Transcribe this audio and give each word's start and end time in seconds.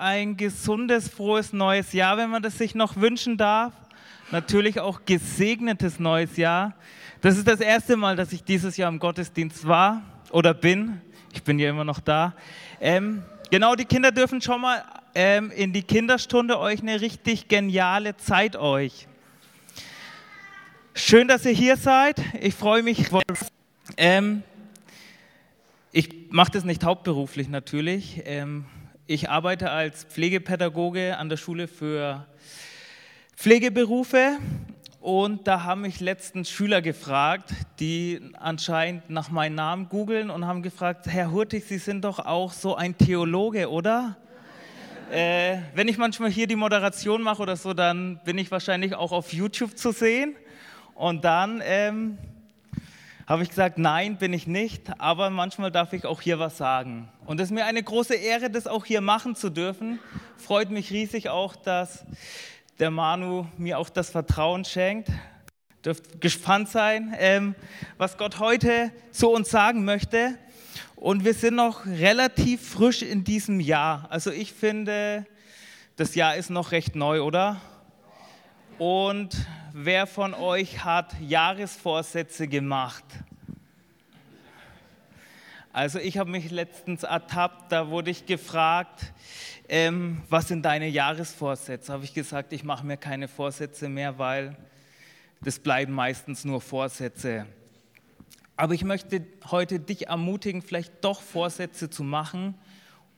ein 0.00 0.38
gesundes, 0.38 1.08
frohes 1.08 1.52
neues 1.52 1.92
Jahr, 1.92 2.16
wenn 2.16 2.30
man 2.30 2.42
das 2.42 2.56
sich 2.56 2.74
noch 2.74 2.96
wünschen 2.96 3.36
darf. 3.36 3.74
Natürlich 4.30 4.80
auch 4.80 5.04
gesegnetes 5.04 6.00
neues 6.00 6.36
Jahr. 6.36 6.74
Das 7.20 7.36
ist 7.36 7.46
das 7.46 7.60
erste 7.60 7.96
Mal, 7.96 8.16
dass 8.16 8.32
ich 8.32 8.42
dieses 8.42 8.78
Jahr 8.78 8.88
im 8.88 8.98
Gottesdienst 8.98 9.66
war 9.66 10.02
oder 10.30 10.54
bin. 10.54 11.02
Ich 11.34 11.42
bin 11.42 11.58
ja 11.58 11.68
immer 11.68 11.84
noch 11.84 12.00
da. 12.00 12.34
Ähm, 12.80 13.22
genau, 13.50 13.74
die 13.74 13.84
Kinder 13.84 14.10
dürfen 14.10 14.40
schon 14.40 14.62
mal 14.62 14.82
ähm, 15.14 15.50
in 15.50 15.72
die 15.74 15.82
Kinderstunde 15.82 16.58
euch 16.58 16.80
eine 16.80 17.00
richtig 17.00 17.48
geniale 17.48 18.16
Zeit 18.16 18.56
euch. 18.56 19.06
Schön, 20.94 21.28
dass 21.28 21.44
ihr 21.44 21.52
hier 21.52 21.76
seid. 21.76 22.22
Ich 22.40 22.54
freue 22.54 22.82
mich. 22.82 23.04
Ähm, 23.98 24.42
ich 25.92 26.08
mache 26.30 26.52
das 26.52 26.64
nicht 26.64 26.84
hauptberuflich 26.84 27.48
natürlich. 27.48 28.22
Ähm, 28.24 28.64
ich 29.10 29.28
arbeite 29.28 29.72
als 29.72 30.04
Pflegepädagoge 30.04 31.18
an 31.18 31.28
der 31.28 31.36
Schule 31.36 31.66
für 31.66 32.28
Pflegeberufe 33.34 34.38
und 35.00 35.48
da 35.48 35.64
haben 35.64 35.80
mich 35.80 35.98
letztens 35.98 36.48
Schüler 36.48 36.80
gefragt, 36.80 37.50
die 37.80 38.20
anscheinend 38.38 39.10
nach 39.10 39.28
meinem 39.28 39.56
Namen 39.56 39.88
googeln 39.88 40.30
und 40.30 40.46
haben 40.46 40.62
gefragt, 40.62 41.08
Herr 41.08 41.32
Hurtig, 41.32 41.64
Sie 41.64 41.78
sind 41.78 42.04
doch 42.04 42.20
auch 42.20 42.52
so 42.52 42.76
ein 42.76 42.96
Theologe, 42.96 43.68
oder? 43.68 44.16
äh, 45.10 45.56
wenn 45.74 45.88
ich 45.88 45.98
manchmal 45.98 46.30
hier 46.30 46.46
die 46.46 46.54
Moderation 46.54 47.20
mache 47.20 47.42
oder 47.42 47.56
so, 47.56 47.74
dann 47.74 48.20
bin 48.24 48.38
ich 48.38 48.52
wahrscheinlich 48.52 48.94
auch 48.94 49.10
auf 49.10 49.32
YouTube 49.32 49.76
zu 49.76 49.90
sehen. 49.90 50.36
Und 50.94 51.24
dann 51.24 51.60
ähm, 51.64 52.16
habe 53.26 53.42
ich 53.42 53.48
gesagt, 53.48 53.78
nein, 53.78 54.16
bin 54.16 54.32
ich 54.32 54.46
nicht, 54.46 55.00
aber 55.00 55.30
manchmal 55.30 55.70
darf 55.70 55.92
ich 55.92 56.04
auch 56.04 56.20
hier 56.20 56.38
was 56.38 56.56
sagen. 56.56 57.08
Und 57.26 57.40
es 57.40 57.48
ist 57.48 57.54
mir 57.54 57.64
eine 57.64 57.82
große 57.82 58.14
Ehre, 58.14 58.50
das 58.50 58.66
auch 58.66 58.84
hier 58.84 59.00
machen 59.00 59.36
zu 59.36 59.50
dürfen. 59.50 60.00
Freut 60.36 60.70
mich 60.70 60.90
riesig 60.90 61.28
auch, 61.28 61.56
dass 61.56 62.04
der 62.78 62.90
Manu 62.90 63.46
mir 63.56 63.78
auch 63.78 63.88
das 63.88 64.10
Vertrauen 64.10 64.64
schenkt. 64.64 65.08
Dürft 65.84 66.20
gespannt 66.20 66.68
sein, 66.68 67.14
ähm, 67.18 67.54
was 67.96 68.18
Gott 68.18 68.38
heute 68.38 68.90
zu 69.12 69.30
uns 69.30 69.50
sagen 69.50 69.84
möchte. 69.84 70.36
Und 70.96 71.24
wir 71.24 71.34
sind 71.34 71.54
noch 71.54 71.86
relativ 71.86 72.68
frisch 72.68 73.02
in 73.02 73.24
diesem 73.24 73.60
Jahr. 73.60 74.06
Also 74.10 74.30
ich 74.30 74.52
finde, 74.52 75.24
das 75.96 76.14
Jahr 76.14 76.36
ist 76.36 76.50
noch 76.50 76.72
recht 76.72 76.96
neu, 76.96 77.22
oder? 77.22 77.60
Und 78.78 79.36
wer 79.72 80.06
von 80.06 80.34
euch 80.34 80.84
hat 80.84 81.14
Jahresvorsätze 81.20 82.48
gemacht? 82.48 83.04
Also 85.72 85.98
ich 85.98 86.18
habe 86.18 86.30
mich 86.30 86.50
letztens 86.50 87.04
ertappt, 87.04 87.70
da 87.70 87.88
wurde 87.88 88.10
ich 88.10 88.26
gefragt, 88.26 89.12
ähm, 89.68 90.22
was 90.28 90.48
sind 90.48 90.64
deine 90.64 90.88
Jahresvorsätze? 90.88 91.92
Habe 91.92 92.04
ich 92.04 92.12
gesagt, 92.12 92.52
ich 92.52 92.64
mache 92.64 92.84
mir 92.84 92.96
keine 92.96 93.28
Vorsätze 93.28 93.88
mehr, 93.88 94.18
weil 94.18 94.56
das 95.40 95.60
bleiben 95.60 95.92
meistens 95.92 96.44
nur 96.44 96.60
Vorsätze. 96.60 97.46
Aber 98.56 98.74
ich 98.74 98.84
möchte 98.84 99.24
heute 99.50 99.78
dich 99.78 100.08
ermutigen, 100.08 100.60
vielleicht 100.60 101.04
doch 101.04 101.20
Vorsätze 101.20 101.88
zu 101.88 102.02
machen 102.02 102.54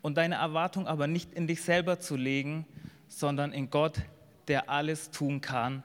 und 0.02 0.16
deine 0.16 0.36
Erwartung 0.36 0.86
aber 0.86 1.06
nicht 1.06 1.32
in 1.32 1.46
dich 1.46 1.62
selber 1.62 2.00
zu 2.00 2.16
legen, 2.16 2.66
sondern 3.08 3.52
in 3.52 3.70
Gott, 3.70 4.02
der 4.48 4.68
alles 4.68 5.10
tun 5.10 5.40
kann, 5.40 5.82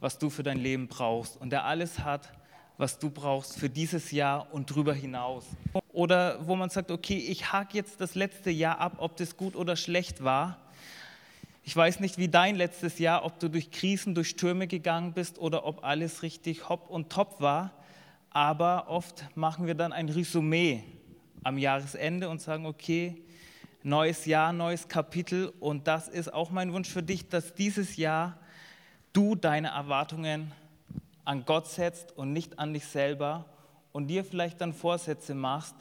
was 0.00 0.18
du 0.18 0.30
für 0.30 0.42
dein 0.42 0.58
Leben 0.58 0.88
brauchst 0.88 1.40
und 1.40 1.50
der 1.50 1.64
alles 1.64 2.00
hat, 2.00 2.32
was 2.76 2.98
du 2.98 3.10
brauchst 3.10 3.58
für 3.58 3.68
dieses 3.68 4.12
Jahr 4.12 4.52
und 4.52 4.70
darüber 4.70 4.94
hinaus. 4.94 5.44
Oder 5.92 6.46
wo 6.46 6.54
man 6.54 6.70
sagt, 6.70 6.90
okay, 6.90 7.18
ich 7.18 7.52
hake 7.52 7.76
jetzt 7.76 8.00
das 8.00 8.14
letzte 8.14 8.50
Jahr 8.50 8.78
ab, 8.78 8.94
ob 8.98 9.16
das 9.16 9.36
gut 9.36 9.56
oder 9.56 9.74
schlecht 9.74 10.22
war. 10.22 10.58
Ich 11.64 11.76
weiß 11.76 12.00
nicht, 12.00 12.18
wie 12.18 12.28
dein 12.28 12.54
letztes 12.56 12.98
Jahr, 12.98 13.24
ob 13.24 13.40
du 13.40 13.48
durch 13.48 13.70
Krisen, 13.70 14.14
durch 14.14 14.28
Stürme 14.28 14.68
gegangen 14.68 15.12
bist 15.12 15.38
oder 15.38 15.66
ob 15.66 15.84
alles 15.84 16.22
richtig 16.22 16.68
hopp 16.68 16.88
und 16.88 17.10
top 17.10 17.40
war. 17.40 17.72
Aber 18.30 18.88
oft 18.88 19.24
machen 19.36 19.66
wir 19.66 19.74
dann 19.74 19.92
ein 19.92 20.08
Resümee 20.08 20.84
am 21.42 21.58
Jahresende 21.58 22.28
und 22.28 22.40
sagen, 22.40 22.64
okay, 22.64 23.22
neues 23.82 24.24
Jahr, 24.24 24.52
neues 24.52 24.86
Kapitel. 24.86 25.52
Und 25.60 25.88
das 25.88 26.08
ist 26.08 26.32
auch 26.32 26.50
mein 26.50 26.72
Wunsch 26.72 26.88
für 26.88 27.02
dich, 27.02 27.28
dass 27.28 27.54
dieses 27.54 27.96
Jahr 27.96 28.38
du 29.12 29.34
deine 29.34 29.68
Erwartungen 29.68 30.52
an 31.24 31.44
Gott 31.44 31.68
setzt 31.68 32.16
und 32.16 32.32
nicht 32.32 32.58
an 32.58 32.72
dich 32.72 32.86
selber 32.86 33.44
und 33.92 34.08
dir 34.08 34.24
vielleicht 34.24 34.60
dann 34.60 34.72
Vorsätze 34.72 35.34
machst, 35.34 35.74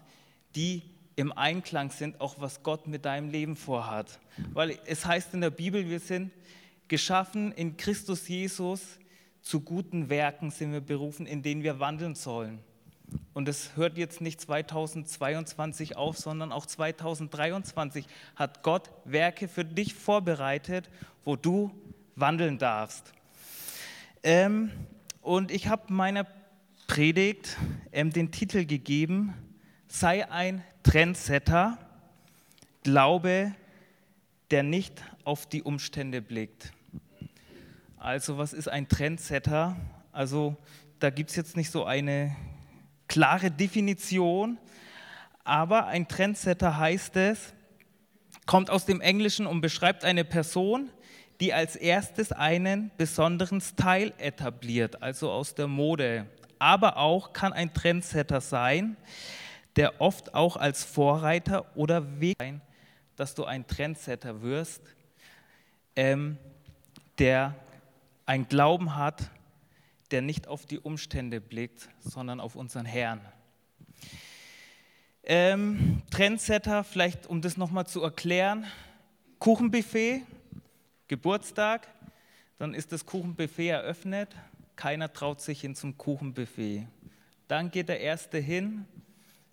die 0.55 0.83
im 1.15 1.31
Einklang 1.31 1.89
sind, 1.91 2.21
auch 2.21 2.35
was 2.39 2.63
Gott 2.63 2.87
mit 2.87 3.05
deinem 3.05 3.29
Leben 3.29 3.55
vorhat. 3.55 4.19
Weil 4.53 4.77
es 4.85 5.05
heißt 5.05 5.33
in 5.33 5.41
der 5.41 5.49
Bibel, 5.49 5.89
wir 5.89 5.99
sind 5.99 6.31
geschaffen 6.87 7.51
in 7.51 7.75
Christus 7.77 8.27
Jesus, 8.27 8.99
zu 9.41 9.61
guten 9.61 10.09
Werken 10.09 10.51
sind 10.51 10.73
wir 10.73 10.81
berufen, 10.81 11.25
in 11.25 11.41
denen 11.41 11.63
wir 11.63 11.79
wandeln 11.79 12.15
sollen. 12.15 12.59
Und 13.33 13.47
es 13.47 13.75
hört 13.77 13.97
jetzt 13.97 14.19
nicht 14.19 14.41
2022 14.41 15.95
auf, 15.95 16.17
sondern 16.17 16.51
auch 16.51 16.65
2023 16.65 18.05
hat 18.35 18.63
Gott 18.63 18.91
Werke 19.05 19.47
für 19.47 19.63
dich 19.63 19.93
vorbereitet, 19.93 20.89
wo 21.23 21.35
du 21.35 21.71
wandeln 22.15 22.57
darfst. 22.57 23.13
Ähm, 24.29 24.71
und 25.21 25.51
ich 25.51 25.69
habe 25.69 25.93
meiner 25.93 26.27
Predigt 26.85 27.55
ähm, 27.93 28.11
den 28.11 28.29
Titel 28.29 28.65
gegeben, 28.65 29.33
sei 29.87 30.29
ein 30.29 30.65
Trendsetter, 30.83 31.77
glaube, 32.83 33.55
der 34.51 34.63
nicht 34.63 35.01
auf 35.23 35.45
die 35.45 35.63
Umstände 35.63 36.21
blickt. 36.21 36.73
Also 37.97 38.37
was 38.37 38.51
ist 38.51 38.67
ein 38.67 38.89
Trendsetter? 38.89 39.77
Also 40.11 40.57
da 40.99 41.09
gibt 41.09 41.29
es 41.29 41.37
jetzt 41.37 41.55
nicht 41.55 41.71
so 41.71 41.85
eine 41.85 42.35
klare 43.07 43.49
Definition, 43.49 44.57
aber 45.45 45.87
ein 45.87 46.09
Trendsetter 46.09 46.77
heißt 46.77 47.15
es, 47.15 47.53
kommt 48.45 48.71
aus 48.71 48.85
dem 48.85 48.99
Englischen 48.99 49.47
und 49.47 49.61
beschreibt 49.61 50.03
eine 50.03 50.25
Person, 50.25 50.89
die 51.39 51.53
als 51.53 51.75
erstes 51.75 52.31
einen 52.31 52.91
besonderen 52.97 53.61
Style 53.61 54.13
etabliert, 54.17 55.01
also 55.01 55.31
aus 55.31 55.55
der 55.55 55.67
Mode. 55.67 56.25
Aber 56.59 56.97
auch 56.97 57.33
kann 57.33 57.53
ein 57.53 57.73
Trendsetter 57.73 58.41
sein, 58.41 58.97
der 59.75 60.01
oft 60.01 60.33
auch 60.33 60.57
als 60.57 60.83
Vorreiter 60.83 61.65
oder 61.75 62.19
Weg 62.19 62.37
sein, 62.39 62.61
dass 63.15 63.35
du 63.35 63.45
ein 63.45 63.67
Trendsetter 63.67 64.41
wirst, 64.41 64.81
ähm, 65.95 66.37
der 67.19 67.55
einen 68.25 68.47
Glauben 68.47 68.95
hat, 68.95 69.29
der 70.11 70.21
nicht 70.21 70.47
auf 70.47 70.65
die 70.65 70.79
Umstände 70.79 71.41
blickt, 71.41 71.89
sondern 71.99 72.39
auf 72.39 72.55
unseren 72.55 72.85
Herrn. 72.85 73.21
Ähm, 75.23 76.01
Trendsetter, 76.09 76.83
vielleicht 76.83 77.27
um 77.27 77.41
das 77.41 77.57
nochmal 77.57 77.85
zu 77.85 78.01
erklären, 78.01 78.65
Kuchenbuffet, 79.39 80.21
Geburtstag, 81.07 81.87
dann 82.57 82.73
ist 82.73 82.91
das 82.91 83.05
Kuchenbuffet 83.05 83.69
eröffnet, 83.69 84.35
keiner 84.75 85.11
traut 85.11 85.41
sich 85.41 85.61
hin 85.61 85.75
zum 85.75 85.97
Kuchenbuffet. 85.97 86.87
Dann 87.47 87.71
geht 87.71 87.89
der 87.89 88.01
Erste 88.01 88.37
hin, 88.37 88.85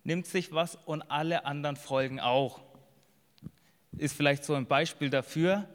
nimmt 0.03 0.27
sich 0.27 0.53
was 0.53 0.77
und 0.77 1.03
alle 1.03 1.47
anderen 1.47 1.77
folgen 1.77 2.21
auch. 2.21 2.61
Ist 3.97 4.17
vielleicht 4.17 4.45
so 4.45 4.55
ein 4.55 4.67
Beispiel 4.67 5.11
dafür. 5.11 5.69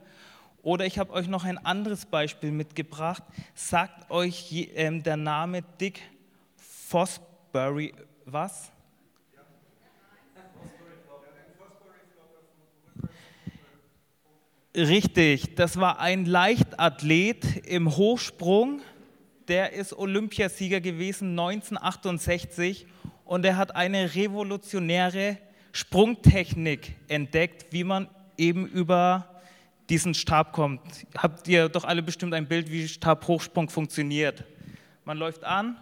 Oder 0.62 0.86
ich 0.86 1.00
habe 1.00 1.14
euch 1.14 1.28
noch 1.28 1.46
ein 1.46 1.58
anderes 1.58 2.06
Beispiel 2.06 2.52
mitgebracht. 2.52 3.24
Sagt 3.56 4.12
euch 4.12 4.52
äh, 4.52 5.00
der 5.00 5.18
Name 5.18 5.62
Dick 5.80 6.02
Fosbury 6.58 7.94
was? 8.26 8.72
Richtig, 14.80 15.56
das 15.56 15.78
war 15.78 16.00
ein 16.00 16.24
Leichtathlet 16.24 17.68
im 17.68 17.98
Hochsprung. 17.98 18.80
Der 19.50 19.74
ist 19.74 19.92
Olympiasieger 19.92 20.80
gewesen 20.80 21.32
1968 21.32 22.88
und 23.26 23.44
er 23.44 23.58
hat 23.58 23.76
eine 23.76 24.16
revolutionäre 24.16 25.38
Sprungtechnik 25.74 26.96
entdeckt, 27.10 27.74
wie 27.74 27.84
man 27.84 28.08
eben 28.38 28.68
über 28.68 29.42
diesen 29.90 30.14
Stab 30.14 30.54
kommt. 30.54 30.80
Habt 31.18 31.50
ihr 31.50 31.68
doch 31.68 31.84
alle 31.84 32.02
bestimmt 32.02 32.34
ein 32.34 32.48
Bild, 32.48 32.72
wie 32.72 32.88
Stabhochsprung 32.88 33.68
funktioniert. 33.68 34.46
Man 35.04 35.18
läuft 35.18 35.44
an, 35.44 35.76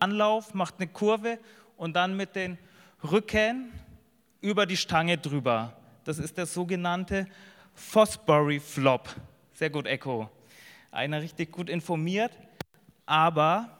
Anlauf, 0.00 0.52
macht 0.52 0.74
eine 0.76 0.88
Kurve 0.88 1.38
und 1.78 1.96
dann 1.96 2.14
mit 2.14 2.36
den 2.36 2.58
Rücken 3.10 3.72
über 4.42 4.66
die 4.66 4.76
Stange 4.76 5.16
drüber. 5.16 5.72
Das 6.04 6.18
ist 6.18 6.36
der 6.36 6.44
sogenannte 6.44 7.26
Fosbury 7.74 8.60
Flop. 8.60 9.08
Sehr 9.52 9.70
gut, 9.70 9.86
Echo. 9.86 10.30
Einer 10.90 11.20
richtig 11.20 11.52
gut 11.52 11.68
informiert. 11.68 12.32
Aber 13.06 13.78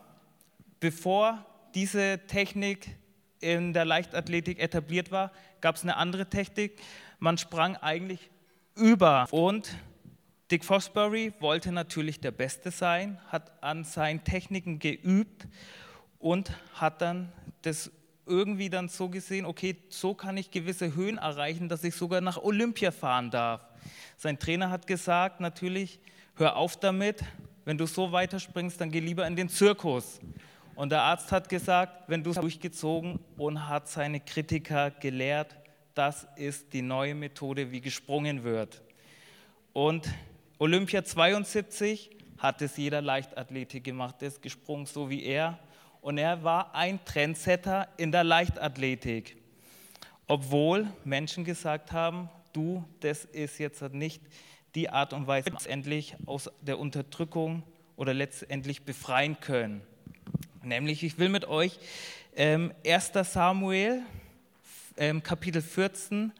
bevor 0.80 1.44
diese 1.74 2.20
Technik 2.26 2.96
in 3.40 3.72
der 3.72 3.84
Leichtathletik 3.84 4.58
etabliert 4.58 5.10
war, 5.10 5.30
gab 5.60 5.76
es 5.76 5.82
eine 5.82 5.96
andere 5.96 6.28
Technik. 6.28 6.80
Man 7.18 7.38
sprang 7.38 7.76
eigentlich 7.76 8.30
über. 8.74 9.26
Und 9.30 9.74
Dick 10.50 10.64
Fosbury 10.64 11.32
wollte 11.40 11.72
natürlich 11.72 12.20
der 12.20 12.32
Beste 12.32 12.70
sein, 12.70 13.18
hat 13.28 13.62
an 13.62 13.84
seinen 13.84 14.24
Techniken 14.24 14.78
geübt 14.78 15.46
und 16.18 16.52
hat 16.74 17.00
dann 17.00 17.32
das 17.62 17.90
irgendwie 18.26 18.70
dann 18.70 18.88
so 18.88 19.08
gesehen, 19.08 19.46
okay, 19.46 19.76
so 19.88 20.14
kann 20.14 20.36
ich 20.36 20.50
gewisse 20.50 20.94
Höhen 20.94 21.18
erreichen, 21.18 21.68
dass 21.68 21.84
ich 21.84 21.94
sogar 21.94 22.20
nach 22.20 22.38
Olympia 22.38 22.90
fahren 22.90 23.30
darf. 23.30 23.62
Sein 24.16 24.38
Trainer 24.38 24.70
hat 24.70 24.86
gesagt, 24.86 25.40
natürlich, 25.40 26.00
hör 26.36 26.56
auf 26.56 26.76
damit, 26.76 27.22
wenn 27.64 27.78
du 27.78 27.86
so 27.86 28.12
weiterspringst, 28.12 28.80
dann 28.80 28.90
geh 28.90 29.00
lieber 29.00 29.26
in 29.26 29.36
den 29.36 29.48
Zirkus. 29.48 30.20
Und 30.74 30.90
der 30.90 31.02
Arzt 31.02 31.30
hat 31.30 31.48
gesagt, 31.48 32.08
wenn 32.08 32.24
du 32.24 32.32
durchgezogen 32.32 33.20
und 33.36 33.68
hat 33.68 33.88
seine 33.88 34.20
Kritiker 34.20 34.90
gelehrt, 34.90 35.56
das 35.94 36.26
ist 36.36 36.72
die 36.72 36.82
neue 36.82 37.14
Methode, 37.14 37.70
wie 37.70 37.80
gesprungen 37.80 38.42
wird. 38.42 38.82
Und 39.72 40.08
Olympia 40.58 41.04
72 41.04 42.10
hat 42.38 42.60
es 42.62 42.76
jeder 42.76 43.00
Leichtathletik 43.00 43.84
gemacht, 43.84 44.20
der 44.20 44.28
ist 44.28 44.42
gesprungen 44.42 44.86
so 44.86 45.08
wie 45.08 45.22
er. 45.22 45.58
Und 46.00 46.18
er 46.18 46.42
war 46.42 46.74
ein 46.74 47.02
Trendsetter 47.04 47.88
in 47.96 48.12
der 48.12 48.24
Leichtathletik. 48.24 49.36
Obwohl 50.26 50.86
Menschen 51.04 51.44
gesagt 51.44 51.92
haben, 51.92 52.28
du, 52.54 52.84
das 53.00 53.24
ist 53.24 53.58
jetzt 53.58 53.82
nicht 53.92 54.22
die 54.74 54.90
Art 54.90 55.12
und 55.12 55.26
Weise, 55.26 55.50
letztendlich 55.50 56.16
aus 56.26 56.50
der 56.62 56.78
Unterdrückung 56.78 57.62
oder 57.96 58.14
letztendlich 58.14 58.82
befreien 58.82 59.38
können. 59.40 59.82
Nämlich, 60.62 61.02
ich 61.02 61.18
will 61.18 61.28
mit 61.28 61.44
euch 61.46 61.78
ähm, 62.34 62.72
1. 62.86 63.12
Samuel, 63.24 64.02
ähm, 64.96 65.22
Kapitel 65.22 65.62
14, 65.62 66.32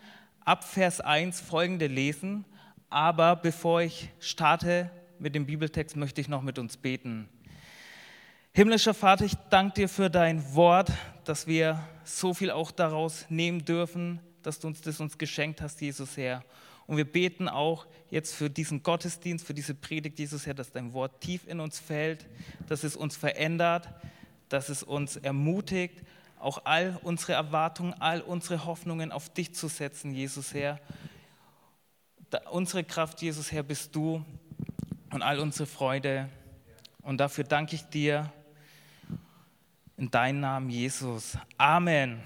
ab 0.45 0.65
Vers 0.65 1.01
1 1.01 1.41
folgende 1.41 1.87
lesen. 1.87 2.45
Aber 2.91 3.37
bevor 3.37 3.83
ich 3.83 4.11
starte 4.21 4.91
mit 5.19 5.35
dem 5.35 5.47
Bibeltext, 5.47 5.97
möchte 5.97 6.21
ich 6.21 6.29
noch 6.29 6.43
mit 6.43 6.59
uns 6.59 6.77
beten. 6.77 7.29
Himmlischer 8.53 8.95
Vater, 8.95 9.25
ich 9.25 9.35
danke 9.51 9.75
dir 9.75 9.89
für 9.89 10.09
dein 10.09 10.55
Wort, 10.55 10.93
dass 11.25 11.47
wir 11.47 11.81
so 12.05 12.35
viel 12.35 12.51
auch 12.51 12.71
daraus 12.71 13.27
nehmen 13.29 13.65
dürfen, 13.65 14.21
dass 14.47 14.61
du 14.61 14.69
uns 14.69 14.81
das 14.81 15.01
uns 15.01 15.19
geschenkt 15.19 15.61
hast, 15.61 15.81
Jesus 15.81 16.17
Herr. 16.17 16.45
Und 16.87 16.97
wir 16.97 17.11
beten 17.11 17.49
auch 17.49 17.87
jetzt 18.11 18.35
für 18.35 18.51
diesen 18.51 18.83
Gottesdienst, 18.83 19.47
für 19.47 19.55
diese 19.55 19.75
Predigt, 19.75 20.19
Jesus 20.19 20.47
Herr, 20.47 20.55
dass 20.55 20.71
dein 20.71 20.93
Wort 20.93 21.21
tief 21.21 21.47
in 21.47 21.61
uns 21.61 21.79
fällt, 21.79 22.27
dass 22.69 22.85
es 22.85 22.95
uns 22.95 23.17
verändert, 23.17 23.89
dass 24.49 24.69
es 24.69 24.83
uns 24.83 25.17
ermutigt, 25.17 26.03
auch 26.39 26.67
all 26.67 26.99
unsere 27.03 27.33
Erwartungen, 27.33 27.95
all 27.95 28.21
unsere 28.21 28.67
Hoffnungen 28.67 29.13
auf 29.13 29.31
dich 29.31 29.55
zu 29.55 29.69
setzen, 29.69 30.13
Jesus 30.13 30.53
Herr. 30.53 30.79
unsere 32.51 32.85
Kraft, 32.85 33.23
Jesus 33.23 33.51
Herr, 33.51 33.63
bist 33.63 33.95
du 33.97 34.25
und 35.11 35.23
all 35.23 35.39
unsere 35.39 35.67
Freude. 35.67 36.29
Und 37.01 37.19
dafür 37.19 37.45
danke 37.45 37.77
ich 37.77 37.85
dir 37.85 38.31
in 39.97 40.11
deinem 40.11 40.41
Namen, 40.41 40.69
Jesus. 40.69 41.39
Amen. 41.57 42.21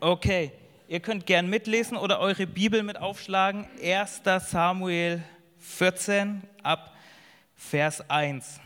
Okay. 0.00 0.52
Ihr 0.92 1.00
könnt 1.00 1.24
gern 1.24 1.48
mitlesen 1.48 1.96
oder 1.96 2.20
eure 2.20 2.46
Bibel 2.46 2.82
mit 2.82 2.98
aufschlagen. 2.98 3.66
1. 3.82 4.24
Samuel 4.40 5.22
14 5.56 6.42
ab 6.62 6.94
Vers 7.54 8.10
1. 8.10 8.60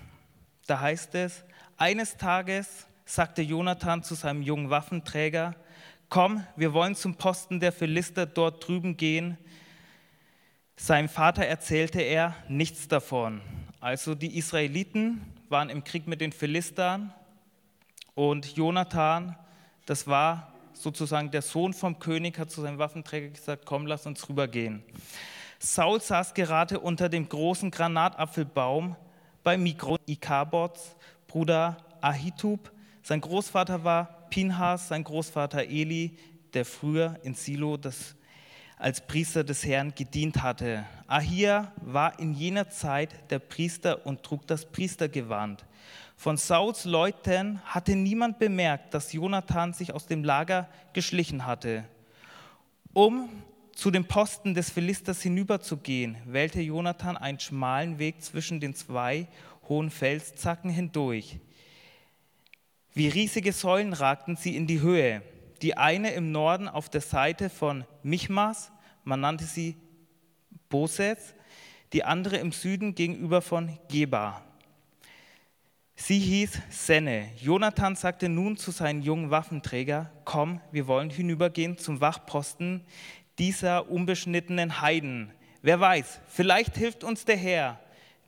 Da 0.66 0.80
heißt 0.80 1.14
es, 1.14 1.44
eines 1.76 2.16
Tages 2.16 2.88
sagte 3.04 3.42
Jonathan 3.42 4.02
zu 4.02 4.16
seinem 4.16 4.42
jungen 4.42 4.70
Waffenträger, 4.70 5.54
komm, 6.08 6.44
wir 6.56 6.72
wollen 6.72 6.96
zum 6.96 7.14
Posten 7.14 7.60
der 7.60 7.70
Philister 7.70 8.26
dort 8.26 8.66
drüben 8.66 8.96
gehen. 8.96 9.38
Seinem 10.74 11.08
Vater 11.08 11.46
erzählte 11.46 12.00
er 12.00 12.34
nichts 12.48 12.88
davon. 12.88 13.40
Also 13.78 14.16
die 14.16 14.36
Israeliten 14.36 15.32
waren 15.48 15.70
im 15.70 15.84
Krieg 15.84 16.08
mit 16.08 16.20
den 16.20 16.32
Philistern 16.32 17.14
und 18.16 18.56
Jonathan, 18.56 19.36
das 19.84 20.08
war 20.08 20.55
sozusagen 20.76 21.30
der 21.30 21.42
Sohn 21.42 21.72
vom 21.72 21.98
König, 21.98 22.38
hat 22.38 22.50
zu 22.50 22.60
seinem 22.62 22.78
Waffenträger 22.78 23.28
gesagt, 23.28 23.66
komm, 23.66 23.86
lass 23.86 24.06
uns 24.06 24.28
rübergehen. 24.28 24.82
Saul 25.58 26.00
saß 26.00 26.34
gerade 26.34 26.80
unter 26.80 27.08
dem 27.08 27.28
großen 27.28 27.70
Granatapfelbaum 27.70 28.96
bei 29.42 29.56
Mikron 29.56 29.98
Ikabots 30.06 30.96
Bruder 31.26 31.78
Ahitub. 32.00 32.72
Sein 33.02 33.20
Großvater 33.20 33.84
war 33.84 34.28
Pinhas, 34.30 34.88
sein 34.88 35.04
Großvater 35.04 35.64
Eli, 35.64 36.18
der 36.52 36.64
früher 36.64 37.18
in 37.22 37.34
Silo 37.34 37.76
das, 37.76 38.16
als 38.76 39.06
Priester 39.06 39.44
des 39.44 39.64
Herrn 39.64 39.94
gedient 39.94 40.42
hatte. 40.42 40.84
Ahia 41.06 41.72
war 41.80 42.18
in 42.18 42.34
jener 42.34 42.68
Zeit 42.68 43.30
der 43.30 43.38
Priester 43.38 44.04
und 44.04 44.22
trug 44.22 44.46
das 44.46 44.66
Priestergewand. 44.66 45.64
Von 46.16 46.38
Sauls 46.38 46.86
Leuten 46.86 47.60
hatte 47.64 47.94
niemand 47.94 48.38
bemerkt, 48.38 48.94
dass 48.94 49.12
Jonathan 49.12 49.74
sich 49.74 49.92
aus 49.92 50.06
dem 50.06 50.24
Lager 50.24 50.68
geschlichen 50.92 51.46
hatte. 51.46 51.84
Um 52.94 53.28
zu 53.74 53.90
dem 53.90 54.06
Posten 54.06 54.54
des 54.54 54.70
Philisters 54.70 55.20
hinüberzugehen, 55.20 56.16
wählte 56.24 56.62
Jonathan 56.62 57.18
einen 57.18 57.38
schmalen 57.38 57.98
Weg 57.98 58.22
zwischen 58.22 58.58
den 58.58 58.74
zwei 58.74 59.28
hohen 59.68 59.90
Felszacken 59.90 60.70
hindurch. 60.70 61.38
Wie 62.94 63.08
riesige 63.08 63.52
Säulen 63.52 63.92
ragten 63.92 64.36
sie 64.36 64.56
in 64.56 64.66
die 64.66 64.80
Höhe. 64.80 65.20
Die 65.60 65.76
eine 65.76 66.12
im 66.12 66.32
Norden 66.32 66.68
auf 66.68 66.88
der 66.88 67.02
Seite 67.02 67.50
von 67.50 67.84
Michmas, 68.02 68.72
man 69.04 69.20
nannte 69.20 69.44
sie 69.44 69.76
Bosets, 70.70 71.34
die 71.92 72.04
andere 72.04 72.38
im 72.38 72.52
Süden 72.52 72.94
gegenüber 72.94 73.42
von 73.42 73.78
Geba. 73.88 74.42
Sie 75.98 76.18
hieß 76.18 76.60
Senne. 76.68 77.30
Jonathan 77.40 77.96
sagte 77.96 78.28
nun 78.28 78.58
zu 78.58 78.70
seinen 78.70 79.02
jungen 79.02 79.30
Waffenträger, 79.30 80.12
komm, 80.24 80.60
wir 80.70 80.86
wollen 80.86 81.08
hinübergehen 81.08 81.78
zum 81.78 82.02
Wachposten 82.02 82.84
dieser 83.38 83.90
unbeschnittenen 83.90 84.82
Heiden. 84.82 85.32
Wer 85.62 85.80
weiß, 85.80 86.20
vielleicht 86.28 86.76
hilft 86.76 87.02
uns 87.02 87.24
der 87.24 87.38
Herr, 87.38 87.80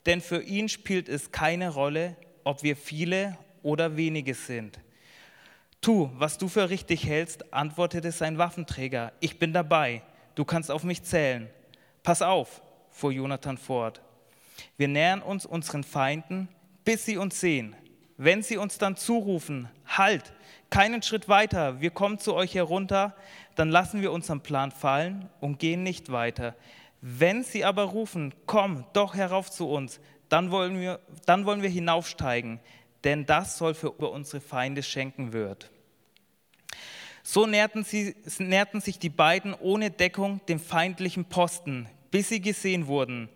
denn 0.07 0.23
für 0.23 0.43
ihn 0.43 0.71
spielt 0.71 1.11
es 1.11 1.31
keine 1.31 1.69
Rolle, 1.69 2.17
ob 2.43 2.63
wir 2.63 2.75
viele 2.75 3.37
oder 3.63 3.99
wenige 3.99 4.35
sind. 4.35 4.81
Tu, 5.83 6.11
was 6.15 6.39
du 6.39 6.49
für 6.49 6.71
richtig 6.71 7.07
hältst, 7.07 7.53
antwortete 7.53 8.13
sein 8.13 8.39
Waffenträger. 8.39 9.13
Ich 9.21 9.39
bin 9.39 9.53
dabei, 9.53 10.03
du 10.35 10.45
kannst 10.47 10.71
auf 10.71 10.85
mich 10.85 11.03
zählen. 11.03 11.49
Pass 12.03 12.23
auf, 12.23 12.63
fuhr 12.91 13.13
Jonathan 13.13 13.59
fort. 13.59 14.01
Wir 14.79 14.89
nähern 14.89 15.21
uns 15.21 15.45
unseren 15.45 15.85
Feinden 15.85 16.49
bis 16.85 17.05
sie 17.05 17.17
uns 17.17 17.41
sehen. 17.41 17.77
Wenn 18.17 18.43
sie 18.43 18.57
uns 18.57 18.79
dann 18.79 18.97
zurufen, 18.97 19.69
halt, 19.87 20.33
keinen 20.71 21.03
Schritt 21.03 21.29
weiter, 21.29 21.81
wir 21.81 21.91
kommen 21.91 22.19
zu 22.19 22.35
euch 22.35 22.55
herunter, 22.55 23.15
dann 23.55 23.71
lassen 23.71 24.03
wir 24.03 24.13
unseren 24.13 24.41
Plan 24.41 24.71
fallen 24.71 25.29
und 25.41 25.59
gehen 25.59 25.83
nicht 25.83 26.13
weiter. 26.13 26.55
Wenn 27.01 27.45
sie 27.45 27.65
aber 27.65 27.85
rufen, 27.85 28.35
komm 28.47 28.85
doch 28.93 29.15
herauf 29.15 29.51
zu 29.51 29.69
uns, 29.69 30.01
dann 30.29 30.51
wollen 30.51 30.79
wir, 30.79 31.01
dann 31.27 31.47
wollen 31.47 31.63
wir 31.63 31.71
hinaufsteigen, 31.71 32.61
denn 33.05 33.25
das 33.25 33.57
soll 33.57 33.75
für 33.75 33.91
unsere 33.91 34.41
Feinde 34.41 34.83
schenken 34.83 35.33
wird. 35.33 35.71
So 37.23 37.47
näherten, 37.47 37.85
sie, 37.85 38.17
näherten 38.39 38.81
sich 38.81 38.99
die 38.99 39.11
beiden 39.11 39.55
ohne 39.55 39.91
Deckung 39.91 40.41
dem 40.47 40.59
feindlichen 40.59 41.27
Posten, 41.27 41.89
bis 42.11 42.31
sie 42.31 42.41
gesehen 42.41 42.87
wurden. 42.87 43.29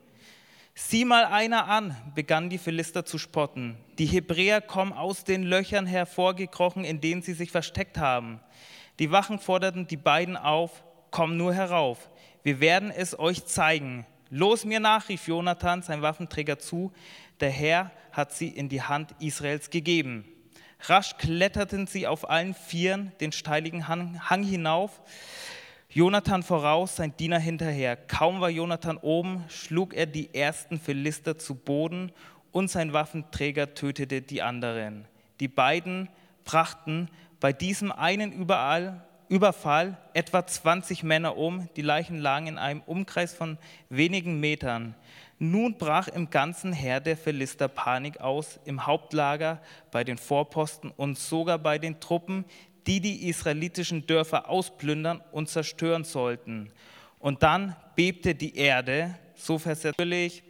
Sieh 0.74 1.04
mal 1.04 1.26
einer 1.26 1.68
an, 1.68 1.94
begannen 2.14 2.48
die 2.48 2.58
Philister 2.58 3.04
zu 3.04 3.18
spotten. 3.18 3.76
Die 3.98 4.06
Hebräer 4.06 4.62
kommen 4.62 4.94
aus 4.94 5.24
den 5.24 5.42
Löchern 5.42 5.86
hervorgekrochen, 5.86 6.84
in 6.84 7.00
denen 7.02 7.20
sie 7.20 7.34
sich 7.34 7.50
versteckt 7.50 7.98
haben. 7.98 8.40
Die 8.98 9.10
Wachen 9.10 9.38
forderten 9.38 9.86
die 9.86 9.98
beiden 9.98 10.36
auf, 10.36 10.82
komm 11.10 11.36
nur 11.36 11.52
herauf, 11.52 12.08
wir 12.42 12.60
werden 12.60 12.90
es 12.90 13.18
euch 13.18 13.44
zeigen. 13.44 14.06
Los 14.30 14.64
mir 14.64 14.80
nach, 14.80 15.10
rief 15.10 15.28
Jonathan, 15.28 15.82
sein 15.82 16.00
Waffenträger, 16.00 16.58
zu, 16.58 16.90
der 17.40 17.50
Herr 17.50 17.90
hat 18.10 18.32
sie 18.32 18.48
in 18.48 18.70
die 18.70 18.82
Hand 18.82 19.14
Israels 19.20 19.68
gegeben. 19.68 20.24
Rasch 20.80 21.16
kletterten 21.18 21.86
sie 21.86 22.06
auf 22.06 22.28
allen 22.28 22.54
Vieren 22.54 23.12
den 23.20 23.32
steiligen 23.32 23.88
Hang 23.88 24.42
hinauf, 24.42 25.02
Jonathan 25.94 26.42
voraus, 26.42 26.96
sein 26.96 27.14
Diener 27.18 27.38
hinterher. 27.38 27.96
Kaum 27.96 28.40
war 28.40 28.49
Jonathan 28.49 28.96
oben, 28.96 29.44
schlug 29.49 29.92
er 29.92 30.06
die 30.06 30.34
ersten 30.34 30.80
Philister 30.80 31.37
zu 31.37 31.54
Boden 31.54 32.12
und 32.50 32.70
sein 32.70 32.94
Waffenträger 32.94 33.75
tötete 33.75 34.22
die 34.22 34.40
anderen. 34.40 35.04
Die 35.38 35.49
beiden 35.49 36.08
brachten 36.46 37.11
bei 37.40 37.52
diesem 37.52 37.92
einen 37.92 38.32
überall, 38.32 39.04
Überfall 39.28 39.96
etwa 40.12 40.46
20 40.46 41.04
Männer 41.04 41.38
um. 41.38 41.66
Die 41.76 41.82
Leichen 41.82 42.18
lagen 42.18 42.49
in 42.49 42.58
einem 42.58 42.82
Umkreis 42.82 43.32
von 43.32 43.56
wenigen 43.88 44.40
Metern. 44.40 44.94
Nun 45.38 45.78
brach 45.78 46.08
im 46.08 46.28
ganzen 46.28 46.75
Heer 46.75 47.00
der 47.00 47.16
Philister 47.16 47.68
Panik 47.68 48.20
aus, 48.20 48.61
im 48.66 48.87
Hauptlager, 48.87 49.61
bei 49.90 50.04
den 50.04 50.18
Vorposten 50.18 50.90
und 50.90 51.18
sogar 51.18 51.58
bei 51.58 51.78
den 51.78 51.99
Truppen, 51.99 52.44
die 52.86 53.00
die 53.00 53.28
israelitischen 53.28 54.06
Dörfer 54.06 54.48
ausplündern 54.48 55.22
und 55.32 55.48
zerstören 55.48 56.04
sollten. 56.04 56.70
Und 57.18 57.42
dann 57.42 57.76
bebte 57.94 58.34
die 58.34 58.56
Erde, 58.56 59.16
so 59.34 59.60
natürlich. 59.64 60.42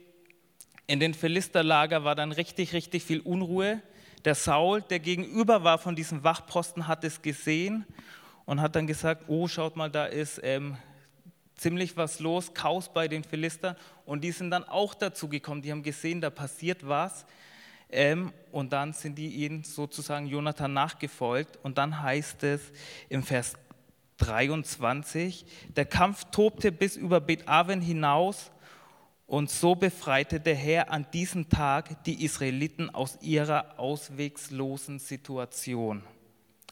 In 0.86 1.00
den 1.00 1.14
Philisterlager 1.14 2.04
war 2.04 2.14
dann 2.14 2.32
richtig, 2.32 2.72
richtig 2.72 3.04
viel 3.04 3.20
Unruhe. 3.20 3.80
Der 4.24 4.34
Saul, 4.34 4.82
der 4.82 4.98
gegenüber 4.98 5.64
war 5.64 5.78
von 5.78 5.96
diesem 5.96 6.22
Wachposten, 6.24 6.86
hat 6.86 7.04
es 7.04 7.22
gesehen 7.22 7.86
und 8.44 8.60
hat 8.60 8.76
dann 8.76 8.86
gesagt, 8.86 9.24
oh, 9.28 9.48
schaut 9.48 9.76
mal, 9.76 9.90
da 9.90 10.06
ist 10.06 10.40
ähm, 10.42 10.76
ziemlich 11.56 11.96
was 11.96 12.20
los, 12.20 12.52
Chaos 12.54 12.92
bei 12.92 13.08
den 13.08 13.24
Philistern. 13.24 13.76
Und 14.04 14.22
die 14.22 14.32
sind 14.32 14.50
dann 14.50 14.64
auch 14.64 14.94
dazu 14.94 15.28
gekommen, 15.28 15.62
die 15.62 15.70
haben 15.70 15.82
gesehen, 15.82 16.20
da 16.20 16.30
passiert 16.30 16.86
was. 16.86 17.24
Ähm, 17.92 18.32
und 18.50 18.72
dann 18.72 18.92
sind 18.92 19.16
die 19.16 19.28
ihnen 19.28 19.64
sozusagen 19.64 20.26
Jonathan 20.26 20.72
nachgefolgt. 20.72 21.58
Und 21.62 21.78
dann 21.78 22.02
heißt 22.02 22.42
es 22.42 22.60
im 23.08 23.22
Vers 23.22 23.54
23, 24.18 25.44
der 25.76 25.84
Kampf 25.84 26.24
tobte 26.30 26.72
bis 26.72 26.96
über 26.96 27.20
Bet-Aven 27.20 27.80
hinaus. 27.80 28.50
Und 29.26 29.50
so 29.50 29.74
befreite 29.74 30.40
der 30.40 30.54
Herr 30.54 30.90
an 30.90 31.06
diesem 31.12 31.48
Tag 31.48 32.04
die 32.04 32.24
Israeliten 32.24 32.90
aus 32.90 33.18
ihrer 33.22 33.78
auswegslosen 33.78 34.98
Situation, 34.98 36.02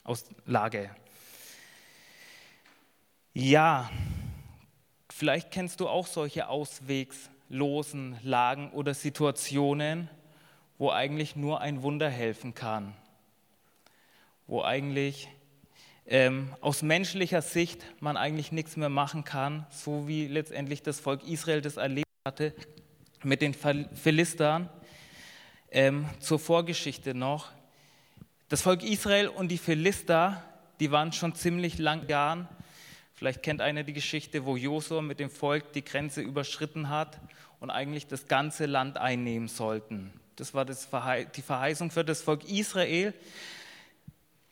aus 0.03 0.25
Lage. 0.45 0.91
Ja, 3.33 3.89
vielleicht 5.09 5.51
kennst 5.51 5.79
du 5.79 5.87
auch 5.87 6.05
solche 6.05 6.49
auswegslosen 6.49 8.19
Lagen 8.21 8.71
oder 8.71 8.93
Situationen, 8.93 10.09
wo 10.81 10.89
eigentlich 10.89 11.35
nur 11.35 11.61
ein 11.61 11.83
Wunder 11.83 12.09
helfen 12.09 12.55
kann, 12.55 12.95
wo 14.47 14.63
eigentlich 14.63 15.29
ähm, 16.07 16.55
aus 16.59 16.81
menschlicher 16.81 17.43
Sicht 17.43 17.85
man 17.99 18.17
eigentlich 18.17 18.51
nichts 18.51 18.77
mehr 18.77 18.89
machen 18.89 19.23
kann, 19.23 19.67
so 19.69 20.07
wie 20.07 20.25
letztendlich 20.25 20.81
das 20.81 20.99
Volk 20.99 21.21
Israel 21.27 21.61
das 21.61 21.77
erlebt 21.77 22.07
hatte 22.25 22.55
mit 23.21 23.43
den 23.43 23.53
Philistern. 23.53 24.69
Ähm, 25.69 26.09
zur 26.19 26.39
Vorgeschichte 26.39 27.13
noch. 27.13 27.51
Das 28.49 28.63
Volk 28.63 28.81
Israel 28.81 29.27
und 29.27 29.49
die 29.49 29.59
Philister, 29.59 30.43
die 30.79 30.89
waren 30.89 31.13
schon 31.13 31.35
ziemlich 31.35 31.77
lang 31.77 32.09
Jahren 32.09 32.47
Vielleicht 33.13 33.43
kennt 33.43 33.61
einer 33.61 33.83
die 33.83 33.93
Geschichte, 33.93 34.45
wo 34.45 34.57
Josua 34.57 35.03
mit 35.03 35.19
dem 35.19 35.29
Volk 35.29 35.73
die 35.73 35.85
Grenze 35.85 36.21
überschritten 36.21 36.89
hat 36.89 37.21
und 37.59 37.69
eigentlich 37.69 38.07
das 38.07 38.25
ganze 38.25 38.65
Land 38.65 38.97
einnehmen 38.97 39.47
sollten. 39.47 40.11
Das 40.35 40.53
war 40.53 40.65
das 40.65 40.87
die 41.35 41.41
Verheißung 41.41 41.91
für 41.91 42.05
das 42.05 42.21
Volk 42.21 42.49
Israel, 42.49 43.13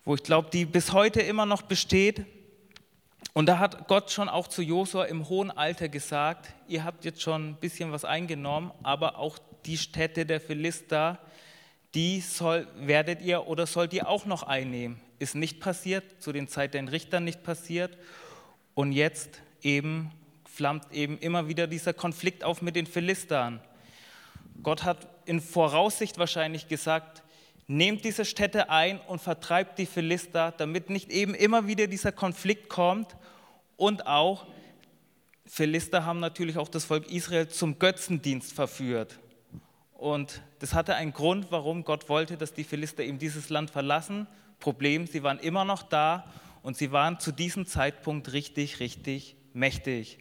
wo 0.06 0.16
ich 0.16 0.24
glaube, 0.24 0.50
die 0.52 0.66
bis 0.66 0.92
heute 0.92 1.22
immer 1.22 1.46
noch 1.46 1.62
besteht. 1.62 2.26
Und 3.34 3.46
da 3.46 3.60
hat 3.60 3.88
Gott 3.88 4.12
schon 4.12 4.28
auch 4.28 4.48
zu 4.48 4.62
Josua 4.62 5.06
im 5.06 5.30
hohen 5.30 5.52
Alter 5.52 5.88
gesagt, 5.88 6.54
ihr 6.68 6.84
habt 6.84 7.06
jetzt 7.06 7.22
schon 7.22 7.50
ein 7.50 7.56
bisschen 7.56 7.92
was 7.92 8.06
eingenommen, 8.06 8.72
aber 8.84 9.18
auch 9.18 9.38
die 9.66 9.78
Städte 9.78 10.26
der 10.26 10.42
Philister, 10.42 11.20
die 11.94 12.22
soll, 12.22 12.68
werdet 12.76 13.22
ihr 13.22 13.48
oder 13.48 13.66
sollt 13.66 13.94
ihr 13.94 14.08
auch 14.08 14.26
noch 14.26 14.44
einnehmen. 14.44 15.00
Ist 15.20 15.36
nicht 15.36 15.60
passiert, 15.60 16.22
zu 16.22 16.32
den 16.32 16.48
Zeiten 16.48 16.86
der 16.86 16.94
Richtern 16.94 17.24
nicht 17.24 17.44
passiert. 17.44 17.98
Und 18.74 18.92
jetzt 18.92 19.42
eben 19.62 20.12
flammt 20.46 20.92
eben 20.92 21.18
immer 21.18 21.48
wieder 21.48 21.68
dieser 21.68 21.94
Konflikt 21.94 22.44
auf 22.44 22.62
mit 22.62 22.76
den 22.76 22.86
Philistern. 22.86 23.62
Gott 24.64 24.84
hat 24.84 25.08
in 25.26 25.42
Voraussicht 25.42 26.18
wahrscheinlich 26.18 26.68
gesagt, 26.68 27.24
nehmt 27.68 28.04
diese 28.04 28.26
Städte 28.26 28.70
ein 28.70 29.00
und 29.00 29.22
vertreibt 29.22 29.78
die 29.78 29.86
Philister, 29.86 30.52
damit 30.58 30.90
nicht 30.90 31.12
eben 31.12 31.36
immer 31.36 31.68
wieder 31.68 31.88
dieser 31.88 32.12
Konflikt 32.12 32.68
kommt. 32.68 33.16
Und 33.78 34.08
auch, 34.08 34.48
Philister 35.46 36.06
haben 36.06 36.20
natürlich 36.20 36.58
auch 36.58 36.68
das 36.68 36.86
Volk 36.86 37.10
Israel 37.12 37.48
zum 37.48 37.80
Götzendienst 37.80 38.54
verführt. 38.54 39.20
Und 39.94 40.42
das 40.60 40.74
hatte 40.74 40.96
einen 40.96 41.14
Grund, 41.14 41.48
warum 41.52 41.84
Gott 41.84 42.10
wollte, 42.10 42.38
dass 42.38 42.54
die 42.54 42.64
Philister 42.64 43.04
eben 43.04 43.20
dieses 43.20 43.50
Land 43.50 43.70
verlassen. 43.70 44.28
Problem, 44.60 45.08
sie 45.08 45.24
waren 45.24 45.40
immer 45.40 45.66
noch 45.66 45.84
da 45.84 46.26
und 46.64 46.78
sie 46.78 46.92
waren 46.92 47.20
zu 47.20 47.32
diesem 47.32 47.66
Zeitpunkt 47.66 48.34
richtig, 48.34 48.80
richtig 48.80 49.36
mächtig. 49.54 50.20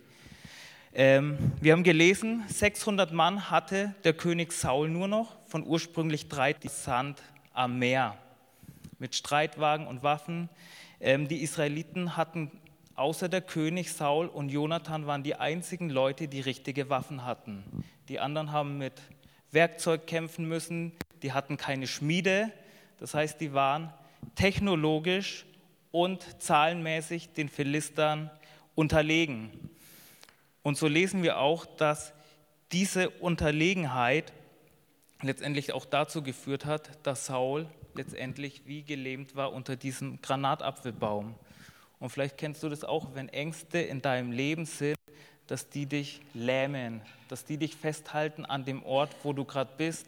Ähm, 0.94 1.36
wir 1.60 1.72
haben 1.72 1.82
gelesen, 1.82 2.44
600 2.48 3.12
Mann 3.12 3.50
hatte 3.50 3.94
der 4.04 4.14
König 4.14 4.52
Saul 4.52 4.88
nur 4.88 5.06
noch, 5.06 5.36
von 5.46 5.66
ursprünglich 5.66 6.28
drei 6.28 6.54
Sand 6.66 7.22
am 7.52 7.78
Meer 7.78 8.16
mit 8.98 9.14
Streitwagen 9.14 9.86
und 9.86 10.02
Waffen. 10.02 10.48
Ähm, 11.00 11.28
die 11.28 11.42
Israeliten 11.42 12.16
hatten 12.16 12.50
außer 12.94 13.28
der 13.28 13.42
König 13.42 13.92
Saul 13.92 14.26
und 14.26 14.48
Jonathan 14.48 15.06
waren 15.06 15.22
die 15.22 15.36
einzigen 15.36 15.90
Leute, 15.90 16.26
die 16.26 16.40
richtige 16.40 16.90
Waffen 16.90 17.24
hatten. 17.24 17.62
Die 18.08 18.18
anderen 18.18 18.50
haben 18.50 18.78
mit 18.78 18.94
Werkzeug 19.52 20.06
kämpfen 20.06 20.48
müssen, 20.48 20.92
die 21.22 21.32
hatten 21.32 21.56
keine 21.56 21.86
Schmiede, 21.86 22.50
das 22.98 23.14
heißt, 23.14 23.40
die 23.40 23.52
waren 23.52 23.92
technologisch 24.34 25.44
und 25.92 26.42
zahlenmäßig 26.42 27.32
den 27.34 27.48
Philistern 27.48 28.30
unterlegen. 28.74 29.50
Und 30.68 30.76
so 30.76 30.86
lesen 30.86 31.22
wir 31.22 31.38
auch, 31.38 31.64
dass 31.64 32.12
diese 32.72 33.08
Unterlegenheit 33.08 34.34
letztendlich 35.22 35.72
auch 35.72 35.86
dazu 35.86 36.22
geführt 36.22 36.66
hat, 36.66 36.90
dass 37.04 37.24
Saul 37.24 37.70
letztendlich 37.94 38.66
wie 38.66 38.82
gelähmt 38.82 39.34
war 39.34 39.54
unter 39.54 39.76
diesem 39.76 40.20
Granatapfelbaum. 40.20 41.34
Und 41.98 42.10
vielleicht 42.10 42.36
kennst 42.36 42.62
du 42.62 42.68
das 42.68 42.84
auch, 42.84 43.14
wenn 43.14 43.30
Ängste 43.30 43.78
in 43.78 44.02
deinem 44.02 44.30
Leben 44.30 44.66
sind, 44.66 44.98
dass 45.46 45.70
die 45.70 45.86
dich 45.86 46.20
lähmen, 46.34 47.00
dass 47.30 47.46
die 47.46 47.56
dich 47.56 47.74
festhalten 47.74 48.44
an 48.44 48.66
dem 48.66 48.82
Ort, 48.84 49.16
wo 49.22 49.32
du 49.32 49.46
gerade 49.46 49.70
bist 49.78 50.06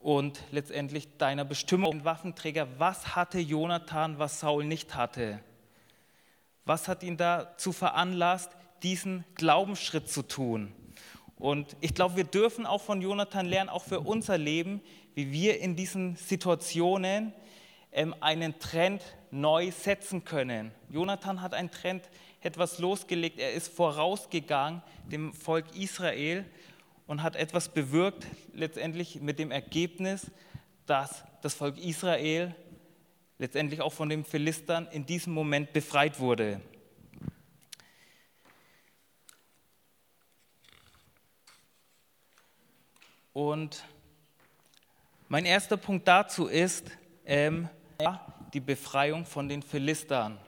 und 0.00 0.42
letztendlich 0.50 1.06
deiner 1.18 1.44
Bestimmung. 1.44 1.92
Ein 1.92 2.04
Waffenträger, 2.04 2.66
was 2.78 3.14
hatte 3.14 3.38
Jonathan, 3.38 4.18
was 4.18 4.40
Saul 4.40 4.64
nicht 4.64 4.96
hatte? 4.96 5.38
Was 6.64 6.88
hat 6.88 7.04
ihn 7.04 7.16
dazu 7.16 7.70
veranlasst, 7.70 8.57
diesen 8.82 9.24
Glaubensschritt 9.34 10.08
zu 10.08 10.22
tun? 10.22 10.72
Und 11.36 11.76
ich 11.80 11.94
glaube, 11.94 12.16
wir 12.16 12.24
dürfen 12.24 12.66
auch 12.66 12.80
von 12.80 13.00
Jonathan 13.00 13.46
lernen, 13.46 13.70
auch 13.70 13.84
für 13.84 14.00
unser 14.00 14.38
Leben, 14.38 14.80
wie 15.14 15.30
wir 15.30 15.60
in 15.60 15.76
diesen 15.76 16.16
Situationen 16.16 17.32
ähm, 17.92 18.14
einen 18.20 18.58
Trend 18.58 19.02
neu 19.30 19.70
setzen 19.70 20.24
können. 20.24 20.72
Jonathan 20.90 21.40
hat 21.40 21.54
einen 21.54 21.70
Trend 21.70 22.08
etwas 22.40 22.78
losgelegt. 22.78 23.38
Er 23.38 23.52
ist 23.52 23.68
vorausgegangen 23.68 24.82
dem 25.10 25.32
Volk 25.32 25.66
Israel 25.76 26.44
und 27.06 27.22
hat 27.22 27.36
etwas 27.36 27.68
bewirkt, 27.68 28.26
letztendlich 28.52 29.20
mit 29.20 29.38
dem 29.38 29.50
Ergebnis, 29.50 30.30
dass 30.86 31.24
das 31.42 31.54
Volk 31.54 31.78
Israel 31.78 32.54
letztendlich 33.38 33.80
auch 33.80 33.92
von 33.92 34.08
den 34.08 34.24
Philistern 34.24 34.88
in 34.90 35.06
diesem 35.06 35.32
Moment 35.32 35.72
befreit 35.72 36.18
wurde. 36.18 36.60
Und 43.38 43.84
mein 45.28 45.44
erster 45.44 45.76
Punkt 45.76 46.08
dazu 46.08 46.48
ist 46.48 46.90
ähm, 47.24 47.68
die 48.52 48.58
Befreiung 48.58 49.24
von 49.26 49.48
den 49.48 49.62
Philistern. 49.62 50.40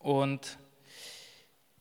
Und 0.00 0.58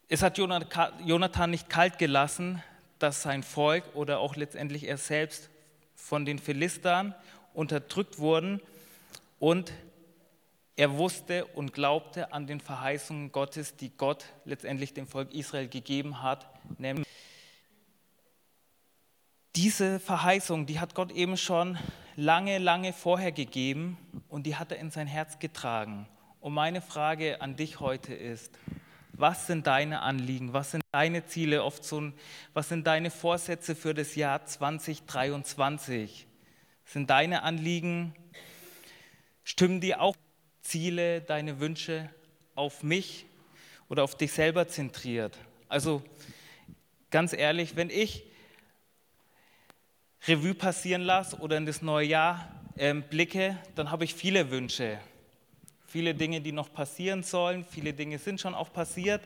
es 0.10 0.22
hat 0.22 0.38
Jonathan 0.38 1.50
nicht 1.50 1.72
kalt 1.72 1.98
gelassen, 1.98 2.62
dass 3.00 3.24
sein 3.24 3.42
Volk 3.42 3.84
oder 3.96 4.20
auch 4.20 4.36
letztendlich 4.36 4.88
er 4.88 4.98
selbst 4.98 5.50
von 5.96 6.24
den 6.24 6.38
Philistern 6.38 7.16
unterdrückt 7.56 8.20
wurden 8.20 8.62
und 9.40 9.74
er 10.76 11.00
wusste 11.00 11.48
und 11.48 11.74
glaubte 11.74 12.32
an 12.32 12.46
den 12.46 12.60
Verheißungen 12.60 13.32
Gottes, 13.32 13.76
die 13.76 13.90
Gott 13.90 14.26
letztendlich 14.44 14.94
dem 14.94 15.08
Volk 15.08 15.34
Israel 15.34 15.68
gegeben 15.68 16.22
hat, 16.22 16.46
nämlich 16.78 17.05
diese 19.56 20.00
Verheißung, 20.00 20.66
die 20.66 20.80
hat 20.80 20.96
Gott 20.96 21.12
eben 21.12 21.38
schon 21.38 21.78
lange, 22.16 22.58
lange 22.58 22.92
vorher 22.92 23.32
gegeben 23.32 23.98
und 24.28 24.46
die 24.46 24.56
hat 24.56 24.72
er 24.72 24.80
in 24.80 24.92
sein 24.92 25.08
Herz 25.08 25.40
getragen. 25.40 26.08
Und 26.42 26.54
meine 26.54 26.82
Frage 26.82 27.42
an 27.42 27.56
dich 27.56 27.80
heute 27.80 28.14
ist, 28.14 28.52
was 29.14 29.48
sind 29.48 29.66
deine 29.66 30.02
Anliegen? 30.02 30.52
Was 30.52 30.72
sind 30.72 30.84
deine 30.92 31.26
Ziele? 31.26 31.64
Oft 31.64 31.86
so, 31.86 32.12
was 32.54 32.68
sind 32.68 32.86
deine 32.86 33.10
Vorsätze 33.10 33.76
für 33.76 33.94
das 33.94 34.16
Jahr 34.16 34.46
2023? 34.46 36.28
Sind 36.84 37.10
deine 37.10 37.44
Anliegen, 37.44 38.14
stimmen 39.46 39.80
die 39.80 39.96
auch 39.96 40.16
Ziele, 40.62 41.22
deine 41.22 41.62
Wünsche 41.62 42.10
auf 42.56 42.84
mich 42.84 43.26
oder 43.88 44.04
auf 44.04 44.16
dich 44.16 44.34
selber 44.34 44.68
zentriert? 44.68 45.38
Also 45.70 46.04
ganz 47.10 47.32
ehrlich, 47.32 47.78
wenn 47.78 47.90
ich 47.90 48.26
Revue 50.28 50.56
passieren 50.56 51.04
lasse 51.04 51.38
oder 51.38 51.58
in 51.58 51.66
das 51.66 51.82
neue 51.82 52.08
Jahr 52.08 52.50
äh, 52.78 52.94
blicke, 52.94 53.60
dann 53.76 53.92
habe 53.92 54.06
ich 54.06 54.16
viele 54.16 54.50
Wünsche. 54.50 55.00
viele 55.86 56.16
Dinge, 56.16 56.42
die 56.42 56.52
noch 56.52 56.74
passieren 56.74 57.24
sollen. 57.24 57.64
Viele 57.64 57.94
Dinge 57.94 58.18
sind 58.18 58.42
schon 58.42 58.54
auch 58.56 58.74
passiert. 58.74 59.22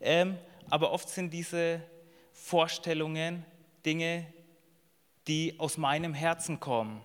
Ähm, 0.00 0.38
aber 0.70 0.92
oft 0.92 1.08
sind 1.08 1.32
diese 1.32 1.80
Vorstellungen 2.32 3.44
Dinge, 3.84 4.26
die 5.26 5.58
aus 5.58 5.78
meinem 5.78 6.14
Herzen 6.14 6.60
kommen. 6.60 7.00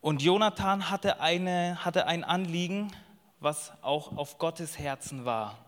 Und 0.00 0.22
Jonathan 0.22 0.88
hatte, 0.90 1.20
eine, 1.20 1.84
hatte 1.84 2.06
ein 2.06 2.22
Anliegen, 2.24 2.92
was 3.40 3.72
auch 3.82 4.16
auf 4.16 4.38
Gottes 4.38 4.78
Herzen 4.78 5.24
war, 5.24 5.58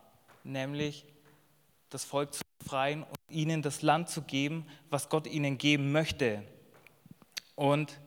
nämlich 0.43 1.05
das 1.89 2.05
Volk 2.05 2.33
zu 2.33 2.41
befreien 2.59 3.03
und 3.03 3.18
ihnen 3.31 3.61
das 3.61 3.81
Land 3.81 4.09
zu 4.09 4.21
geben, 4.21 4.65
was 4.89 5.09
Gott 5.09 5.27
ihnen 5.27 5.57
geben 5.57 5.91
möchte. 5.91 6.43
Und, 7.55 7.99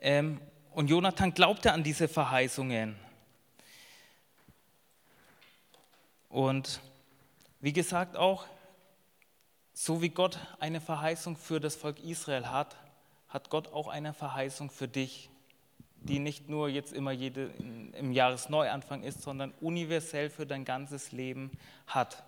ähm, 0.00 0.40
und 0.72 0.88
Jonathan 0.88 1.34
glaubte 1.34 1.72
an 1.72 1.82
diese 1.82 2.08
Verheißungen. 2.08 2.96
Und 6.28 6.80
wie 7.60 7.72
gesagt 7.72 8.16
auch, 8.16 8.46
so 9.74 10.00
wie 10.00 10.08
Gott 10.08 10.38
eine 10.60 10.80
Verheißung 10.80 11.36
für 11.36 11.60
das 11.60 11.76
Volk 11.76 12.00
Israel 12.00 12.46
hat, 12.46 12.76
hat 13.28 13.50
Gott 13.50 13.72
auch 13.72 13.88
eine 13.88 14.14
Verheißung 14.14 14.70
für 14.70 14.88
dich, 14.88 15.30
die 15.96 16.18
nicht 16.18 16.48
nur 16.48 16.68
jetzt 16.68 16.92
immer 16.92 17.12
jede, 17.12 17.50
im 17.98 18.12
Jahresneuanfang 18.12 19.02
ist, 19.02 19.22
sondern 19.22 19.52
universell 19.60 20.30
für 20.30 20.46
dein 20.46 20.64
ganzes 20.64 21.12
Leben 21.12 21.50
hat. 21.86 22.24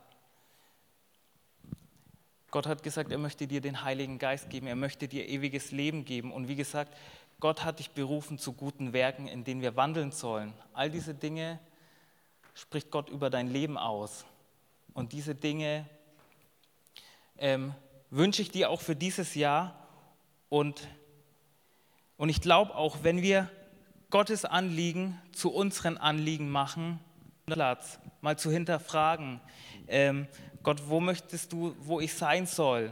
Gott 2.54 2.68
hat 2.68 2.84
gesagt, 2.84 3.10
er 3.10 3.18
möchte 3.18 3.48
dir 3.48 3.60
den 3.60 3.82
Heiligen 3.82 4.20
Geist 4.20 4.48
geben, 4.48 4.68
er 4.68 4.76
möchte 4.76 5.08
dir 5.08 5.28
ewiges 5.28 5.72
Leben 5.72 6.04
geben. 6.04 6.30
Und 6.32 6.46
wie 6.46 6.54
gesagt, 6.54 6.96
Gott 7.40 7.64
hat 7.64 7.80
dich 7.80 7.90
berufen 7.90 8.38
zu 8.38 8.52
guten 8.52 8.92
Werken, 8.92 9.26
in 9.26 9.42
denen 9.42 9.60
wir 9.60 9.74
wandeln 9.74 10.12
sollen. 10.12 10.54
All 10.72 10.88
diese 10.88 11.14
Dinge 11.14 11.58
spricht 12.54 12.92
Gott 12.92 13.08
über 13.08 13.28
dein 13.28 13.50
Leben 13.50 13.76
aus. 13.76 14.24
Und 14.92 15.10
diese 15.10 15.34
Dinge 15.34 15.84
ähm, 17.38 17.74
wünsche 18.10 18.40
ich 18.40 18.52
dir 18.52 18.70
auch 18.70 18.82
für 18.82 18.94
dieses 18.94 19.34
Jahr. 19.34 19.76
Und, 20.48 20.86
und 22.16 22.28
ich 22.28 22.40
glaube 22.40 22.76
auch, 22.76 22.98
wenn 23.02 23.20
wir 23.20 23.50
Gottes 24.10 24.44
Anliegen 24.44 25.20
zu 25.32 25.52
unseren 25.52 25.96
Anliegen 25.96 26.50
machen, 26.50 27.00
Platz 27.46 27.98
mal 28.20 28.38
zu 28.38 28.52
hinterfragen, 28.52 29.40
ähm, 29.88 30.28
Gott, 30.64 30.88
wo 30.88 30.98
möchtest 30.98 31.52
du, 31.52 31.76
wo 31.80 32.00
ich 32.00 32.14
sein 32.14 32.46
soll? 32.46 32.90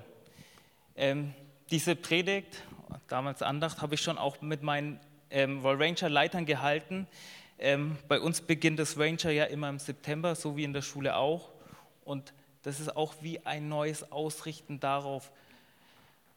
Ähm, 0.95 1.33
diese 1.71 1.97
Predigt, 1.97 2.63
damals 3.09 3.41
Andacht, 3.41 3.81
habe 3.81 3.95
ich 3.95 4.03
schon 4.03 4.19
auch 4.19 4.43
mit 4.43 4.63
meinen 4.63 5.01
ähm, 5.31 5.65
Ranger-Leitern 5.65 6.45
gehalten. 6.45 7.07
Ähm, 7.59 7.97
bei 8.09 8.21
uns 8.21 8.43
beginnt 8.43 8.79
das 8.79 8.99
Ranger 8.99 9.31
ja 9.31 9.45
immer 9.45 9.71
im 9.71 9.79
September, 9.79 10.35
so 10.35 10.55
wie 10.55 10.65
in 10.65 10.75
der 10.75 10.83
Schule 10.83 11.17
auch. 11.17 11.49
Und 12.05 12.35
das 12.61 12.79
ist 12.79 12.95
auch 12.95 13.15
wie 13.23 13.41
ein 13.47 13.71
neues 13.71 14.13
Ausrichten 14.13 14.79
darauf, 14.79 15.33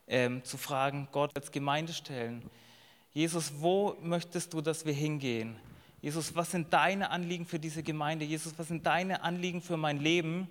ähm, 0.07 0.41
zu 0.45 0.55
fragen, 0.55 1.09
Gott 1.11 1.35
als 1.35 1.51
Gemeinde 1.51 1.91
stellen. 1.91 2.49
Jesus, 3.13 3.51
wo 3.57 3.97
möchtest 4.01 4.53
du, 4.53 4.61
dass 4.61 4.85
wir 4.85 4.93
hingehen? 4.93 5.57
Jesus, 6.01 6.33
was 6.33 6.51
sind 6.51 6.71
deine 6.71 7.09
Anliegen 7.09 7.45
für 7.45 7.59
diese 7.59 7.83
Gemeinde? 7.83 8.23
Jesus, 8.23 8.53
was 8.55 8.69
sind 8.69 8.85
deine 8.85 9.21
Anliegen 9.21 9.61
für 9.61 9.75
mein 9.75 9.99
Leben? 9.99 10.47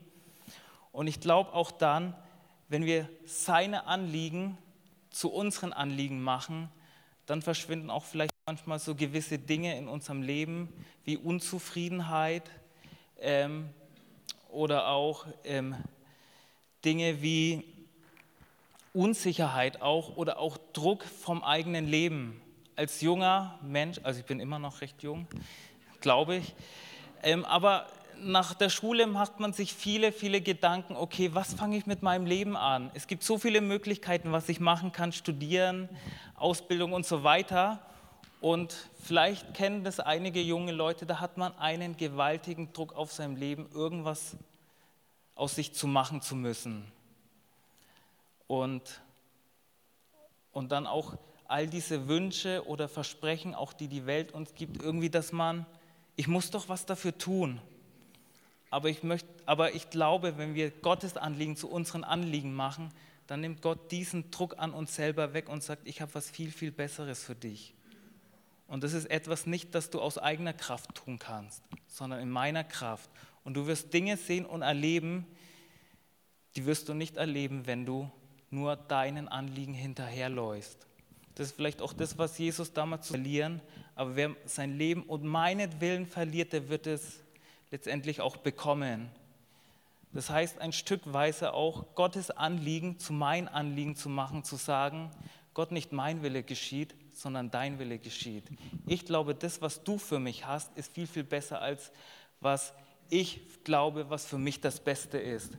Und 0.94 1.08
ich 1.08 1.18
glaube 1.18 1.52
auch 1.52 1.72
dann, 1.72 2.14
wenn 2.68 2.84
wir 2.86 3.08
seine 3.26 3.88
Anliegen 3.88 4.56
zu 5.10 5.28
unseren 5.28 5.72
Anliegen 5.72 6.22
machen, 6.22 6.68
dann 7.26 7.42
verschwinden 7.42 7.90
auch 7.90 8.04
vielleicht 8.04 8.32
manchmal 8.46 8.78
so 8.78 8.94
gewisse 8.94 9.40
Dinge 9.40 9.76
in 9.76 9.88
unserem 9.88 10.22
Leben 10.22 10.68
wie 11.04 11.16
Unzufriedenheit 11.16 12.48
ähm, 13.18 13.70
oder 14.50 14.86
auch 14.86 15.26
ähm, 15.42 15.74
Dinge 16.84 17.20
wie 17.20 17.64
Unsicherheit 18.92 19.82
auch 19.82 20.16
oder 20.16 20.38
auch 20.38 20.56
Druck 20.74 21.02
vom 21.02 21.42
eigenen 21.42 21.88
Leben. 21.88 22.40
Als 22.76 23.00
junger 23.00 23.58
Mensch, 23.62 23.98
also 24.04 24.20
ich 24.20 24.26
bin 24.26 24.38
immer 24.38 24.60
noch 24.60 24.80
recht 24.80 25.02
jung, 25.02 25.26
glaube 26.00 26.36
ich, 26.36 26.54
ähm, 27.24 27.44
aber 27.44 27.88
nach 28.20 28.54
der 28.54 28.68
Schule 28.68 29.06
macht 29.06 29.40
man 29.40 29.52
sich 29.52 29.74
viele, 29.74 30.12
viele 30.12 30.40
Gedanken, 30.40 30.96
okay, 30.96 31.30
was 31.34 31.54
fange 31.54 31.76
ich 31.76 31.86
mit 31.86 32.02
meinem 32.02 32.26
Leben 32.26 32.56
an? 32.56 32.90
Es 32.94 33.06
gibt 33.06 33.22
so 33.22 33.38
viele 33.38 33.60
Möglichkeiten, 33.60 34.32
was 34.32 34.48
ich 34.48 34.60
machen 34.60 34.92
kann, 34.92 35.12
studieren, 35.12 35.88
Ausbildung 36.34 36.92
und 36.92 37.06
so 37.06 37.24
weiter. 37.24 37.80
Und 38.40 38.74
vielleicht 39.02 39.54
kennen 39.54 39.84
das 39.84 40.00
einige 40.00 40.40
junge 40.40 40.72
Leute, 40.72 41.06
da 41.06 41.20
hat 41.20 41.38
man 41.38 41.56
einen 41.58 41.96
gewaltigen 41.96 42.72
Druck 42.72 42.94
auf 42.94 43.12
seinem 43.12 43.36
Leben, 43.36 43.68
irgendwas 43.72 44.36
aus 45.34 45.54
sich 45.54 45.74
zu 45.74 45.86
machen 45.86 46.20
zu 46.20 46.36
müssen. 46.36 46.84
Und, 48.46 49.00
und 50.52 50.72
dann 50.72 50.86
auch 50.86 51.16
all 51.46 51.66
diese 51.66 52.08
Wünsche 52.08 52.66
oder 52.66 52.88
Versprechen, 52.88 53.54
auch 53.54 53.72
die 53.72 53.88
die 53.88 54.06
Welt 54.06 54.32
uns 54.32 54.54
gibt, 54.54 54.82
irgendwie, 54.82 55.10
dass 55.10 55.32
man, 55.32 55.66
ich 56.16 56.28
muss 56.28 56.50
doch 56.50 56.68
was 56.68 56.86
dafür 56.86 57.16
tun. 57.16 57.60
Aber 58.74 58.88
ich, 58.88 59.04
möchte, 59.04 59.28
aber 59.46 59.76
ich 59.76 59.88
glaube, 59.88 60.36
wenn 60.36 60.56
wir 60.56 60.72
Gottes 60.72 61.16
Anliegen 61.16 61.54
zu 61.54 61.70
unseren 61.70 62.02
Anliegen 62.02 62.52
machen, 62.52 62.90
dann 63.28 63.40
nimmt 63.40 63.62
Gott 63.62 63.92
diesen 63.92 64.32
Druck 64.32 64.58
an 64.58 64.72
uns 64.72 64.96
selber 64.96 65.32
weg 65.32 65.48
und 65.48 65.62
sagt, 65.62 65.86
ich 65.86 66.00
habe 66.00 66.12
was 66.12 66.28
viel, 66.28 66.50
viel 66.50 66.72
Besseres 66.72 67.22
für 67.22 67.36
dich. 67.36 67.72
Und 68.66 68.82
das 68.82 68.92
ist 68.92 69.04
etwas 69.04 69.46
nicht, 69.46 69.76
das 69.76 69.90
du 69.90 70.00
aus 70.00 70.18
eigener 70.18 70.54
Kraft 70.54 70.92
tun 70.96 71.20
kannst, 71.20 71.62
sondern 71.86 72.18
in 72.18 72.28
meiner 72.28 72.64
Kraft. 72.64 73.08
Und 73.44 73.54
du 73.54 73.68
wirst 73.68 73.94
Dinge 73.94 74.16
sehen 74.16 74.44
und 74.44 74.62
erleben, 74.62 75.24
die 76.56 76.66
wirst 76.66 76.88
du 76.88 76.94
nicht 76.94 77.16
erleben, 77.16 77.68
wenn 77.68 77.86
du 77.86 78.10
nur 78.50 78.74
deinen 78.74 79.28
Anliegen 79.28 79.74
hinterherläufst. 79.74 80.84
Das 81.36 81.46
ist 81.46 81.54
vielleicht 81.54 81.80
auch 81.80 81.92
das, 81.92 82.18
was 82.18 82.36
Jesus 82.38 82.72
damals 82.72 83.06
zu 83.06 83.12
verlieren, 83.12 83.62
aber 83.94 84.16
wer 84.16 84.34
sein 84.46 84.76
Leben 84.76 85.04
und 85.04 85.22
meinetwillen 85.22 86.06
verliert, 86.06 86.52
der 86.52 86.68
wird 86.68 86.88
es 86.88 87.23
letztendlich 87.70 88.20
auch 88.20 88.36
bekommen. 88.36 89.10
Das 90.12 90.30
heißt, 90.30 90.60
ein 90.60 90.72
Stückweise 90.72 91.52
auch 91.54 91.94
Gottes 91.94 92.30
Anliegen 92.30 92.98
zu 92.98 93.12
mein 93.12 93.48
Anliegen 93.48 93.96
zu 93.96 94.08
machen, 94.08 94.44
zu 94.44 94.56
sagen, 94.56 95.10
Gott 95.54 95.72
nicht 95.72 95.92
mein 95.92 96.22
Wille 96.22 96.42
geschieht, 96.42 96.94
sondern 97.12 97.50
dein 97.50 97.78
Wille 97.78 97.98
geschieht. 97.98 98.44
Ich 98.86 99.04
glaube, 99.04 99.34
das, 99.34 99.62
was 99.62 99.82
du 99.84 99.98
für 99.98 100.18
mich 100.18 100.46
hast, 100.46 100.76
ist 100.76 100.92
viel, 100.94 101.06
viel 101.06 101.24
besser 101.24 101.60
als 101.60 101.92
was 102.40 102.74
ich 103.10 103.64
glaube, 103.64 104.10
was 104.10 104.26
für 104.26 104.38
mich 104.38 104.60
das 104.60 104.80
Beste 104.80 105.18
ist. 105.18 105.52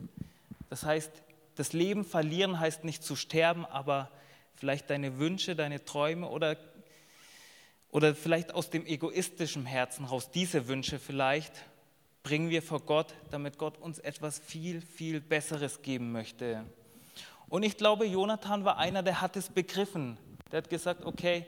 Das 0.70 0.84
heißt, 0.84 1.12
das 1.56 1.74
Leben 1.74 2.04
verlieren 2.04 2.60
heißt 2.60 2.84
nicht 2.84 3.04
zu 3.04 3.16
sterben, 3.16 3.66
aber 3.66 4.12
vielleicht 4.56 4.90
deine 4.90 5.20
Wünsche, 5.20 5.56
deine 5.56 5.84
Träume 5.84 6.28
oder, 6.28 6.58
oder 7.92 8.16
vielleicht 8.16 8.54
aus 8.54 8.70
dem 8.70 8.86
egoistischen 8.86 9.66
Herzen 9.66 10.06
raus, 10.06 10.32
diese 10.32 10.68
Wünsche 10.68 11.00
vielleicht 11.00 11.54
bringen 12.26 12.50
wir 12.50 12.64
vor 12.64 12.80
Gott, 12.80 13.14
damit 13.30 13.60
Gott 13.60 13.78
uns 13.78 14.00
etwas 14.00 14.40
viel, 14.40 14.82
viel 14.82 15.22
Besseres 15.22 15.84
geben 15.84 16.12
möchte. 16.12 16.66
Und 17.50 17.62
ich 17.62 17.78
glaube, 17.78 18.06
Jonathan 18.08 18.66
war 18.66 18.80
einer, 18.80 19.04
der 19.04 19.22
hat 19.22 19.38
es 19.38 19.50
begriffen. 19.50 20.18
Der 20.52 20.58
hat 20.58 20.72
gesagt, 20.72 21.06
okay, 21.06 21.46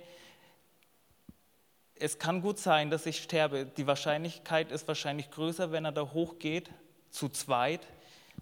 es 1.96 2.20
kann 2.20 2.44
gut 2.44 2.60
sein, 2.60 2.92
dass 2.92 3.08
ich 3.08 3.24
sterbe. 3.24 3.66
Die 3.66 3.88
Wahrscheinlichkeit 3.88 4.72
ist 4.72 4.88
wahrscheinlich 4.88 5.32
größer, 5.32 5.72
wenn 5.72 5.84
er 5.84 5.92
da 5.92 6.12
hochgeht, 6.14 6.70
zu 7.10 7.28
zweit. 7.28 7.82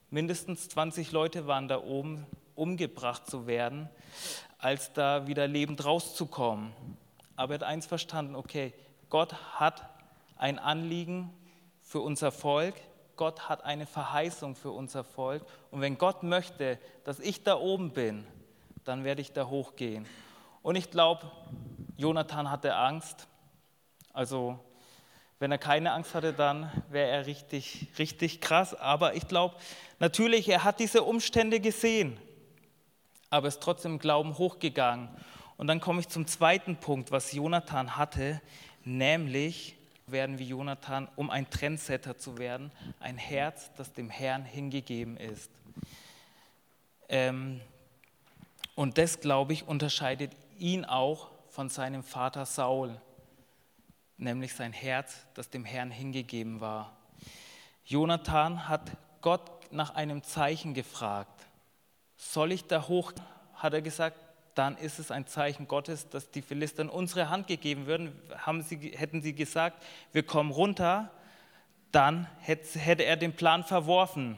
Mindestens 0.09 0.67
20 0.67 1.13
Leute 1.13 1.47
waren 1.47 1.69
da 1.69 1.81
oben, 1.81 2.27
umgebracht 2.53 3.29
zu 3.29 3.47
werden, 3.47 3.87
als 4.57 4.91
da 4.91 5.25
wieder 5.25 5.47
lebend 5.47 5.85
rauszukommen. 5.85 6.73
Aber 7.37 7.53
er 7.53 7.59
hat 7.61 7.63
eins 7.63 7.85
verstanden, 7.85 8.35
okay, 8.35 8.73
Gott 9.09 9.33
hat 9.57 9.89
ein 10.35 10.59
Anliegen 10.59 11.31
für 11.85 12.01
unser 12.01 12.31
Volk. 12.31 12.75
Gott 13.15 13.47
hat 13.47 13.63
eine 13.63 13.85
Verheißung 13.85 14.55
für 14.55 14.71
unser 14.71 15.05
Volk. 15.05 15.45
Und 15.71 15.79
wenn 15.79 15.97
Gott 15.97 16.23
möchte, 16.23 16.77
dass 17.05 17.19
ich 17.19 17.43
da 17.43 17.57
oben 17.57 17.93
bin, 17.93 18.27
dann 18.83 19.05
werde 19.05 19.21
ich 19.21 19.31
da 19.31 19.47
hochgehen. 19.47 20.05
Und 20.61 20.75
ich 20.75 20.91
glaube, 20.91 21.31
Jonathan 21.95 22.51
hatte 22.51 22.75
Angst. 22.75 23.27
Also, 24.11 24.59
wenn 25.39 25.51
er 25.51 25.57
keine 25.57 25.93
Angst 25.93 26.15
hatte, 26.15 26.33
dann 26.33 26.69
wäre 26.89 27.09
er 27.09 27.25
richtig, 27.25 27.87
richtig 27.97 28.41
krass. 28.41 28.73
Aber 28.73 29.15
ich 29.15 29.27
glaube, 29.27 29.55
natürlich, 29.99 30.49
er 30.49 30.63
hat 30.63 30.79
diese 30.79 31.03
Umstände 31.03 31.59
gesehen, 31.59 32.17
aber 33.29 33.47
ist 33.47 33.61
trotzdem 33.61 33.93
im 33.93 33.99
Glauben 33.99 34.37
hochgegangen. 34.37 35.09
Und 35.57 35.67
dann 35.67 35.79
komme 35.79 36.01
ich 36.01 36.09
zum 36.09 36.27
zweiten 36.27 36.77
Punkt, 36.77 37.11
was 37.11 37.31
Jonathan 37.31 37.95
hatte, 37.95 38.41
nämlich 38.83 39.77
werden 40.07 40.39
wie 40.39 40.47
Jonathan, 40.47 41.07
um 41.15 41.29
ein 41.29 41.49
Trendsetter 41.49 42.17
zu 42.17 42.37
werden, 42.37 42.71
ein 42.99 43.17
Herz, 43.17 43.71
das 43.77 43.93
dem 43.93 44.09
Herrn 44.09 44.45
hingegeben 44.45 45.17
ist. 45.17 45.49
Ähm, 47.09 47.61
und 48.75 48.97
das, 48.97 49.19
glaube 49.19 49.53
ich, 49.53 49.67
unterscheidet 49.67 50.31
ihn 50.57 50.85
auch 50.85 51.31
von 51.49 51.69
seinem 51.69 52.03
Vater 52.03 52.45
Saul. 52.45 52.99
nämlich 54.17 54.53
sein 54.53 54.71
Herz, 54.71 55.25
das 55.33 55.49
dem 55.49 55.65
Herrn 55.65 55.91
hingegeben 55.91 56.61
war. 56.61 56.95
Jonathan 57.83 58.69
hat 58.69 58.91
Gott 59.19 59.71
nach 59.73 59.93
einem 59.95 60.23
Zeichen 60.23 60.73
gefragt. 60.73 61.45
Soll 62.15 62.53
ich 62.53 62.65
da 62.65 62.87
hoch? 62.87 63.11
Hat 63.55 63.73
er 63.73 63.81
gesagt, 63.81 64.17
dann 64.55 64.77
ist 64.77 64.99
es 64.99 65.11
ein 65.11 65.27
Zeichen 65.27 65.67
Gottes, 65.67 66.09
dass 66.09 66.31
die 66.31 66.41
Philister 66.41 66.81
in 66.81 66.89
unsere 66.89 67.29
Hand 67.29 67.47
gegeben 67.47 67.85
würden. 67.85 68.13
Sie, 68.61 68.93
hätten 68.95 69.21
sie 69.21 69.33
gesagt, 69.33 69.83
wir 70.13 70.23
kommen 70.23 70.51
runter, 70.51 71.11
dann 71.91 72.27
hätte 72.39 73.03
er 73.03 73.17
den 73.17 73.33
Plan 73.33 73.63
verworfen 73.63 74.37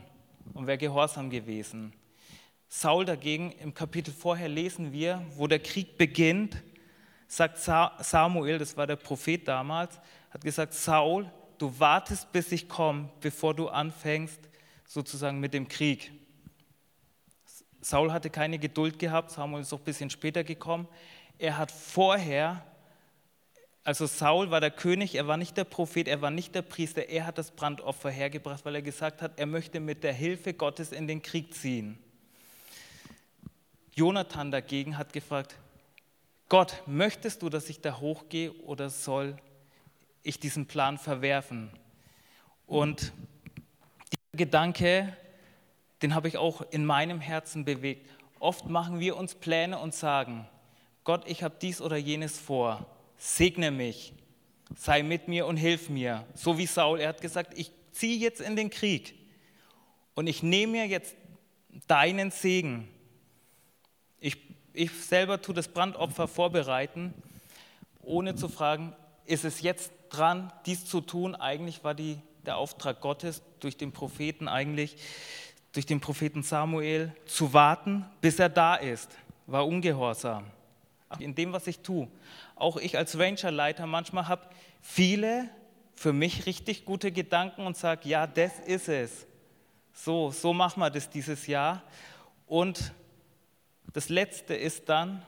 und 0.53 0.67
wäre 0.67 0.77
gehorsam 0.77 1.29
gewesen. 1.29 1.93
Saul 2.67 3.05
dagegen, 3.05 3.51
im 3.53 3.73
Kapitel 3.73 4.13
vorher 4.13 4.49
lesen 4.49 4.91
wir, 4.91 5.23
wo 5.35 5.47
der 5.47 5.59
Krieg 5.59 5.97
beginnt, 5.97 6.61
sagt 7.27 7.57
Samuel, 7.57 8.57
das 8.57 8.75
war 8.75 8.87
der 8.87 8.95
Prophet 8.95 9.47
damals, 9.47 9.99
hat 10.31 10.43
gesagt, 10.43 10.73
Saul, 10.73 11.31
du 11.57 11.79
wartest, 11.79 12.31
bis 12.31 12.51
ich 12.51 12.67
komme, 12.67 13.09
bevor 13.21 13.53
du 13.53 13.69
anfängst 13.69 14.39
sozusagen 14.85 15.39
mit 15.39 15.53
dem 15.53 15.67
Krieg. 15.67 16.11
Saul 17.81 18.11
hatte 18.11 18.29
keine 18.29 18.59
Geduld 18.59 18.99
gehabt, 18.99 19.31
Samuel 19.31 19.61
ist 19.61 19.73
auch 19.73 19.79
ein 19.79 19.85
bisschen 19.85 20.09
später 20.09 20.43
gekommen. 20.43 20.87
Er 21.37 21.57
hat 21.57 21.71
vorher, 21.71 22.63
also 23.83 24.05
Saul 24.05 24.49
war 24.49 24.59
der 24.59 24.71
König, 24.71 25.15
er 25.15 25.27
war 25.27 25.37
nicht 25.37 25.55
der 25.55 25.63
Prophet, 25.63 26.07
er 26.07 26.21
war 26.21 26.31
nicht 26.31 26.55
der 26.55 26.63
Priester, 26.63 27.07
er 27.09 27.25
hat 27.25 27.37
das 27.37 27.51
Brandopfer 27.51 28.09
hergebracht, 28.09 28.65
weil 28.65 28.75
er 28.75 28.81
gesagt 28.81 29.21
hat, 29.21 29.39
er 29.39 29.45
möchte 29.45 29.79
mit 29.79 30.03
der 30.03 30.13
Hilfe 30.13 30.53
Gottes 30.53 30.91
in 30.91 31.07
den 31.07 31.21
Krieg 31.21 31.53
ziehen. 31.53 31.97
Jonathan 33.93 34.51
dagegen 34.51 34.97
hat 34.97 35.13
gefragt, 35.13 35.55
Gott, 36.49 36.83
möchtest 36.85 37.41
du, 37.41 37.49
dass 37.49 37.69
ich 37.69 37.81
da 37.81 37.99
hochgehe 37.99 38.53
oder 38.53 38.89
soll 38.89 39.37
ich 40.23 40.39
diesen 40.39 40.65
Plan 40.65 40.97
verwerfen? 40.97 41.71
Und 42.65 43.11
dieser 44.11 44.45
Gedanke, 44.45 45.17
den 46.01 46.13
habe 46.13 46.27
ich 46.27 46.37
auch 46.37 46.61
in 46.71 46.85
meinem 46.85 47.19
Herzen 47.19 47.65
bewegt. 47.65 48.09
Oft 48.39 48.67
machen 48.67 48.99
wir 48.99 49.17
uns 49.17 49.35
Pläne 49.35 49.79
und 49.79 49.93
sagen, 49.93 50.47
Gott, 51.03 51.23
ich 51.27 51.43
habe 51.43 51.55
dies 51.61 51.81
oder 51.81 51.97
jenes 51.97 52.37
vor, 52.37 52.85
segne 53.17 53.71
mich, 53.71 54.13
sei 54.75 55.01
mit 55.01 55.27
mir 55.27 55.47
und 55.47 55.57
hilf 55.57 55.89
mir. 55.89 56.25
So 56.33 56.57
wie 56.57 56.65
Saul, 56.65 56.99
er 56.99 57.09
hat 57.09 57.21
gesagt, 57.21 57.57
ich 57.57 57.71
ziehe 57.91 58.17
jetzt 58.17 58.41
in 58.41 58.55
den 58.55 58.69
Krieg 58.69 59.15
und 60.13 60.27
ich 60.27 60.43
nehme 60.43 60.73
mir 60.73 60.87
jetzt 60.87 61.15
deinen 61.87 62.31
Segen. 62.31 62.87
Ich 64.19 64.37
ich 64.77 64.91
selber 64.91 65.41
tue 65.41 65.55
das 65.55 65.67
Brandopfer 65.67 66.27
vorbereiten, 66.27 67.13
ohne 68.01 68.35
zu 68.35 68.47
fragen, 68.47 68.95
ist 69.25 69.43
es 69.43 69.61
jetzt 69.61 69.91
dran, 70.09 70.53
dies 70.65 70.85
zu 70.85 71.01
tun? 71.01 71.35
Eigentlich 71.35 71.83
war 71.83 71.95
die, 71.95 72.19
der 72.45 72.57
Auftrag 72.57 73.01
Gottes 73.01 73.41
durch 73.59 73.75
den 73.77 73.91
Propheten 73.91 74.47
eigentlich, 74.47 74.97
durch 75.77 75.85
den 75.85 75.99
Propheten 75.99 76.41
Samuel, 76.41 77.13
zu 77.27 77.53
warten, 77.53 78.03
bis 78.19 78.39
er 78.39 78.49
da 78.49 78.73
ist. 78.73 79.11
War 79.45 79.67
ungehorsam. 79.67 80.43
In 81.19 81.35
dem, 81.35 81.53
was 81.53 81.67
ich 81.67 81.81
tue. 81.81 82.07
Auch 82.55 82.77
ich 82.77 82.97
als 82.97 83.19
Rangerleiter 83.19 83.85
manchmal 83.85 84.27
habe 84.27 84.49
viele 84.81 85.47
für 85.93 86.13
mich 86.13 86.47
richtig 86.47 86.83
gute 86.83 87.11
Gedanken 87.11 87.67
und 87.67 87.77
sage, 87.77 88.09
ja, 88.09 88.25
das 88.25 88.57
ist 88.61 88.89
es. 88.89 89.27
So, 89.93 90.31
so 90.31 90.51
machen 90.51 90.79
wir 90.79 90.89
das 90.89 91.11
dieses 91.11 91.45
Jahr. 91.45 91.83
Und 92.47 92.91
das 93.93 94.09
Letzte 94.09 94.55
ist 94.55 94.89
dann, 94.89 95.21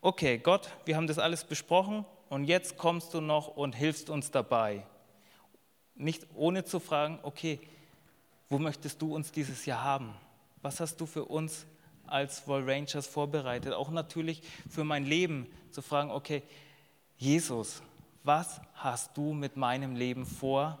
okay, 0.00 0.38
Gott, 0.38 0.70
wir 0.86 0.96
haben 0.96 1.06
das 1.06 1.20
alles 1.20 1.44
besprochen 1.44 2.04
und 2.30 2.42
jetzt 2.42 2.78
kommst 2.78 3.14
du 3.14 3.20
noch 3.20 3.46
und 3.46 3.76
hilfst 3.76 4.10
uns 4.10 4.32
dabei. 4.32 4.84
Nicht 5.94 6.26
ohne 6.34 6.64
zu 6.64 6.80
fragen, 6.80 7.20
okay, 7.22 7.60
wo 8.48 8.58
möchtest 8.58 9.02
du 9.02 9.14
uns 9.14 9.32
dieses 9.32 9.66
Jahr 9.66 9.82
haben? 9.82 10.14
Was 10.62 10.80
hast 10.80 11.00
du 11.00 11.06
für 11.06 11.24
uns 11.24 11.66
als 12.06 12.48
Wall 12.48 12.68
Rangers 12.68 13.06
vorbereitet? 13.06 13.74
Auch 13.74 13.90
natürlich 13.90 14.42
für 14.68 14.84
mein 14.84 15.04
Leben 15.04 15.46
zu 15.70 15.82
fragen, 15.82 16.10
okay, 16.10 16.42
Jesus, 17.16 17.82
was 18.24 18.60
hast 18.74 19.16
du 19.16 19.32
mit 19.32 19.56
meinem 19.56 19.96
Leben 19.96 20.26
vor? 20.26 20.78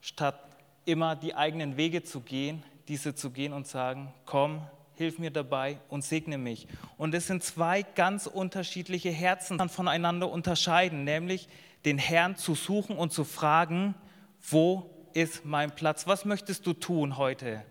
Statt 0.00 0.38
immer 0.84 1.16
die 1.16 1.34
eigenen 1.34 1.76
Wege 1.76 2.02
zu 2.02 2.20
gehen, 2.20 2.62
diese 2.88 3.14
zu 3.14 3.30
gehen 3.30 3.52
und 3.52 3.66
sagen, 3.66 4.12
komm, 4.24 4.62
hilf 4.94 5.18
mir 5.18 5.30
dabei 5.30 5.78
und 5.88 6.04
segne 6.04 6.38
mich. 6.38 6.66
Und 6.96 7.14
es 7.14 7.26
sind 7.26 7.42
zwei 7.42 7.82
ganz 7.82 8.26
unterschiedliche 8.26 9.10
Herzen 9.10 9.68
voneinander 9.68 10.30
unterscheiden, 10.30 11.04
nämlich 11.04 11.48
den 11.84 11.98
Herrn 11.98 12.36
zu 12.36 12.54
suchen 12.54 12.96
und 12.96 13.12
zu 13.12 13.24
fragen, 13.24 13.94
wo 14.50 14.90
ist 15.22 15.44
mein 15.44 15.74
Platz? 15.74 16.06
Was 16.06 16.24
möchtest 16.24 16.64
du 16.66 16.72
tun 16.72 17.16
heute? 17.16 17.64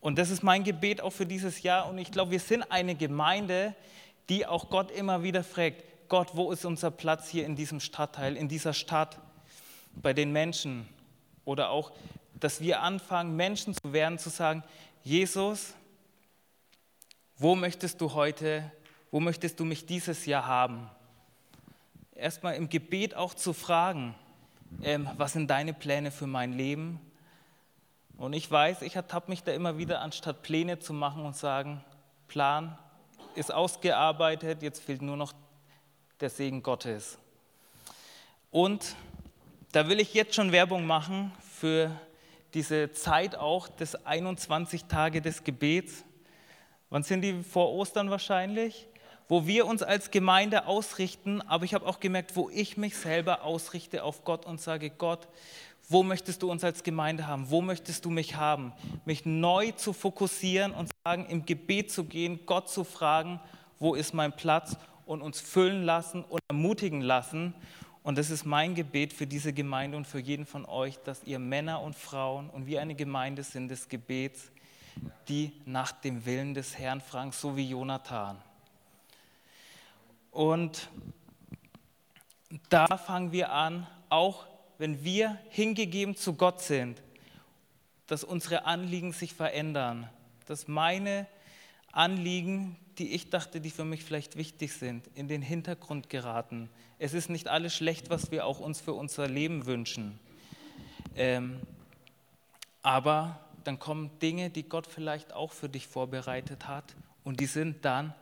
Und 0.00 0.18
das 0.18 0.30
ist 0.30 0.42
mein 0.42 0.64
Gebet 0.64 1.02
auch 1.02 1.12
für 1.12 1.26
dieses 1.26 1.62
Jahr. 1.62 1.88
Und 1.88 1.98
ich 1.98 2.10
glaube, 2.10 2.30
wir 2.30 2.40
sind 2.40 2.62
eine 2.70 2.94
Gemeinde, 2.94 3.74
die 4.30 4.46
auch 4.46 4.70
Gott 4.70 4.90
immer 4.90 5.22
wieder 5.22 5.44
fragt, 5.44 5.84
Gott, 6.08 6.30
wo 6.32 6.50
ist 6.50 6.64
unser 6.64 6.90
Platz 6.90 7.28
hier 7.28 7.44
in 7.44 7.56
diesem 7.56 7.80
Stadtteil, 7.80 8.36
in 8.36 8.48
dieser 8.48 8.72
Stadt, 8.72 9.18
bei 9.96 10.14
den 10.14 10.32
Menschen? 10.32 10.88
Oder 11.44 11.68
auch, 11.68 11.92
dass 12.34 12.62
wir 12.62 12.80
anfangen, 12.80 13.36
Menschen 13.36 13.74
zu 13.74 13.92
werden, 13.92 14.18
zu 14.18 14.30
sagen, 14.30 14.64
Jesus, 15.02 15.74
wo 17.36 17.54
möchtest 17.54 18.00
du 18.00 18.14
heute, 18.14 18.72
wo 19.10 19.20
möchtest 19.20 19.60
du 19.60 19.66
mich 19.66 19.84
dieses 19.84 20.24
Jahr 20.24 20.46
haben? 20.46 20.88
Erstmal 22.14 22.54
im 22.54 22.70
Gebet 22.70 23.14
auch 23.14 23.34
zu 23.34 23.52
fragen, 23.52 24.14
ähm, 24.82 25.08
was 25.16 25.32
sind 25.32 25.48
deine 25.48 25.72
Pläne 25.72 26.10
für 26.10 26.26
mein 26.26 26.52
Leben? 26.52 27.00
Und 28.16 28.32
ich 28.32 28.50
weiß, 28.50 28.82
ich 28.82 28.96
ertappe 28.96 29.30
mich 29.30 29.42
da 29.42 29.52
immer 29.52 29.78
wieder, 29.78 30.00
anstatt 30.00 30.42
Pläne 30.42 30.78
zu 30.78 30.92
machen 30.92 31.24
und 31.24 31.36
sagen, 31.36 31.84
Plan 32.26 32.76
ist 33.34 33.52
ausgearbeitet, 33.52 34.62
jetzt 34.62 34.82
fehlt 34.82 35.02
nur 35.02 35.16
noch 35.16 35.32
der 36.20 36.30
Segen 36.30 36.62
Gottes. 36.62 37.18
Und 38.50 38.96
da 39.72 39.88
will 39.88 40.00
ich 40.00 40.14
jetzt 40.14 40.34
schon 40.34 40.52
Werbung 40.52 40.86
machen 40.86 41.32
für 41.40 41.90
diese 42.54 42.92
Zeit 42.92 43.36
auch 43.36 43.68
des 43.68 43.94
21 44.06 44.86
Tage 44.86 45.20
des 45.20 45.44
Gebets. 45.44 46.04
Wann 46.90 47.02
sind 47.02 47.22
die 47.22 47.42
vor 47.42 47.72
Ostern 47.72 48.10
wahrscheinlich? 48.10 48.88
Wo 49.28 49.46
wir 49.46 49.66
uns 49.66 49.82
als 49.82 50.10
Gemeinde 50.10 50.66
ausrichten, 50.66 51.42
aber 51.42 51.64
ich 51.64 51.74
habe 51.74 51.86
auch 51.86 52.00
gemerkt, 52.00 52.34
wo 52.34 52.48
ich 52.48 52.78
mich 52.78 52.96
selber 52.96 53.44
ausrichte 53.44 54.02
auf 54.02 54.24
Gott 54.24 54.46
und 54.46 54.60
sage, 54.60 54.88
Gott, 54.88 55.28
wo 55.90 56.02
möchtest 56.02 56.42
du 56.42 56.50
uns 56.50 56.64
als 56.64 56.82
Gemeinde 56.82 57.26
haben? 57.26 57.50
Wo 57.50 57.62
möchtest 57.62 58.04
du 58.04 58.10
mich 58.10 58.36
haben? 58.36 58.72
Mich 59.04 59.24
neu 59.24 59.72
zu 59.72 59.92
fokussieren 59.92 60.72
und 60.72 60.90
sagen, 61.04 61.26
im 61.26 61.46
Gebet 61.46 61.90
zu 61.90 62.04
gehen, 62.04 62.40
Gott 62.46 62.68
zu 62.68 62.84
fragen, 62.84 63.40
wo 63.78 63.94
ist 63.94 64.12
mein 64.12 64.32
Platz 64.32 64.76
und 65.06 65.22
uns 65.22 65.40
füllen 65.40 65.84
lassen 65.84 66.24
und 66.24 66.40
ermutigen 66.48 67.00
lassen. 67.00 67.54
Und 68.02 68.18
das 68.18 68.30
ist 68.30 68.44
mein 68.44 68.74
Gebet 68.74 69.12
für 69.12 69.26
diese 69.26 69.52
Gemeinde 69.52 69.96
und 69.96 70.06
für 70.06 70.18
jeden 70.18 70.46
von 70.46 70.64
euch, 70.64 70.98
dass 71.04 71.24
ihr 71.24 71.38
Männer 71.38 71.82
und 71.82 71.94
Frauen 71.94 72.48
und 72.50 72.66
wir 72.66 72.80
eine 72.80 72.94
Gemeinde 72.94 73.42
sind 73.42 73.68
des 73.68 73.88
Gebets, 73.88 74.50
die 75.28 75.52
nach 75.66 75.92
dem 75.92 76.24
Willen 76.24 76.54
des 76.54 76.78
Herrn 76.78 77.00
fragen, 77.00 77.32
so 77.32 77.56
wie 77.56 77.68
Jonathan. 77.68 78.36
Und 80.30 80.88
da 82.68 82.96
fangen 82.96 83.32
wir 83.32 83.52
an, 83.52 83.86
auch 84.08 84.46
wenn 84.78 85.04
wir 85.04 85.38
hingegeben 85.50 86.16
zu 86.16 86.34
Gott 86.34 86.60
sind, 86.60 87.02
dass 88.06 88.24
unsere 88.24 88.64
Anliegen 88.64 89.12
sich 89.12 89.34
verändern, 89.34 90.08
dass 90.46 90.68
meine 90.68 91.26
Anliegen, 91.92 92.76
die 92.98 93.12
ich 93.12 93.30
dachte, 93.30 93.60
die 93.60 93.70
für 93.70 93.84
mich 93.84 94.04
vielleicht 94.04 94.36
wichtig 94.36 94.72
sind, 94.72 95.08
in 95.14 95.28
den 95.28 95.42
Hintergrund 95.42 96.08
geraten. 96.10 96.70
Es 96.98 97.12
ist 97.12 97.28
nicht 97.28 97.48
alles 97.48 97.74
schlecht, 97.74 98.10
was 98.10 98.30
wir 98.30 98.46
auch 98.46 98.60
uns 98.60 98.80
für 98.80 98.92
unser 98.92 99.28
Leben 99.28 99.66
wünschen. 99.66 100.18
Ähm, 101.16 101.60
aber 102.82 103.40
dann 103.64 103.78
kommen 103.78 104.10
Dinge, 104.20 104.50
die 104.50 104.62
Gott 104.62 104.86
vielleicht 104.86 105.32
auch 105.32 105.52
für 105.52 105.68
dich 105.68 105.86
vorbereitet 105.86 106.66
hat 106.66 106.96
und 107.24 107.40
die 107.40 107.46
sind 107.46 107.84
dann 107.84 108.14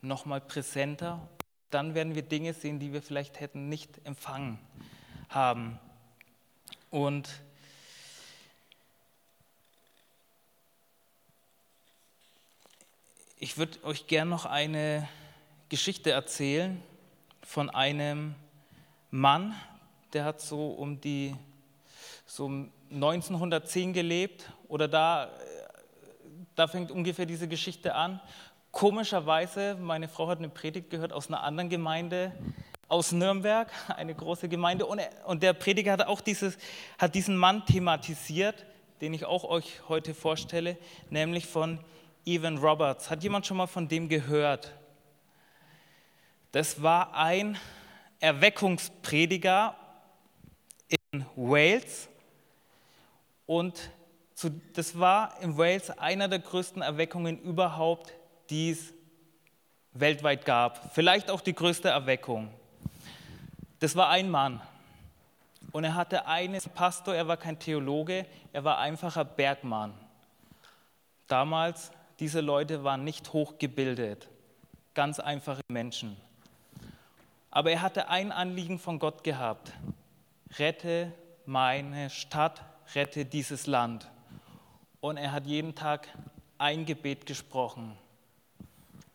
nochmal 0.00 0.40
präsenter. 0.40 1.26
Dann 1.72 1.94
werden 1.94 2.14
wir 2.14 2.20
Dinge 2.20 2.52
sehen, 2.52 2.78
die 2.78 2.92
wir 2.92 3.00
vielleicht 3.00 3.40
hätten 3.40 3.70
nicht 3.70 4.04
empfangen 4.04 4.58
haben. 5.30 5.78
Und 6.90 7.30
ich 13.38 13.56
würde 13.56 13.82
euch 13.84 14.06
gerne 14.06 14.30
noch 14.30 14.44
eine 14.44 15.08
Geschichte 15.70 16.10
erzählen 16.10 16.82
von 17.42 17.70
einem 17.70 18.34
Mann, 19.10 19.54
der 20.12 20.26
hat 20.26 20.42
so 20.42 20.72
um 20.72 21.00
die 21.00 21.34
so 22.26 22.48
1910 22.90 23.94
gelebt 23.94 24.52
oder 24.68 24.88
da, 24.88 25.30
da 26.54 26.68
fängt 26.68 26.90
ungefähr 26.90 27.24
diese 27.24 27.48
Geschichte 27.48 27.94
an. 27.94 28.20
Komischerweise, 28.72 29.76
meine 29.78 30.08
Frau 30.08 30.28
hat 30.28 30.38
eine 30.38 30.48
Predigt 30.48 30.88
gehört 30.88 31.12
aus 31.12 31.28
einer 31.28 31.42
anderen 31.42 31.68
Gemeinde 31.68 32.32
aus 32.88 33.12
Nürnberg, 33.12 33.70
eine 33.96 34.14
große 34.14 34.48
Gemeinde. 34.48 34.86
Und, 34.86 34.98
er, 34.98 35.36
der 35.36 35.52
Prediger 35.52 35.92
hat 35.92 36.06
auch 36.06 36.22
dieses, 36.22 36.56
hat 36.98 37.14
diesen 37.14 37.36
Mann 37.36 37.64
thematisiert, 37.66 38.66
den 39.02 39.12
ich 39.12 39.26
auch 39.26 39.44
euch 39.44 39.82
heute 39.88 40.14
vorstelle, 40.14 40.78
nämlich 41.10 41.46
von 41.46 41.78
Evan 42.24 42.58
Roberts. 42.58 43.10
Hat 43.10 43.22
jemand 43.22 43.46
schon 43.46 43.58
mal 43.58 43.66
von 43.66 43.88
dem 43.88 44.08
gehört? 44.08 44.72
Das 46.50 46.82
war 46.82 47.14
ein 47.14 47.58
Erweckungsprediger 48.20 49.76
in 51.12 51.26
Wales 51.36 52.08
und 53.46 53.90
das 54.72 54.98
war 54.98 55.40
in 55.42 55.58
Wales 55.58 55.90
einer 55.90 56.28
der 56.28 56.38
größten 56.38 56.82
Erweckungen 56.82 57.38
überhaupt, 57.38 58.12
die 58.52 58.70
es 58.70 58.92
weltweit 59.94 60.44
gab. 60.44 60.92
Vielleicht 60.94 61.30
auch 61.30 61.40
die 61.40 61.54
größte 61.54 61.88
Erweckung. 61.88 62.52
Das 63.80 63.96
war 63.96 64.10
ein 64.10 64.30
Mann. 64.30 64.60
Und 65.72 65.84
er 65.84 65.94
hatte 65.94 66.26
einen 66.26 66.60
Pastor, 66.74 67.14
er 67.14 67.26
war 67.26 67.38
kein 67.38 67.58
Theologe, 67.58 68.26
er 68.52 68.62
war 68.62 68.78
einfacher 68.78 69.24
Bergmann. 69.24 69.94
Damals, 71.28 71.92
diese 72.20 72.42
Leute 72.42 72.84
waren 72.84 73.04
nicht 73.04 73.32
hochgebildet, 73.32 74.28
ganz 74.92 75.18
einfache 75.18 75.62
Menschen. 75.68 76.18
Aber 77.50 77.70
er 77.70 77.80
hatte 77.80 78.10
ein 78.10 78.32
Anliegen 78.32 78.78
von 78.78 78.98
Gott 78.98 79.24
gehabt. 79.24 79.72
Rette 80.58 81.10
meine 81.46 82.10
Stadt, 82.10 82.62
rette 82.94 83.24
dieses 83.24 83.66
Land. 83.66 84.10
Und 85.00 85.16
er 85.16 85.32
hat 85.32 85.46
jeden 85.46 85.74
Tag 85.74 86.06
ein 86.58 86.84
Gebet 86.84 87.24
gesprochen. 87.24 87.96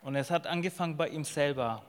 Und 0.02 0.16
es 0.16 0.32
hat 0.32 0.48
angefangen 0.48 0.98
bei 0.98 1.10
ihm 1.10 1.24
selber. 1.24 1.84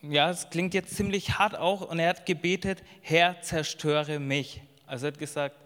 Ja, 0.00 0.30
es 0.30 0.48
klingt 0.50 0.74
jetzt 0.74 0.96
ziemlich 0.96 1.38
hart 1.38 1.56
auch. 1.56 1.80
Und 1.80 1.98
er 1.98 2.10
hat 2.10 2.26
gebetet, 2.26 2.82
Herr, 3.00 3.40
zerstöre 3.42 4.18
mich. 4.18 4.62
Also 4.86 5.06
er 5.06 5.12
hat 5.12 5.18
gesagt, 5.18 5.56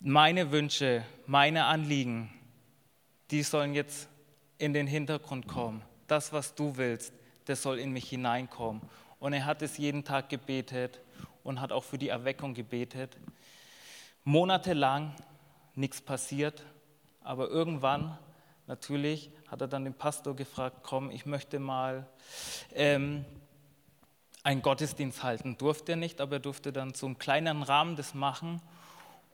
meine 0.00 0.52
Wünsche, 0.52 1.04
meine 1.26 1.64
Anliegen, 1.64 2.30
die 3.30 3.42
sollen 3.42 3.74
jetzt 3.74 4.08
in 4.58 4.72
den 4.72 4.86
Hintergrund 4.86 5.46
kommen 5.48 5.82
das, 6.08 6.32
was 6.32 6.54
du 6.54 6.76
willst, 6.76 7.12
das 7.44 7.62
soll 7.62 7.78
in 7.78 7.92
mich 7.92 8.08
hineinkommen. 8.08 8.82
Und 9.20 9.32
er 9.32 9.44
hat 9.44 9.62
es 9.62 9.78
jeden 9.78 10.04
Tag 10.04 10.28
gebetet 10.28 11.00
und 11.44 11.60
hat 11.60 11.70
auch 11.70 11.84
für 11.84 11.98
die 11.98 12.08
Erweckung 12.08 12.54
gebetet. 12.54 13.16
Monatelang 14.24 15.14
nichts 15.74 16.00
passiert, 16.00 16.64
aber 17.22 17.48
irgendwann 17.48 18.18
natürlich 18.68 19.30
hat 19.48 19.60
er 19.60 19.68
dann 19.68 19.84
den 19.84 19.94
Pastor 19.94 20.36
gefragt, 20.36 20.78
komm, 20.82 21.10
ich 21.10 21.26
möchte 21.26 21.58
mal 21.58 22.06
ähm, 22.74 23.24
einen 24.44 24.62
Gottesdienst 24.62 25.22
halten. 25.22 25.58
Durfte 25.58 25.92
er 25.92 25.96
nicht, 25.96 26.20
aber 26.20 26.36
er 26.36 26.40
durfte 26.40 26.72
dann 26.72 26.94
so 26.94 27.06
einen 27.06 27.18
kleinen 27.18 27.62
Rahmen 27.62 27.96
das 27.96 28.14
machen. 28.14 28.62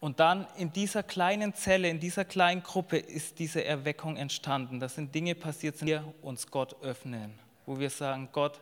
Und 0.01 0.21
dann 0.21 0.47
in 0.57 0.73
dieser 0.73 1.03
kleinen 1.03 1.55
Zelle, 1.55 1.89
in 1.89 2.01
dieser 2.01 2.25
kleinen 2.25 2.63
Gruppe 2.63 2.99
ist 2.99 3.39
diese 3.39 3.65
Erweckung 3.65 4.17
entstanden. 4.17 4.81
Das 4.81 4.95
sind 4.95 5.15
Dinge 5.15 5.35
passiert, 5.35 5.81
die 5.81 5.99
uns 6.21 6.51
Gott 6.51 6.77
öffnen, 6.83 7.39
wo 7.65 7.79
wir 7.79 7.91
sagen, 7.91 8.29
Gott, 8.33 8.61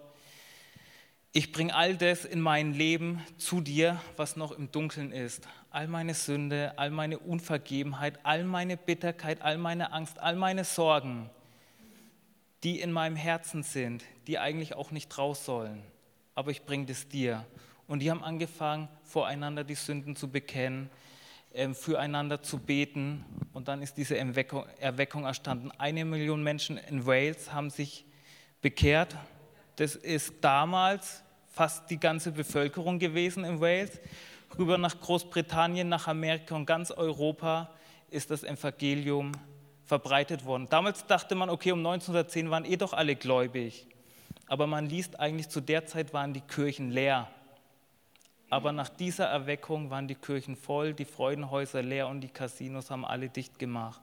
ich 1.34 1.50
bringe 1.50 1.74
all 1.74 1.96
das 1.96 2.26
in 2.26 2.42
mein 2.42 2.74
Leben 2.74 3.22
zu 3.38 3.62
dir, 3.62 3.98
was 4.16 4.36
noch 4.36 4.52
im 4.52 4.70
Dunkeln 4.70 5.12
ist. 5.12 5.48
All 5.70 5.88
meine 5.88 6.12
Sünde, 6.12 6.74
all 6.76 6.90
meine 6.90 7.18
Unvergebenheit, 7.18 8.20
all 8.22 8.44
meine 8.44 8.76
Bitterkeit, 8.76 9.40
all 9.40 9.56
meine 9.56 9.92
Angst, 9.92 10.18
all 10.18 10.36
meine 10.36 10.64
Sorgen, 10.64 11.30
die 12.62 12.80
in 12.80 12.92
meinem 12.92 13.16
Herzen 13.16 13.62
sind, 13.62 14.04
die 14.26 14.38
eigentlich 14.38 14.74
auch 14.74 14.90
nicht 14.90 15.16
raus 15.16 15.46
sollen. 15.46 15.82
Aber 16.34 16.50
ich 16.50 16.64
bringe 16.64 16.84
das 16.84 17.08
dir. 17.08 17.46
Und 17.86 18.00
die 18.00 18.10
haben 18.10 18.22
angefangen, 18.22 18.88
voreinander 19.02 19.64
die 19.64 19.74
Sünden 19.74 20.16
zu 20.16 20.28
bekennen, 20.28 20.90
ähm, 21.54 21.74
füreinander 21.74 22.42
zu 22.42 22.58
beten. 22.58 23.24
Und 23.54 23.68
dann 23.68 23.80
ist 23.80 23.96
diese 23.96 24.18
Erweckung, 24.18 24.66
Erweckung 24.78 25.24
erstanden. 25.24 25.70
Eine 25.78 26.04
Million 26.04 26.42
Menschen 26.42 26.76
in 26.76 27.06
Wales 27.06 27.54
haben 27.54 27.70
sich 27.70 28.04
bekehrt. 28.60 29.16
Das 29.76 29.96
ist 29.96 30.34
damals 30.42 31.21
fast 31.52 31.88
die 31.90 32.00
ganze 32.00 32.32
Bevölkerung 32.32 32.98
gewesen 32.98 33.44
in 33.44 33.60
Wales. 33.60 34.00
Rüber 34.58 34.78
nach 34.78 34.98
Großbritannien, 35.00 35.88
nach 35.88 36.08
Amerika 36.08 36.54
und 36.54 36.66
ganz 36.66 36.90
Europa 36.90 37.70
ist 38.10 38.30
das 38.30 38.44
Evangelium 38.44 39.32
verbreitet 39.84 40.44
worden. 40.44 40.66
Damals 40.68 41.06
dachte 41.06 41.34
man, 41.34 41.50
okay, 41.50 41.72
um 41.72 41.78
1910 41.78 42.50
waren 42.50 42.64
eh 42.64 42.76
doch 42.76 42.92
alle 42.92 43.16
gläubig. 43.16 43.86
Aber 44.46 44.66
man 44.66 44.86
liest 44.86 45.18
eigentlich, 45.20 45.48
zu 45.48 45.60
der 45.60 45.86
Zeit 45.86 46.12
waren 46.12 46.34
die 46.34 46.40
Kirchen 46.40 46.90
leer. 46.90 47.28
Aber 48.50 48.72
nach 48.72 48.90
dieser 48.90 49.26
Erweckung 49.26 49.88
waren 49.90 50.08
die 50.08 50.14
Kirchen 50.14 50.56
voll, 50.56 50.92
die 50.92 51.06
Freudenhäuser 51.06 51.82
leer 51.82 52.08
und 52.08 52.20
die 52.20 52.28
Casinos 52.28 52.90
haben 52.90 53.04
alle 53.04 53.30
dicht 53.30 53.58
gemacht. 53.58 54.00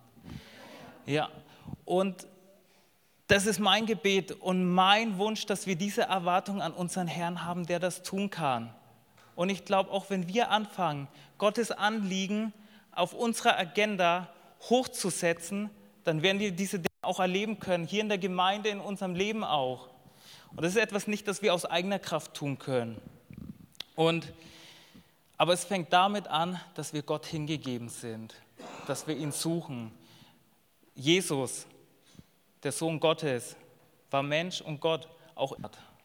Ja, 1.06 1.30
und 1.86 2.26
das 3.30 3.46
ist 3.46 3.60
mein 3.60 3.86
Gebet 3.86 4.32
und 4.32 4.74
mein 4.74 5.20
Wunsch, 5.20 5.46
dass 5.46 5.68
wir 5.68 5.76
diese 5.76 6.02
Erwartung 6.02 6.64
an 6.64 6.74
unseren 6.74 7.08
Herrn 7.08 7.46
haben, 7.46 7.68
der 7.68 7.80
das 7.80 8.02
tun 8.02 8.32
kann. 8.32 8.74
Und 9.36 9.50
ich 9.50 9.66
glaube, 9.66 9.92
auch 9.92 10.10
wenn 10.10 10.28
wir 10.28 10.50
anfangen, 10.50 11.08
Gottes 11.38 11.70
Anliegen 11.70 12.54
auf 12.92 13.14
unserer 13.14 13.56
Agenda 13.58 14.30
hochzusetzen, 14.68 15.70
dann 16.06 16.24
werden 16.24 16.40
wir 16.40 16.52
diese 16.52 16.80
Dinge 16.80 16.90
auch 17.04 17.20
erleben 17.20 17.60
können, 17.60 17.86
hier 17.86 18.02
in 18.02 18.10
der 18.10 18.18
Gemeinde, 18.18 18.70
in 18.70 18.80
unserem 18.80 19.14
Leben 19.14 19.44
auch. 19.44 19.90
Und 20.56 20.64
das 20.64 20.72
ist 20.72 20.82
etwas 20.82 21.06
nicht, 21.06 21.28
das 21.28 21.44
wir 21.44 21.54
aus 21.54 21.66
eigener 21.66 22.00
Kraft 22.00 22.34
tun 22.34 22.58
können. 22.58 23.00
Und, 23.96 24.34
aber 25.38 25.54
es 25.54 25.66
fängt 25.66 25.94
damit 25.94 26.28
an, 26.28 26.60
dass 26.74 26.94
wir 26.94 27.04
Gott 27.04 27.28
hingegeben 27.28 27.90
sind, 27.90 28.34
dass 28.88 29.06
wir 29.06 29.16
ihn 29.16 29.32
suchen. 29.32 29.92
Jesus, 30.96 31.68
der 32.64 32.72
Sohn 32.72 33.00
Gottes, 33.00 33.56
war 34.12 34.24
Mensch 34.24 34.62
und 34.62 34.82
Gott 34.82 35.08
auch. 35.36 35.58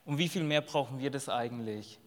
Und 0.05 0.19
wie 0.19 0.29
viel 0.29 0.45
mehr 0.45 0.61
brauchen 0.61 0.99
wir 0.99 1.11
das 1.11 1.29
eigentlich? 1.29 1.99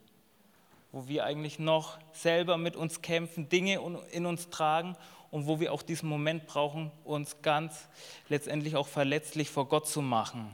Wo 0.92 1.08
wir 1.08 1.26
eigentlich 1.26 1.60
noch 1.60 1.98
selber 2.14 2.58
mit 2.58 2.76
uns 2.76 3.02
kämpfen, 3.02 3.50
Dinge 3.50 3.82
in 4.12 4.26
uns 4.26 4.50
tragen 4.50 4.96
und 5.32 5.48
wo 5.48 5.60
wir 5.60 5.74
auch 5.74 5.82
diesen 5.82 6.08
Moment 6.08 6.48
brauchen, 6.48 6.92
uns 7.04 7.42
ganz 7.42 7.88
letztendlich 8.30 8.76
auch 8.76 8.88
verletzlich 8.88 9.50
vor 9.50 9.68
Gott 9.68 9.88
zu 9.88 10.02
machen. 10.02 10.54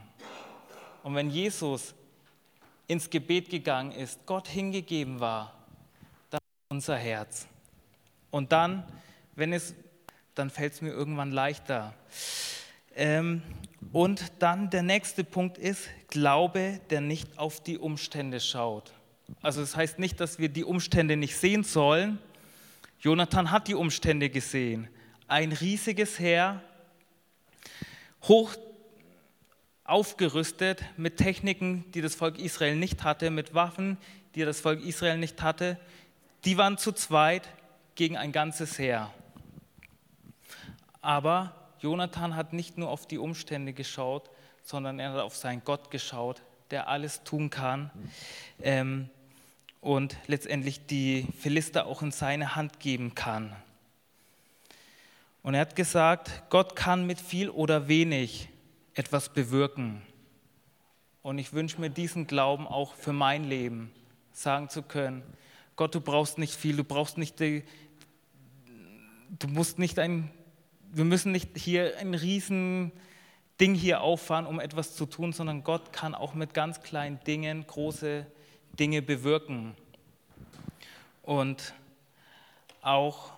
Und 1.02 1.14
wenn 1.14 1.30
Jesus 1.30 1.94
ins 2.86 3.10
Gebet 3.10 3.50
gegangen 3.50 3.92
ist, 3.92 4.26
Gott 4.26 4.48
hingegeben 4.48 5.20
war, 5.20 5.54
dann 6.30 6.40
unser 6.70 6.96
Herz. 6.96 7.46
Und 8.30 8.52
dann, 8.52 8.84
wenn 9.36 9.52
es, 9.52 9.74
dann 10.34 10.50
fällt 10.50 10.72
es 10.72 10.80
mir 10.80 10.90
irgendwann 10.90 11.30
leichter. 11.30 11.94
Ähm, 12.96 13.42
und 13.92 14.32
dann 14.40 14.70
der 14.70 14.82
nächste 14.82 15.24
Punkt 15.24 15.58
ist 15.58 15.88
Glaube, 16.08 16.80
der 16.90 17.00
nicht 17.00 17.38
auf 17.38 17.62
die 17.62 17.78
Umstände 17.78 18.40
schaut. 18.40 18.92
Also 19.42 19.60
das 19.60 19.76
heißt 19.76 19.98
nicht, 19.98 20.20
dass 20.20 20.38
wir 20.38 20.48
die 20.48 20.64
Umstände 20.64 21.16
nicht 21.16 21.36
sehen 21.36 21.64
sollen. 21.64 22.18
Jonathan 23.00 23.50
hat 23.50 23.68
die 23.68 23.74
Umstände 23.74 24.30
gesehen. 24.30 24.88
Ein 25.26 25.52
riesiges 25.52 26.18
Heer, 26.18 26.62
hoch 28.22 28.54
aufgerüstet 29.84 30.82
mit 30.96 31.18
Techniken, 31.18 31.84
die 31.92 32.00
das 32.00 32.14
Volk 32.14 32.38
Israel 32.38 32.76
nicht 32.76 33.04
hatte, 33.04 33.30
mit 33.30 33.54
Waffen, 33.54 33.98
die 34.34 34.42
das 34.42 34.60
Volk 34.60 34.82
Israel 34.82 35.18
nicht 35.18 35.42
hatte. 35.42 35.78
Die 36.44 36.56
waren 36.56 36.78
zu 36.78 36.92
zweit 36.92 37.48
gegen 37.94 38.16
ein 38.16 38.32
ganzes 38.32 38.78
Heer. 38.78 39.12
Aber 41.00 41.63
Jonathan 41.84 42.34
hat 42.34 42.54
nicht 42.54 42.78
nur 42.78 42.88
auf 42.88 43.06
die 43.06 43.18
Umstände 43.18 43.74
geschaut, 43.74 44.30
sondern 44.62 44.98
er 44.98 45.12
hat 45.12 45.20
auf 45.20 45.36
seinen 45.36 45.62
Gott 45.64 45.90
geschaut, 45.90 46.40
der 46.70 46.88
alles 46.88 47.24
tun 47.24 47.50
kann 47.50 47.90
ähm, 48.62 49.10
und 49.82 50.16
letztendlich 50.26 50.86
die 50.86 51.26
Philister 51.38 51.84
auch 51.84 52.00
in 52.00 52.10
seine 52.10 52.56
Hand 52.56 52.80
geben 52.80 53.14
kann. 53.14 53.54
Und 55.42 55.52
er 55.52 55.60
hat 55.60 55.76
gesagt, 55.76 56.44
Gott 56.48 56.74
kann 56.74 57.06
mit 57.06 57.20
viel 57.20 57.50
oder 57.50 57.86
wenig 57.86 58.48
etwas 58.94 59.28
bewirken. 59.28 60.00
Und 61.20 61.36
ich 61.36 61.52
wünsche 61.52 61.82
mir 61.82 61.90
diesen 61.90 62.26
Glauben 62.26 62.66
auch 62.66 62.94
für 62.94 63.12
mein 63.12 63.44
Leben, 63.44 63.92
sagen 64.32 64.70
zu 64.70 64.80
können, 64.80 65.22
Gott, 65.76 65.94
du 65.94 66.00
brauchst 66.00 66.38
nicht 66.38 66.54
viel, 66.54 66.76
du 66.76 66.84
brauchst 66.84 67.18
nicht, 67.18 67.40
die, 67.40 67.62
du 69.38 69.48
musst 69.48 69.78
nicht 69.78 69.98
ein, 69.98 70.30
wir 70.94 71.04
müssen 71.04 71.32
nicht 71.32 71.56
hier 71.56 71.98
ein 71.98 72.14
riesen 72.14 72.92
Ding 73.60 73.74
hier 73.74 74.00
auffahren, 74.00 74.46
um 74.46 74.60
etwas 74.60 74.94
zu 74.94 75.06
tun, 75.06 75.32
sondern 75.32 75.64
Gott 75.64 75.92
kann 75.92 76.14
auch 76.14 76.34
mit 76.34 76.54
ganz 76.54 76.82
kleinen 76.82 77.18
Dingen 77.24 77.66
große 77.66 78.26
Dinge 78.78 79.02
bewirken. 79.02 79.74
Und 81.22 81.74
auch 82.80 83.32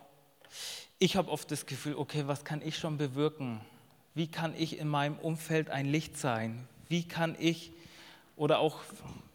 ich 0.99 1.16
habe 1.16 1.31
oft 1.31 1.51
das 1.51 1.66
Gefühl, 1.66 1.95
okay, 1.97 2.23
was 2.27 2.45
kann 2.45 2.62
ich 2.62 2.79
schon 2.79 2.97
bewirken? 2.97 3.61
Wie 4.14 4.27
kann 4.27 4.55
ich 4.57 4.79
in 4.79 4.88
meinem 4.88 5.16
Umfeld 5.19 5.69
ein 5.69 5.87
Licht 5.87 6.16
sein? 6.16 6.66
Wie 6.88 7.07
kann 7.07 7.37
ich 7.38 7.73
Oder 8.37 8.59
auch, 8.59 8.81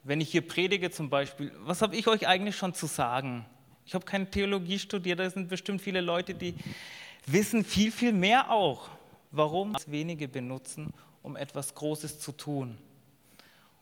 wenn 0.03 0.21
ich 0.21 0.29
hier 0.29 0.47
predige 0.47 0.91
zum 0.91 1.09
Beispiel, 1.09 1.51
was 1.59 1.81
habe 1.81 1.95
ich 1.95 2.07
euch 2.07 2.27
eigentlich 2.27 2.55
schon 2.55 2.73
zu 2.73 2.85
sagen? 2.85 3.45
Ich 3.85 3.95
habe 3.95 4.05
keine 4.05 4.29
Theologie 4.29 4.77
studiert, 4.77 5.19
da 5.19 5.29
sind 5.29 5.49
bestimmt 5.49 5.81
viele 5.81 6.01
Leute, 6.01 6.35
die 6.35 6.53
wissen 7.25 7.63
viel, 7.63 7.91
viel 7.91 8.13
mehr 8.13 8.51
auch. 8.51 8.89
Warum 9.31 9.75
wenige 9.85 10.27
benutzen, 10.27 10.93
um 11.23 11.35
etwas 11.35 11.73
Großes 11.75 12.19
zu 12.19 12.31
tun? 12.31 12.77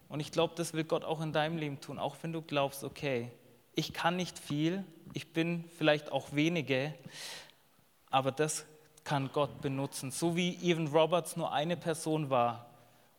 Und 0.08 0.20
ich 0.20 0.32
glaube, 0.32 0.54
das 0.56 0.74
will 0.74 0.84
Gott 0.84 1.04
auch 1.04 1.22
in 1.22 1.34
deinem 1.34 1.58
Leben 1.58 1.80
tun, 1.80 2.00
auch 2.00 2.18
wenn 2.22 2.34
du 2.34 2.42
glaubst, 2.42 2.84
okay, 2.84 3.32
ich 3.76 3.94
kann 3.94 4.16
nicht 4.16 4.38
viel, 4.38 4.84
ich 5.14 5.34
bin 5.34 5.64
vielleicht 5.78 6.12
auch 6.12 6.34
wenige, 6.34 6.94
aber 8.10 8.32
das 8.32 8.66
kann 9.04 9.30
Gott 9.32 9.62
benutzen. 9.62 10.12
So 10.12 10.36
wie 10.36 10.56
Evan 10.62 10.88
Roberts 10.88 11.38
nur 11.38 11.54
eine 11.54 11.78
Person 11.78 12.30
war, 12.30 12.66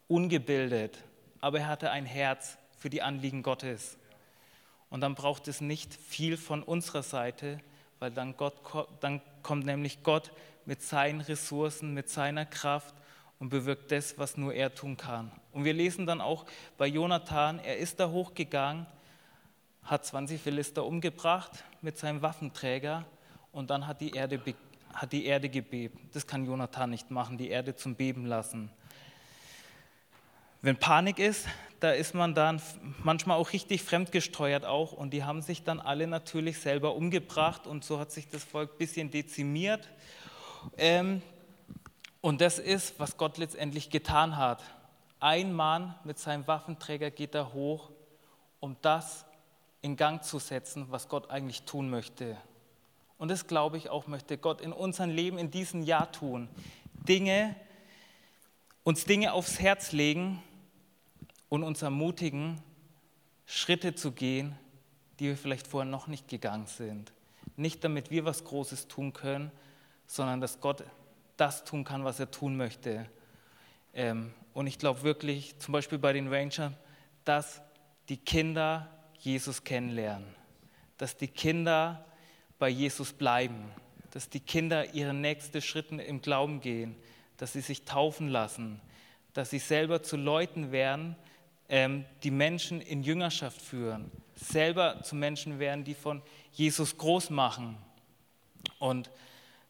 ungebildet, 0.09 0.99
aber 1.41 1.61
er 1.61 1.69
hatte 1.69 1.91
ein 1.91 2.07
Herz 2.07 2.59
für 2.77 2.91
die 2.91 3.03
Anliegen 3.03 3.43
Gottes. 3.43 3.97
Und 4.91 5.01
dann 5.01 5.15
braucht 5.15 5.47
es 5.47 5.61
nicht 5.61 5.95
viel 5.95 6.37
von 6.37 6.63
unserer 6.63 7.05
Seite, 7.05 7.61
weil 8.01 8.11
dann, 8.11 8.37
Gott, 8.37 8.55
dann 9.01 9.21
kommt 9.43 9.67
nämlich 9.67 10.03
Gott 10.03 10.33
mit 10.67 10.83
seinen 10.83 11.21
Ressourcen, 11.21 11.95
mit 11.95 12.09
seiner 12.09 12.47
Kraft 12.47 12.95
und 13.39 13.49
bewirkt 13.49 13.91
das, 13.91 14.19
was 14.19 14.37
nur 14.37 14.55
er 14.55 14.75
tun 14.75 14.97
kann. 14.97 15.33
Und 15.53 15.65
wir 15.65 15.73
lesen 15.73 16.07
dann 16.07 16.21
auch 16.21 16.47
bei 16.77 16.87
Jonathan, 16.87 17.59
er 17.59 17.79
ist 17.79 17.99
da 17.99 18.11
hochgegangen, 18.11 18.87
hat 19.83 20.05
20 20.05 20.41
Philister 20.41 20.85
umgebracht 20.85 21.65
mit 21.81 21.99
seinem 21.99 22.23
Waffenträger 22.23 23.05
und 23.51 23.71
dann 23.71 23.87
hat 23.87 24.01
die 24.01 24.13
Erde, 24.13 24.41
hat 24.93 25.13
die 25.13 25.25
Erde 25.25 25.49
gebebt. 25.49 25.99
Das 26.15 26.27
kann 26.27 26.45
Jonathan 26.45 26.91
nicht 26.91 27.11
machen, 27.11 27.39
die 27.39 27.49
Erde 27.49 27.75
zum 27.75 27.95
Beben 27.95 28.27
lassen. 28.27 28.71
Wenn 30.63 30.77
Panik 30.77 31.19
ist, 31.19 31.47
da 31.81 31.93
ist 31.93 32.15
man 32.15 32.35
dann 32.35 32.61
manchmal 33.03 33.39
auch 33.39 33.55
richtig 33.55 33.83
fremdgesteuert 33.83 34.67
auch 34.67 34.93
und 34.93 35.15
die 35.15 35.25
haben 35.25 35.41
sich 35.41 35.65
dann 35.65 35.81
alle 35.81 36.07
natürlich 36.07 36.59
selber 36.59 36.95
umgebracht 36.95 37.67
und 37.67 37.83
so 37.83 37.99
hat 37.99 38.13
sich 38.13 38.29
das 38.29 38.45
Volk 38.45 38.73
ein 38.73 38.77
bisschen 38.79 39.11
dezimiert. 39.11 39.89
Ähm, 40.77 41.23
und 42.21 42.43
das 42.43 42.59
ist, 42.59 43.01
was 43.01 43.17
Gott 43.17 43.39
letztendlich 43.39 43.89
getan 43.89 44.37
hat. 44.37 44.63
Ein 45.19 45.55
Mann 45.55 45.95
mit 46.05 46.19
seinem 46.19 46.47
Waffenträger 46.47 47.11
geht 47.11 47.35
da 47.35 47.53
hoch, 47.55 47.91
um 48.61 48.77
das 48.83 49.25
in 49.81 49.97
Gang 49.97 50.23
zu 50.23 50.39
setzen, 50.39 50.89
was 50.91 51.09
Gott 51.09 51.31
eigentlich 51.31 51.63
tun 51.63 51.89
möchte. 51.89 52.37
Und 53.17 53.31
das 53.31 53.47
glaube 53.47 53.79
ich 53.79 53.89
auch, 53.89 54.07
möchte 54.07 54.37
Gott 54.37 54.61
in 54.61 54.75
unserem 54.75 55.09
Leben 55.09 55.39
in 55.39 55.51
diesem 55.51 55.83
Jahr 55.83 56.13
tun. 56.13 56.51
Dinge, 56.93 57.57
uns 58.85 59.07
Dinge 59.07 59.33
aufs 59.33 59.59
Herz 59.59 59.93
legen, 59.93 60.43
und 61.51 61.63
uns 61.63 61.83
ermutigen, 61.83 62.63
Schritte 63.45 63.95
zu 63.95 64.13
gehen, 64.13 64.57
die 65.19 65.27
wir 65.27 65.37
vielleicht 65.37 65.67
vorher 65.67 65.91
noch 65.91 66.07
nicht 66.07 66.29
gegangen 66.29 66.67
sind. 66.67 67.13
Nicht 67.57 67.85
damit 67.85 68.11
wir 68.11 68.25
was 68.25 68.45
Großes 68.45 68.89
tun 68.89 69.13
können, 69.13 69.51
sondern 70.07 70.41
dass 70.41 70.61
Gott 70.61 70.85
das 71.37 71.65
tun 71.65 71.85
kann, 71.85 72.05
was 72.05 72.21
er 72.21 72.31
tun 72.31 72.57
möchte. 72.57 73.07
Ähm, 73.93 74.33
und 74.55 74.67
ich 74.67 74.79
glaube 74.79 75.03
wirklich, 75.03 75.59
zum 75.59 75.73
Beispiel 75.73 75.99
bei 75.99 76.13
den 76.13 76.33
Rangers, 76.33 76.73
dass 77.25 77.61
die 78.09 78.17
Kinder 78.17 78.89
Jesus 79.19 79.65
kennenlernen, 79.65 80.27
dass 80.97 81.17
die 81.17 81.29
Kinder 81.29 82.05
bei 82.59 82.69
Jesus 82.69 83.13
bleiben, 83.13 83.71
dass 84.13 84.29
die 84.29 84.41
Kinder 84.41 84.95
ihre 84.95 85.15
nächsten 85.15 85.61
Schritte 85.61 85.97
im 85.97 86.23
Glauben 86.23 86.61
gehen, 86.61 86.97
dass 87.37 87.53
sie 87.53 87.61
sich 87.61 87.85
taufen 87.85 88.29
lassen, 88.29 88.81
dass 89.33 89.51
sie 89.51 89.59
selber 89.59 90.03
zu 90.03 90.17
Leuten 90.17 90.73
werden, 90.73 91.17
die 91.71 92.33
Menschen 92.33 92.81
in 92.81 93.05
Jüngerschaft 93.05 93.63
führen, 93.63 94.11
selber 94.35 95.05
zu 95.05 95.15
Menschen 95.15 95.61
werden, 95.61 95.85
die 95.85 95.95
von 95.95 96.21
Jesus 96.51 96.99
groß 96.99 97.31
machen. 97.31 97.77
Und 98.81 99.09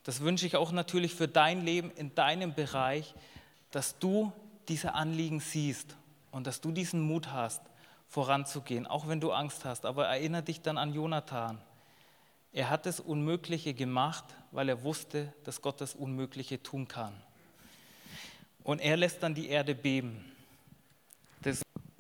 das 0.05 0.21
wünsche 0.21 0.47
ich 0.47 0.57
auch 0.57 0.73
natürlich 0.73 1.15
für 1.15 1.29
dein 1.29 1.63
Leben 1.63 1.91
in 1.91 2.15
deinem 2.15 2.55
Bereich, 2.55 3.15
dass 3.71 3.99
du 3.99 4.33
diese 4.69 4.95
Anliegen 4.95 5.41
siehst 5.41 5.95
und 6.31 6.47
dass 6.47 6.63
du 6.63 6.73
diesen 6.73 7.03
Mut 7.03 7.33
hast, 7.33 7.61
voranzugehen, 8.09 8.87
auch 8.87 9.07
wenn 9.07 9.21
du 9.21 9.33
Angst 9.33 9.67
hast. 9.67 9.85
Aber 9.85 10.07
erinnere 10.07 10.43
dich 10.43 10.63
dann 10.63 10.79
an 10.79 10.95
Jonathan. 10.95 11.61
Er 12.53 12.71
hat 12.71 12.87
das 12.87 12.99
Unmögliche 12.99 13.75
gemacht, 13.75 14.25
weil 14.53 14.71
er 14.71 14.83
wusste, 14.83 15.35
dass 15.45 15.61
Gott 15.61 15.83
das 15.83 15.95
Unmögliche 15.95 16.63
tun 16.63 16.89
kann. 16.89 17.13
Und 18.65 18.81
er 18.81 18.97
lässt 18.97 19.23
dann 19.23 19.35
die 19.35 19.49
Erde 19.49 19.75
beben 19.75 20.25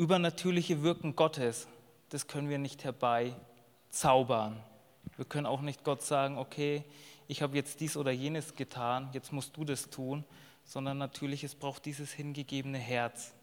übernatürliche 0.00 0.82
Wirken 0.82 1.14
Gottes, 1.14 1.68
das 2.08 2.26
können 2.26 2.48
wir 2.48 2.56
nicht 2.56 2.84
herbeizaubern. 2.84 4.58
Wir 5.18 5.26
können 5.26 5.44
auch 5.44 5.60
nicht 5.60 5.84
Gott 5.84 6.00
sagen, 6.00 6.38
okay, 6.38 6.84
ich 7.28 7.42
habe 7.42 7.54
jetzt 7.54 7.80
dies 7.80 7.98
oder 7.98 8.10
jenes 8.10 8.54
getan, 8.54 9.10
jetzt 9.12 9.30
musst 9.30 9.58
du 9.58 9.64
das 9.66 9.90
tun, 9.90 10.24
sondern 10.64 10.96
natürlich, 10.96 11.44
es 11.44 11.54
braucht 11.54 11.84
dieses 11.84 12.12
hingegebene 12.12 12.78
Herz. 12.78 13.34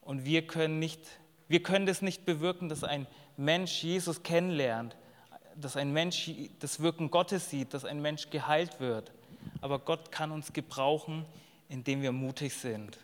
Und 0.00 0.24
wir 0.24 0.48
können, 0.48 0.80
nicht, 0.80 1.00
wir 1.46 1.62
können 1.62 1.86
das 1.86 2.02
nicht 2.02 2.26
bewirken, 2.26 2.68
dass 2.68 2.82
ein 2.82 3.06
Mensch 3.36 3.84
Jesus 3.84 4.24
kennenlernt, 4.24 4.96
dass 5.54 5.76
ein 5.76 5.92
Mensch 5.92 6.28
das 6.58 6.80
Wirken 6.80 7.08
Gottes 7.12 7.50
sieht, 7.50 7.72
dass 7.72 7.84
ein 7.84 8.02
Mensch 8.02 8.30
geheilt 8.30 8.80
wird. 8.80 9.12
Aber 9.60 9.78
Gott 9.78 10.10
kann 10.10 10.32
uns 10.32 10.52
gebrauchen, 10.52 11.24
indem 11.68 12.02
wir 12.02 12.10
mutig 12.10 12.54
sind 12.54 12.98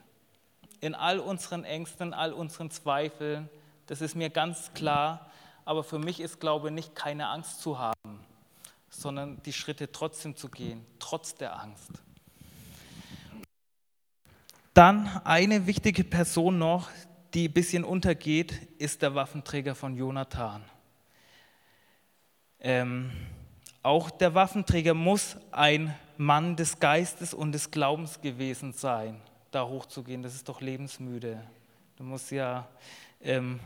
in 0.85 0.95
all 0.95 1.19
unseren 1.19 1.65
Ängsten, 1.65 2.09
in 2.09 2.15
all 2.15 2.33
unseren 2.33 2.71
Zweifeln. 2.71 3.49
Das 3.87 4.03
ist 4.03 4.15
mir 4.15 4.29
ganz 4.29 4.73
klar. 4.75 5.31
Aber 5.65 5.83
für 5.83 5.99
mich 5.99 6.21
ist 6.21 6.41
Glaube 6.41 6.71
nicht 6.71 6.95
keine 6.95 7.29
Angst 7.29 7.63
zu 7.63 7.79
haben, 7.79 8.21
sondern 8.91 9.43
die 9.45 9.55
Schritte 9.55 9.91
trotzdem 9.91 10.37
zu 10.37 10.51
gehen, 10.51 10.85
trotz 10.99 11.35
der 11.37 11.59
Angst. 11.59 11.91
Dann 14.75 15.09
eine 15.25 15.67
wichtige 15.67 16.05
Person 16.05 16.59
noch, 16.59 16.91
die 17.33 17.49
ein 17.49 17.53
bisschen 17.53 17.85
untergeht, 17.85 18.53
ist 18.79 19.01
der 19.01 19.15
Waffenträger 19.15 19.75
von 19.75 19.97
Jonathan. 19.97 20.63
Ähm, 22.61 23.11
auch 23.83 24.11
der 24.11 24.35
Waffenträger 24.35 24.93
muss 24.93 25.39
ein 25.51 25.95
Mann 26.19 26.57
des 26.57 26.79
Geistes 26.79 27.33
und 27.33 27.53
des 27.53 27.71
Glaubens 27.71 28.21
gewesen 28.21 28.75
sein 28.75 29.21
da 29.55 29.67
hochzugehen, 29.67 30.23
das 30.23 30.35
ist 30.35 30.49
doch 30.49 30.61
lebensmüde. 30.61 31.43
Du 31.97 32.03
musst 32.03 32.31
ja 32.31 32.67
ähm, 33.21 33.61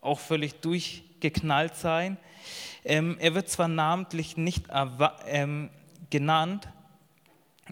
auch 0.00 0.18
völlig 0.18 0.60
durchgeknallt 0.60 1.74
sein. 1.74 2.16
Ähm, 2.84 3.16
er 3.18 3.34
wird 3.34 3.48
zwar 3.48 3.68
namentlich 3.68 4.36
nicht 4.36 4.66
ähm, 5.26 5.70
genannt, 6.10 6.68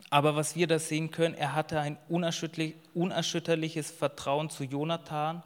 aber 0.09 0.37
was 0.37 0.57
wir 0.57 0.67
da 0.67 0.79
sehen 0.79 1.11
können, 1.11 1.35
er 1.35 1.55
hatte 1.55 1.81
ein 1.81 1.99
unerschütterlich, 2.09 2.75
unerschütterliches 2.95 3.91
Vertrauen 3.91 4.51
zu 4.51 4.65
Jonathan 4.65 5.43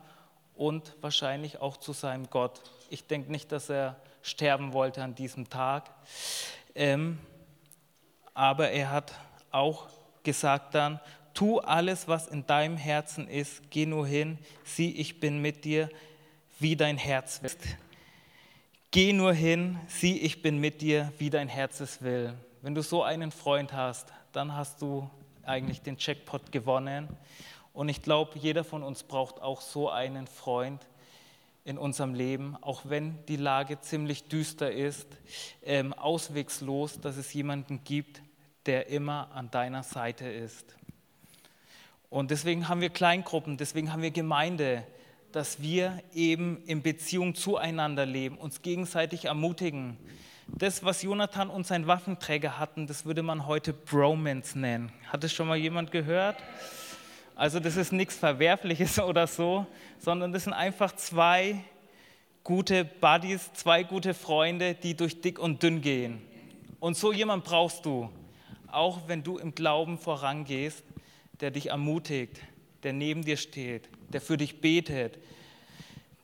und 0.55 0.95
wahrscheinlich 1.01 1.61
auch 1.61 1.77
zu 1.77 1.93
seinem 1.93 2.31
Gott. 2.31 2.61
Ich 2.91 3.07
denke 3.07 3.31
nicht, 3.31 3.53
dass 3.53 3.69
er 3.69 3.97
sterben 4.23 4.73
wollte 4.73 5.03
an 5.03 5.15
diesem 5.15 5.51
Tag, 5.51 5.91
ähm, 6.75 7.19
aber 8.33 8.71
er 8.71 8.91
hat 8.91 9.13
auch 9.51 9.89
gesagt 10.23 10.75
dann, 10.75 11.01
tu 11.35 11.59
alles, 11.59 12.09
was 12.09 12.29
in 12.29 12.47
deinem 12.47 12.77
Herzen 12.77 13.29
ist, 13.29 13.70
geh 13.70 13.87
nur 13.87 14.07
hin, 14.07 14.38
sieh, 14.64 14.90
ich 14.92 15.20
bin 15.20 15.42
mit 15.42 15.64
dir, 15.64 15.90
wie 16.59 16.77
dein 16.77 16.97
Herz 16.97 17.42
will. 17.42 17.51
Geh 18.90 19.12
nur 19.12 19.33
hin, 19.33 19.79
sieh, 19.88 20.18
ich 20.18 20.40
bin 20.40 20.59
mit 20.59 20.81
dir, 20.81 21.12
wie 21.18 21.29
dein 21.29 21.49
Herz 21.49 21.81
es 21.81 22.01
will. 22.01 22.33
Wenn 22.62 22.75
du 22.75 22.83
so 22.83 23.03
einen 23.03 23.33
Freund 23.33 23.73
hast, 23.73 24.12
dann 24.33 24.55
hast 24.55 24.81
du 24.81 25.11
eigentlich 25.42 25.83
den 25.83 25.97
Jackpot 25.99 26.53
gewonnen. 26.53 27.09
Und 27.73 27.88
ich 27.88 28.03
glaube, 28.03 28.38
jeder 28.38 28.62
von 28.62 28.85
uns 28.85 29.03
braucht 29.03 29.42
auch 29.42 29.61
so 29.61 29.90
einen 29.90 30.29
Freund 30.29 30.87
in 31.64 31.77
unserem 31.77 32.14
Leben, 32.14 32.57
auch 32.61 32.83
wenn 32.85 33.19
die 33.27 33.37
Lage 33.37 33.81
ziemlich 33.81 34.29
düster 34.29 34.71
ist, 34.71 35.09
ähm, 35.65 35.92
auswegslos, 35.92 37.00
dass 37.00 37.17
es 37.17 37.33
jemanden 37.33 37.83
gibt, 37.83 38.23
der 38.67 38.87
immer 38.88 39.31
an 39.33 39.50
deiner 39.50 39.83
Seite 39.83 40.27
ist. 40.27 40.77
Und 42.15 42.31
deswegen 42.31 42.69
haben 42.69 42.81
wir 42.81 42.90
Kleingruppen, 42.90 43.56
deswegen 43.56 43.92
haben 43.92 44.02
wir 44.02 44.12
Gemeinde, 44.12 44.85
dass 45.33 45.60
wir 45.60 46.00
eben 46.15 46.62
in 46.65 46.81
Beziehung 46.81 47.35
zueinander 47.35 48.06
leben, 48.06 48.38
uns 48.38 48.62
gegenseitig 48.62 49.25
ermutigen. 49.25 49.96
Das, 50.46 50.85
was 50.85 51.02
Jonathan 51.02 51.50
und 51.50 51.67
sein 51.67 51.88
Waffenträger 51.88 52.56
hatten, 52.60 52.87
das 52.87 53.04
würde 53.04 53.25
man 53.25 53.48
heute 53.48 53.73
Bromance 53.73 54.56
nennen. 54.56 54.92
Hat 55.08 55.25
es 55.25 55.33
schon 55.33 55.48
mal 55.48 55.56
jemand 55.56 55.90
gehört? 55.90 56.37
Also 57.35 57.58
das 57.58 57.75
ist 57.75 57.92
nichts 57.92 58.15
Verwerfliches 58.15 58.96
oder 59.00 59.27
so, 59.27 59.67
sondern 59.98 60.33
das 60.33 60.44
sind 60.44 60.52
einfach 60.52 60.94
zwei 60.94 61.65
gute 62.44 62.85
Buddies, 62.85 63.52
zwei 63.54 63.83
gute 63.83 64.15
Freunde, 64.15 64.75
die 64.75 64.94
durch 64.94 65.21
dick 65.21 65.40
und 65.40 65.65
dünn 65.65 65.81
gehen. 65.81 66.23
Und 66.79 66.96
so 66.96 67.12
jemand 67.12 67.42
brauchst 67.42 67.85
du, 67.85 68.08
auch 68.71 69.00
wenn 69.08 69.25
du 69.25 69.37
im 69.38 69.52
Glauben 69.56 69.98
vorangehst 69.98 70.85
der 71.41 71.51
dich 71.51 71.71
ermutigt, 71.71 72.41
der 72.83 72.93
neben 72.93 73.25
dir 73.25 73.37
steht, 73.37 73.89
der 74.13 74.21
für 74.21 74.37
dich 74.37 74.61
betet, 74.61 75.19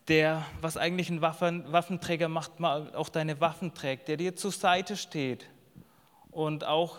der, 0.07 0.45
was 0.59 0.77
eigentlich 0.77 1.09
ein 1.09 1.21
Waffen, 1.21 1.71
Waffenträger 1.71 2.27
macht, 2.27 2.59
mal 2.59 2.93
auch 2.95 3.09
deine 3.09 3.39
Waffen 3.39 3.73
trägt, 3.73 4.07
der 4.07 4.17
dir 4.17 4.35
zur 4.35 4.51
Seite 4.51 4.97
steht. 4.97 5.47
Und 6.31 6.63
auch 6.63 6.97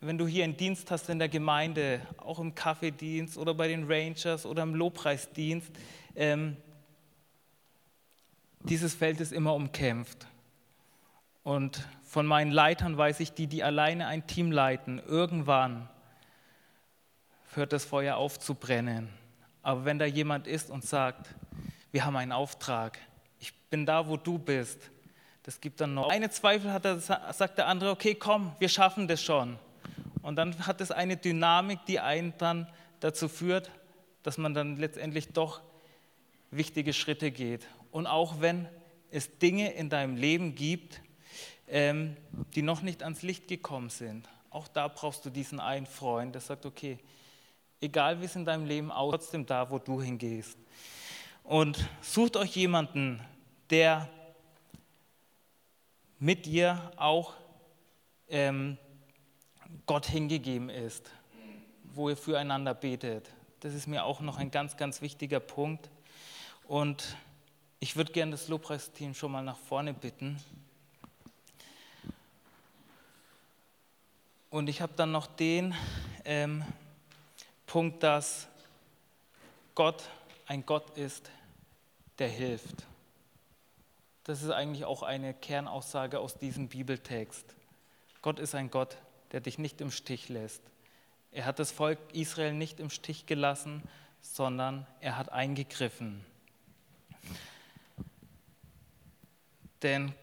wenn 0.00 0.18
du 0.18 0.26
hier 0.26 0.44
einen 0.44 0.56
Dienst 0.56 0.90
hast 0.90 1.08
in 1.08 1.18
der 1.18 1.28
Gemeinde, 1.28 2.00
auch 2.18 2.38
im 2.38 2.54
Kaffeedienst 2.54 3.38
oder 3.38 3.54
bei 3.54 3.68
den 3.68 3.90
Rangers 3.90 4.44
oder 4.44 4.62
im 4.62 4.74
Lobpreisdienst, 4.74 5.70
ähm, 6.14 6.56
dieses 8.60 8.94
Feld 8.94 9.20
ist 9.20 9.32
immer 9.32 9.54
umkämpft. 9.54 10.26
Und 11.42 11.86
von 12.02 12.26
meinen 12.26 12.50
Leitern 12.50 12.96
weiß 12.96 13.20
ich, 13.20 13.32
die, 13.32 13.46
die 13.46 13.62
alleine 13.62 14.06
ein 14.06 14.26
Team 14.26 14.52
leiten, 14.52 15.00
irgendwann 15.06 15.88
hört 17.56 17.72
das 17.72 17.84
Feuer 17.84 18.16
auf 18.16 18.38
zu 18.38 18.54
brennen. 18.54 19.08
Aber 19.62 19.84
wenn 19.84 19.98
da 19.98 20.04
jemand 20.04 20.46
ist 20.46 20.70
und 20.70 20.84
sagt, 20.84 21.28
wir 21.92 22.04
haben 22.04 22.16
einen 22.16 22.32
Auftrag, 22.32 22.98
ich 23.38 23.54
bin 23.70 23.86
da, 23.86 24.08
wo 24.08 24.16
du 24.16 24.38
bist, 24.38 24.90
das 25.44 25.60
gibt 25.60 25.80
dann 25.80 25.94
noch. 25.94 26.08
Eine 26.08 26.30
Zweifel 26.30 26.72
hat, 26.72 26.84
er, 26.84 26.98
sagt 26.98 27.58
der 27.58 27.68
andere, 27.68 27.90
okay, 27.90 28.14
komm, 28.14 28.54
wir 28.58 28.68
schaffen 28.68 29.08
das 29.08 29.22
schon. 29.22 29.58
Und 30.22 30.36
dann 30.36 30.66
hat 30.66 30.80
es 30.80 30.90
eine 30.90 31.16
Dynamik, 31.16 31.80
die 31.86 32.00
einen 32.00 32.32
dann 32.38 32.66
dazu 33.00 33.28
führt, 33.28 33.70
dass 34.22 34.38
man 34.38 34.54
dann 34.54 34.76
letztendlich 34.78 35.28
doch 35.28 35.60
wichtige 36.50 36.94
Schritte 36.94 37.30
geht. 37.30 37.66
Und 37.90 38.06
auch 38.06 38.40
wenn 38.40 38.68
es 39.10 39.38
Dinge 39.38 39.72
in 39.74 39.90
deinem 39.90 40.16
Leben 40.16 40.54
gibt, 40.54 41.02
ähm, 41.68 42.16
die 42.54 42.62
noch 42.62 42.82
nicht 42.82 43.02
ans 43.02 43.22
Licht 43.22 43.48
gekommen 43.48 43.90
sind, 43.90 44.28
auch 44.50 44.68
da 44.68 44.88
brauchst 44.88 45.26
du 45.26 45.30
diesen 45.30 45.60
einen 45.60 45.86
Freund, 45.86 46.34
der 46.34 46.40
sagt, 46.40 46.64
okay, 46.64 46.98
egal 47.84 48.20
wie 48.20 48.24
es 48.24 48.34
in 48.34 48.44
deinem 48.44 48.66
Leben 48.66 48.90
aussieht, 48.90 49.20
trotzdem 49.20 49.46
da, 49.46 49.70
wo 49.70 49.78
du 49.78 50.00
hingehst. 50.00 50.58
Und 51.44 51.88
sucht 52.00 52.36
euch 52.36 52.56
jemanden, 52.56 53.20
der 53.70 54.08
mit 56.18 56.46
dir 56.46 56.92
auch 56.96 57.34
ähm, 58.28 58.78
Gott 59.86 60.06
hingegeben 60.06 60.70
ist, 60.70 61.10
wo 61.92 62.08
ihr 62.08 62.16
füreinander 62.16 62.72
betet. 62.72 63.30
Das 63.60 63.74
ist 63.74 63.86
mir 63.86 64.04
auch 64.04 64.20
noch 64.20 64.38
ein 64.38 64.50
ganz, 64.50 64.76
ganz 64.76 65.02
wichtiger 65.02 65.40
Punkt. 65.40 65.90
Und 66.66 67.16
ich 67.80 67.96
würde 67.96 68.12
gerne 68.12 68.32
das 68.32 68.48
Lobpreisteam 68.48 69.14
schon 69.14 69.32
mal 69.32 69.42
nach 69.42 69.58
vorne 69.58 69.92
bitten. 69.92 70.40
Und 74.48 74.68
ich 74.68 74.80
habe 74.80 74.92
dann 74.96 75.12
noch 75.12 75.26
den 75.26 75.74
ähm, 76.24 76.64
Punkt, 77.66 78.02
dass 78.02 78.48
Gott 79.74 80.08
ein 80.46 80.64
Gott 80.66 80.96
ist, 80.96 81.30
der 82.18 82.28
hilft. 82.28 82.86
Das 84.24 84.42
ist 84.42 84.50
eigentlich 84.50 84.84
auch 84.84 85.02
eine 85.02 85.34
Kernaussage 85.34 86.18
aus 86.18 86.38
diesem 86.38 86.68
Bibeltext. 86.68 87.54
Gott 88.22 88.38
ist 88.38 88.54
ein 88.54 88.70
Gott, 88.70 88.96
der 89.32 89.40
dich 89.40 89.58
nicht 89.58 89.80
im 89.80 89.90
Stich 89.90 90.28
lässt. 90.28 90.62
Er 91.32 91.46
hat 91.46 91.58
das 91.58 91.72
Volk 91.72 91.98
Israel 92.12 92.52
nicht 92.52 92.80
im 92.80 92.90
Stich 92.90 93.26
gelassen, 93.26 93.82
sondern 94.20 94.86
er 95.00 95.18
hat 95.18 95.30
eingegriffen. 95.30 96.24
Denn 99.82 100.14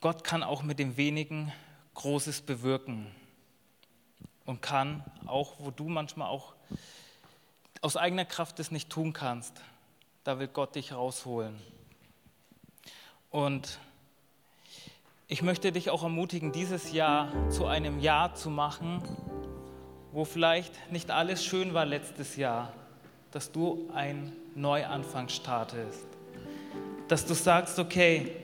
Gott 0.00 0.24
kann 0.24 0.42
auch 0.42 0.62
mit 0.62 0.78
dem 0.78 0.96
wenigen 0.96 1.52
Großes 1.94 2.42
bewirken 2.42 3.14
und 4.44 4.62
kann 4.62 5.04
auch, 5.26 5.54
wo 5.58 5.70
du 5.70 5.88
manchmal 5.88 6.28
auch 6.28 6.54
aus 7.80 7.96
eigener 7.96 8.24
Kraft 8.24 8.60
es 8.60 8.70
nicht 8.70 8.90
tun 8.90 9.12
kannst, 9.12 9.60
da 10.24 10.38
will 10.38 10.48
Gott 10.48 10.74
dich 10.76 10.92
rausholen. 10.92 11.58
Und 13.30 13.78
ich 15.26 15.42
möchte 15.42 15.72
dich 15.72 15.90
auch 15.90 16.02
ermutigen, 16.02 16.52
dieses 16.52 16.92
Jahr 16.92 17.32
zu 17.50 17.66
einem 17.66 17.98
Jahr 17.98 18.34
zu 18.34 18.50
machen, 18.50 19.02
wo 20.12 20.24
vielleicht 20.24 20.92
nicht 20.92 21.10
alles 21.10 21.44
schön 21.44 21.72
war 21.72 21.86
letztes 21.86 22.36
Jahr, 22.36 22.72
dass 23.30 23.50
du 23.50 23.90
einen 23.94 24.32
Neuanfang 24.54 25.28
startest. 25.30 26.06
Dass 27.08 27.24
du 27.24 27.34
sagst, 27.34 27.78
okay, 27.78 28.36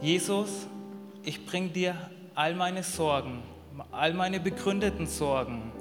Jesus, 0.00 0.66
ich 1.22 1.44
bringe 1.44 1.68
dir 1.68 2.10
all 2.34 2.54
meine 2.54 2.82
Sorgen, 2.82 3.42
all 3.92 4.14
meine 4.14 4.40
begründeten 4.40 5.06
Sorgen, 5.06 5.72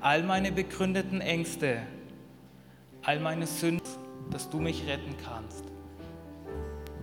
all 0.00 0.22
meine 0.22 0.52
begründeten 0.52 1.20
Ängste, 1.20 1.82
all 3.02 3.20
meine 3.20 3.46
Sünden, 3.46 3.86
dass 4.30 4.48
du 4.48 4.58
mich 4.58 4.86
retten 4.86 5.14
kannst. 5.24 5.64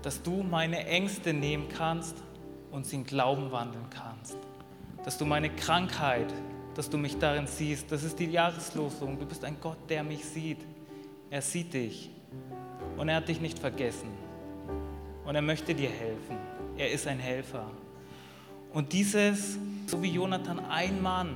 Dass 0.01 0.21
du 0.23 0.43
meine 0.43 0.85
Ängste 0.87 1.33
nehmen 1.33 1.67
kannst 1.69 2.15
und 2.71 2.85
sie 2.85 2.97
in 2.97 3.03
Glauben 3.03 3.51
wandeln 3.51 3.85
kannst. 3.89 4.37
Dass 5.03 5.17
du 5.17 5.25
meine 5.25 5.49
Krankheit, 5.49 6.33
dass 6.75 6.89
du 6.89 6.97
mich 6.97 7.17
darin 7.17 7.47
siehst. 7.47 7.91
Das 7.91 8.03
ist 8.03 8.17
die 8.19 8.25
Jahreslosung. 8.25 9.19
Du 9.19 9.25
bist 9.25 9.43
ein 9.43 9.57
Gott, 9.59 9.77
der 9.89 10.03
mich 10.03 10.25
sieht. 10.25 10.59
Er 11.29 11.41
sieht 11.41 11.73
dich 11.73 12.09
und 12.97 13.09
er 13.09 13.17
hat 13.17 13.27
dich 13.27 13.41
nicht 13.41 13.59
vergessen. 13.59 14.09
Und 15.25 15.35
er 15.35 15.41
möchte 15.41 15.73
dir 15.75 15.89
helfen. 15.89 16.37
Er 16.77 16.91
ist 16.91 17.07
ein 17.07 17.19
Helfer. 17.19 17.69
Und 18.73 18.93
dieses, 18.93 19.57
so 19.87 20.01
wie 20.01 20.11
Jonathan, 20.11 20.59
ein 20.59 21.01
Mann 21.01 21.35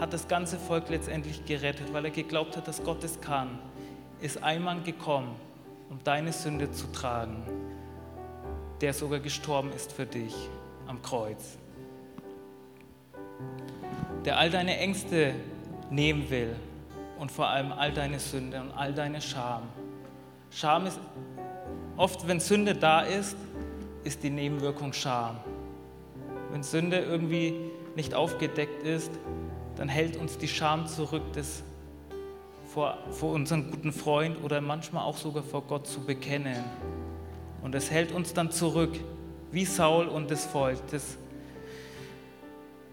hat 0.00 0.12
das 0.12 0.28
ganze 0.28 0.58
Volk 0.58 0.88
letztendlich 0.88 1.44
gerettet, 1.44 1.92
weil 1.92 2.04
er 2.04 2.10
geglaubt 2.10 2.56
hat, 2.56 2.68
dass 2.68 2.82
Gott 2.82 3.02
es 3.02 3.20
kann, 3.20 3.58
ist 4.20 4.42
ein 4.42 4.62
Mann 4.62 4.84
gekommen, 4.84 5.34
um 5.90 5.98
deine 6.04 6.32
Sünde 6.32 6.70
zu 6.70 6.86
tragen, 6.92 7.42
der 8.80 8.92
sogar 8.92 9.20
gestorben 9.20 9.72
ist 9.72 9.92
für 9.92 10.06
dich 10.06 10.34
am 10.86 11.02
Kreuz. 11.02 11.58
Der 14.24 14.38
all 14.38 14.50
deine 14.50 14.78
Ängste 14.78 15.34
nehmen 15.90 16.28
will 16.30 16.54
und 17.18 17.30
vor 17.30 17.48
allem 17.48 17.72
all 17.72 17.92
deine 17.92 18.18
Sünde 18.18 18.60
und 18.60 18.72
all 18.72 18.92
deine 18.92 19.20
Scham. 19.20 19.62
Scham 20.50 20.86
ist 20.86 21.00
oft, 21.96 22.26
wenn 22.26 22.40
Sünde 22.40 22.74
da 22.74 23.00
ist, 23.00 23.36
ist 24.04 24.22
die 24.22 24.30
Nebenwirkung 24.30 24.92
Scham. 24.92 25.36
Wenn 26.50 26.62
Sünde 26.62 26.98
irgendwie 26.98 27.54
nicht 27.94 28.14
aufgedeckt 28.14 28.82
ist, 28.84 29.10
dann 29.76 29.88
hält 29.88 30.16
uns 30.16 30.38
die 30.38 30.48
Scham 30.48 30.86
zurück, 30.86 31.22
das 31.34 31.62
vor, 32.72 32.98
vor 33.10 33.32
unseren 33.32 33.70
guten 33.70 33.92
Freund 33.92 34.42
oder 34.42 34.60
manchmal 34.60 35.04
auch 35.04 35.16
sogar 35.16 35.42
vor 35.42 35.62
Gott 35.62 35.86
zu 35.86 36.00
bekennen. 36.00 36.64
Und 37.62 37.74
es 37.74 37.90
hält 37.90 38.12
uns 38.12 38.34
dann 38.34 38.50
zurück, 38.50 38.92
wie 39.50 39.64
Saul 39.64 40.06
und 40.06 40.30
das 40.30 40.44
Volk, 40.44 40.78
das 40.90 41.16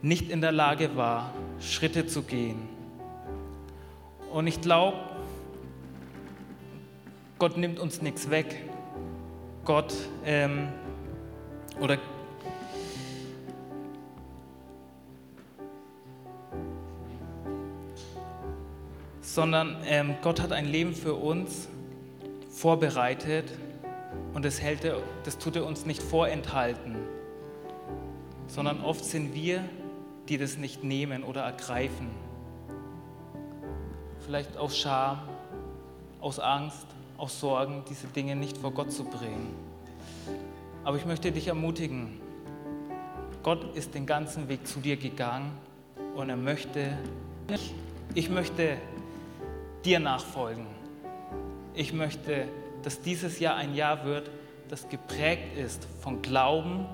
nicht 0.01 0.30
in 0.30 0.41
der 0.41 0.51
Lage 0.51 0.95
war, 0.95 1.34
Schritte 1.60 2.08
zu 2.08 2.24
gehen. 2.24 2.68
Und 4.32 4.47
ich 4.47 4.62
glaube, 4.62 4.97
Gott 7.39 7.58
nimmt 7.58 7.80
uns 7.80 8.01
nichts 8.01 8.30
weg. 8.30 8.64
Gott 9.66 9.93
ähm, 10.26 10.70
oder 11.80 11.97
sondern 19.34 19.77
ähm, 19.88 20.13
Gott 20.21 20.39
hat 20.39 20.51
ein 20.51 20.65
Leben 20.65 20.93
für 20.93 21.15
uns 21.15 21.67
vorbereitet 22.49 23.51
und 24.36 24.45
das, 24.45 24.61
hält 24.61 24.86
er, 24.86 24.97
das 25.23 25.39
tut 25.39 25.55
er 25.55 25.65
uns 25.65 25.88
nicht 25.88 26.03
vorenthalten, 26.03 26.95
sondern 28.45 28.81
oft 28.81 29.03
sind 29.03 29.34
wir, 29.34 29.63
die 30.29 30.38
das 30.38 30.57
nicht 30.57 30.84
nehmen 30.84 31.23
oder 31.23 31.41
ergreifen. 31.41 32.11
Vielleicht 34.19 34.55
aus 34.55 34.77
Scham, 34.77 35.17
aus 36.21 36.39
Angst, 36.39 36.86
aus 37.17 37.39
Sorgen, 37.39 37.84
diese 37.89 38.05
Dinge 38.05 38.36
nicht 38.36 38.59
vor 38.59 38.69
Gott 38.69 38.91
zu 38.91 39.03
bringen. 39.03 39.55
Aber 40.84 40.97
ich 40.97 41.05
möchte 41.07 41.31
dich 41.31 41.47
ermutigen, 41.47 42.21
Gott 43.41 43.75
ist 43.75 43.95
den 43.95 44.05
ganzen 44.05 44.47
Weg 44.47 44.67
zu 44.67 44.79
dir 44.79 44.95
gegangen 44.95 45.53
und 46.15 46.29
er 46.29 46.38
möchte, 46.38 46.99
ich 48.13 48.29
möchte 48.29 48.77
dir 49.84 49.99
nachfolgen. 49.99 50.67
Ich 51.73 51.93
möchte 51.93 52.47
dass 52.84 53.01
dieses 53.01 53.39
Jahr 53.39 53.55
ein 53.55 53.73
Jahr 53.73 54.05
wird, 54.05 54.29
das 54.69 54.88
geprägt 54.89 55.57
ist 55.57 55.88
von 56.01 56.21
Glauben 56.21 56.86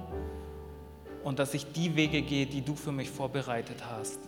und 1.24 1.40
dass 1.40 1.54
ich 1.54 1.72
die 1.72 1.96
Wege 1.96 2.22
gehe, 2.22 2.46
die 2.46 2.62
du 2.62 2.76
für 2.76 2.92
mich 2.92 3.10
vorbereitet 3.10 3.84
hast. 3.90 4.20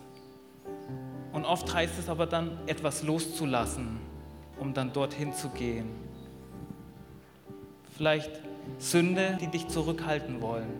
Und 1.32 1.44
oft 1.44 1.72
heißt 1.72 1.98
es 1.98 2.08
aber 2.08 2.26
dann, 2.26 2.58
etwas 2.66 3.02
loszulassen, 3.02 3.98
um 4.58 4.74
dann 4.74 4.92
dorthin 4.92 5.32
zu 5.32 5.48
gehen. 5.48 5.88
Vielleicht 7.96 8.30
Sünde, 8.78 9.38
die 9.40 9.46
dich 9.46 9.68
zurückhalten 9.68 10.40
wollen. 10.40 10.70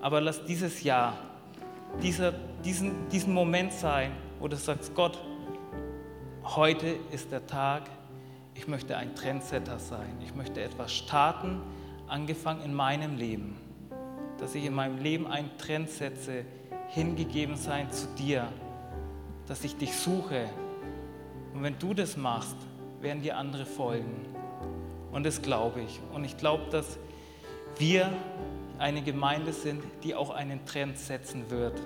Aber 0.00 0.20
lass 0.20 0.44
dieses 0.44 0.82
Jahr, 0.82 1.16
dieser, 2.02 2.32
diesen, 2.64 3.08
diesen 3.08 3.32
Moment 3.32 3.72
sein, 3.72 4.12
wo 4.38 4.48
du 4.48 4.56
sagst, 4.56 4.94
Gott, 4.94 5.18
heute 6.44 6.96
ist 7.10 7.32
der 7.32 7.46
Tag, 7.46 7.88
ich 8.54 8.68
möchte 8.68 8.96
ein 8.96 9.14
Trendsetter 9.14 9.78
sein. 9.78 10.18
Ich 10.24 10.34
möchte 10.34 10.62
etwas 10.62 10.92
starten, 10.92 11.60
angefangen 12.06 12.62
in 12.62 12.74
meinem 12.74 13.16
Leben. 13.16 13.56
Dass 14.38 14.54
ich 14.54 14.64
in 14.64 14.74
meinem 14.74 14.98
Leben 14.98 15.26
einen 15.26 15.56
Trend 15.58 15.90
setze, 15.90 16.44
hingegeben 16.88 17.56
sein 17.56 17.90
zu 17.90 18.06
dir. 18.18 18.48
Dass 19.48 19.64
ich 19.64 19.76
dich 19.76 19.96
suche. 19.96 20.48
Und 21.52 21.62
wenn 21.62 21.78
du 21.78 21.94
das 21.94 22.16
machst, 22.16 22.56
werden 23.00 23.22
dir 23.22 23.36
andere 23.36 23.66
folgen. 23.66 24.26
Und 25.12 25.24
das 25.24 25.42
glaube 25.42 25.80
ich. 25.82 26.00
Und 26.12 26.24
ich 26.24 26.36
glaube, 26.36 26.64
dass 26.70 26.98
wir 27.78 28.12
eine 28.78 29.02
Gemeinde 29.02 29.52
sind, 29.52 29.82
die 30.02 30.14
auch 30.14 30.30
einen 30.30 30.64
Trend 30.66 30.98
setzen 30.98 31.50
wird 31.50 31.80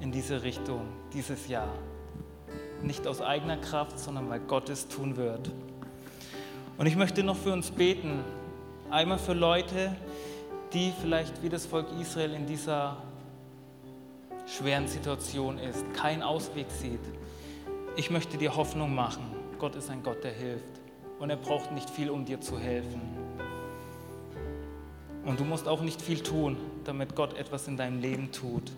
in 0.00 0.12
diese 0.12 0.42
Richtung 0.42 0.86
dieses 1.12 1.48
Jahr. 1.48 1.72
Nicht 2.82 3.06
aus 3.06 3.20
eigener 3.20 3.56
Kraft, 3.56 3.98
sondern 3.98 4.28
weil 4.28 4.40
Gott 4.40 4.68
es 4.68 4.88
tun 4.88 5.16
wird. 5.16 5.50
Und 6.78 6.86
ich 6.86 6.96
möchte 6.96 7.22
noch 7.22 7.36
für 7.36 7.52
uns 7.52 7.70
beten. 7.70 8.24
Einmal 8.90 9.18
für 9.18 9.34
Leute, 9.34 9.96
die 10.72 10.92
vielleicht 11.00 11.42
wie 11.42 11.48
das 11.48 11.64
Volk 11.64 11.86
Israel 12.00 12.34
in 12.34 12.46
dieser 12.46 12.96
schweren 14.46 14.88
Situation 14.88 15.58
ist, 15.58 15.84
keinen 15.94 16.22
Ausweg 16.22 16.66
sieht. 16.70 17.00
Ich 17.96 18.10
möchte 18.10 18.36
dir 18.36 18.56
Hoffnung 18.56 18.94
machen. 18.94 19.22
Gott 19.58 19.76
ist 19.76 19.90
ein 19.90 20.02
Gott, 20.02 20.24
der 20.24 20.32
hilft. 20.32 20.80
Und 21.20 21.30
er 21.30 21.36
braucht 21.36 21.70
nicht 21.72 21.88
viel, 21.88 22.10
um 22.10 22.24
dir 22.24 22.40
zu 22.40 22.58
helfen. 22.58 23.00
Und 25.24 25.38
du 25.38 25.44
musst 25.44 25.68
auch 25.68 25.82
nicht 25.82 26.02
viel 26.02 26.20
tun, 26.20 26.56
damit 26.84 27.14
Gott 27.14 27.34
etwas 27.34 27.68
in 27.68 27.76
deinem 27.76 28.00
Leben 28.00 28.32
tut. 28.32 28.72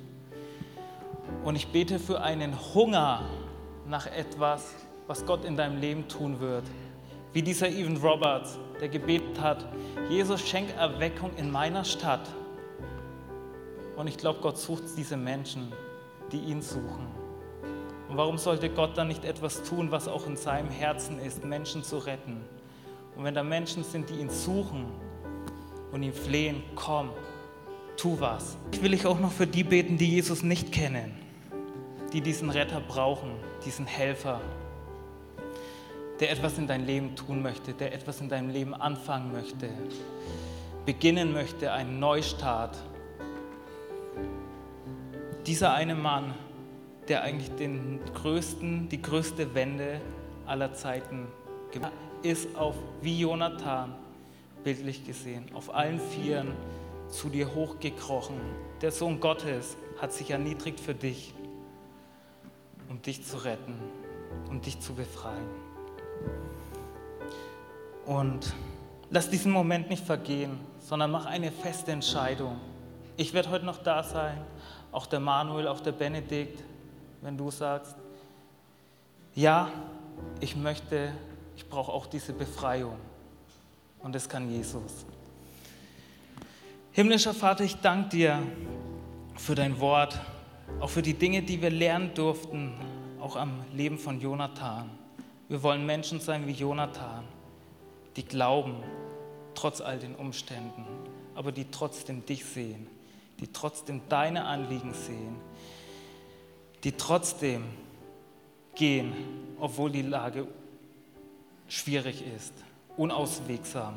Und 1.43 1.57
ich 1.57 1.69
bete 1.69 1.99
für 1.99 2.21
einen 2.21 2.55
Hunger 2.75 3.23
nach 3.87 4.07
etwas, 4.07 4.75
was 5.07 5.25
Gott 5.27 5.45
in 5.45 5.57
deinem 5.57 5.81
Leben 5.81 6.09
tun 6.09 6.41
wird. 6.41 6.65
Wie 7.33 7.43
dieser 7.43 7.69
Evan 7.69 7.97
Roberts, 7.97 8.59
der 8.81 8.89
gebetet 8.89 9.41
hat, 9.41 9.67
Jesus 10.09 10.47
schenk 10.47 10.71
Erweckung 10.77 11.31
in 11.37 11.51
meiner 11.51 11.85
Stadt. 11.85 12.29
Und 13.97 14.07
ich 14.09 14.17
glaube, 14.17 14.41
Gott 14.41 14.59
sucht 14.59 14.85
diese 14.97 15.17
Menschen, 15.17 15.73
die 16.33 16.39
ihn 16.39 16.63
suchen. 16.63 17.07
Und 18.09 18.17
warum 18.17 18.39
sollte 18.39 18.69
Gott 18.71 18.97
dann 18.97 19.09
nicht 19.09 19.25
etwas 19.25 19.63
tun, 19.63 19.91
was 19.91 20.09
auch 20.09 20.27
in 20.27 20.37
seinem 20.37 20.71
Herzen 20.71 21.19
ist, 21.19 21.45
Menschen 21.45 21.83
zu 21.83 21.99
retten? 21.99 22.41
Und 23.17 23.25
wenn 23.25 23.35
da 23.35 23.43
Menschen 23.43 23.85
sind, 23.85 24.11
die 24.11 24.15
ihn 24.15 24.31
suchen 24.31 24.87
und 25.93 26.03
ihn 26.03 26.13
flehen, 26.13 26.63
komm, 26.75 27.11
tu 27.97 28.19
was. 28.21 28.57
Ich 28.73 28.83
will 28.83 28.95
ich 28.95 29.07
auch 29.07 29.21
noch 29.21 29.33
für 29.33 29.47
die 29.47 29.65
beten, 29.65 29.99
die 29.99 30.11
Jesus 30.11 30.43
nicht 30.43 30.73
kennen, 30.73 31.15
die 32.15 32.21
diesen 32.21 32.49
Retter 32.49 32.81
brauchen, 32.81 33.33
diesen 33.67 33.87
Helfer, 33.87 34.41
der 36.21 36.31
etwas 36.31 36.57
in 36.59 36.69
dein 36.69 36.87
Leben 36.87 37.17
tun 37.17 37.43
möchte, 37.43 37.75
der 37.75 37.93
etwas 37.93 38.21
in 38.21 38.29
deinem 38.29 38.51
Leben 38.51 38.73
anfangen 38.73 39.33
möchte, 39.33 39.69
beginnen 40.87 41.33
möchte, 41.33 41.73
einen 41.73 41.99
Neustart. 41.99 42.79
Dieser 45.45 45.75
eine 45.75 45.97
Mann, 45.97 46.35
der 47.09 47.23
eigentlich 47.23 47.51
den 47.57 47.99
größten, 48.15 48.89
die 48.89 49.03
größte 49.03 49.53
Wende 49.57 50.01
aller 50.47 50.73
Zeiten 50.73 51.27
gemacht 51.73 51.93
ist 52.23 52.57
auf 52.57 52.77
wie 53.03 53.21
Jonathan, 53.21 53.93
bildlich 54.63 55.05
gesehen, 55.05 55.47
auf 55.53 55.75
allen 55.75 55.99
Vieren 55.99 56.53
zu 57.09 57.29
dir 57.29 57.55
hochgekrochen. 57.55 58.37
Der 58.83 58.93
Sohn 58.93 59.19
Gottes 59.19 59.77
hat 60.01 60.13
sich 60.13 60.31
erniedrigt 60.31 60.81
für 60.81 60.95
dich, 60.95 61.35
um 62.89 63.01
dich 63.03 63.25
zu 63.25 63.37
retten, 63.39 63.75
um 64.49 64.61
dich 64.61 64.81
zu 64.81 64.95
befreien. 64.95 65.49
Und 68.07 68.53
lass 69.11 69.31
diesen 69.31 69.53
Moment 69.53 69.89
nicht 69.89 70.05
vergehen, 70.05 70.59
sondern 70.81 71.11
mach 71.11 71.27
eine 71.27 71.51
feste 71.51 71.93
Entscheidung. 71.93 72.61
Ich 73.17 73.33
werde 73.33 73.51
heute 73.51 73.65
noch 73.65 73.79
da 73.79 74.03
sein, 74.03 74.39
auch 74.93 75.07
der 75.07 75.21
Manuel, 75.21 75.69
auch 75.69 75.81
der 75.81 75.93
Benedikt, 75.93 76.63
wenn 77.23 77.37
du 77.37 77.51
sagst, 77.51 77.97
ja, 79.35 79.69
ich 80.41 80.55
möchte, 80.55 81.13
ich 81.57 81.69
brauche 81.69 81.91
auch 81.91 82.07
diese 82.07 82.33
Befreiung. 82.33 82.97
Und 84.01 84.15
das 84.15 84.29
kann 84.29 84.51
Jesus. 84.51 85.07
Himmlischer 86.93 87.35
Vater, 87.35 87.65
ich 87.65 87.77
danke 87.81 88.11
dir 88.11 88.43
für 89.37 89.55
dein 89.55 89.81
Wort, 89.81 90.21
auch 90.81 90.91
für 90.91 91.03
die 91.03 91.15
Dinge, 91.15 91.43
die 91.43 91.61
wir 91.63 91.71
lernen 91.71 92.13
durften, 92.15 92.75
auch 93.21 93.37
am 93.37 93.65
Leben 93.73 93.99
von 93.99 94.21
Jonathan. 94.21 94.91
Wir 95.49 95.63
wollen 95.63 95.87
Menschen 95.87 96.21
sein 96.21 96.47
wie 96.47 96.53
Jonathan, 96.53 97.25
die 98.17 98.25
glauben, 98.25 98.77
trotz 99.55 99.81
all 99.81 99.99
den 99.99 100.15
Umständen, 100.15 100.85
aber 101.35 101.53
die 101.53 101.71
trotzdem 101.71 102.25
dich 102.27 102.45
sehen, 102.45 102.87
die 103.41 103.49
trotzdem 103.49 104.03
deine 104.09 104.45
Anliegen 104.45 104.95
sehen, 104.95 105.37
die 106.83 106.93
trotzdem 106.93 107.65
gehen, 108.75 109.13
obwohl 109.59 109.91
die 109.91 110.03
Lage 110.03 110.47
schwierig 111.69 112.23
ist, 112.37 112.53
unauswegsam. 112.97 113.95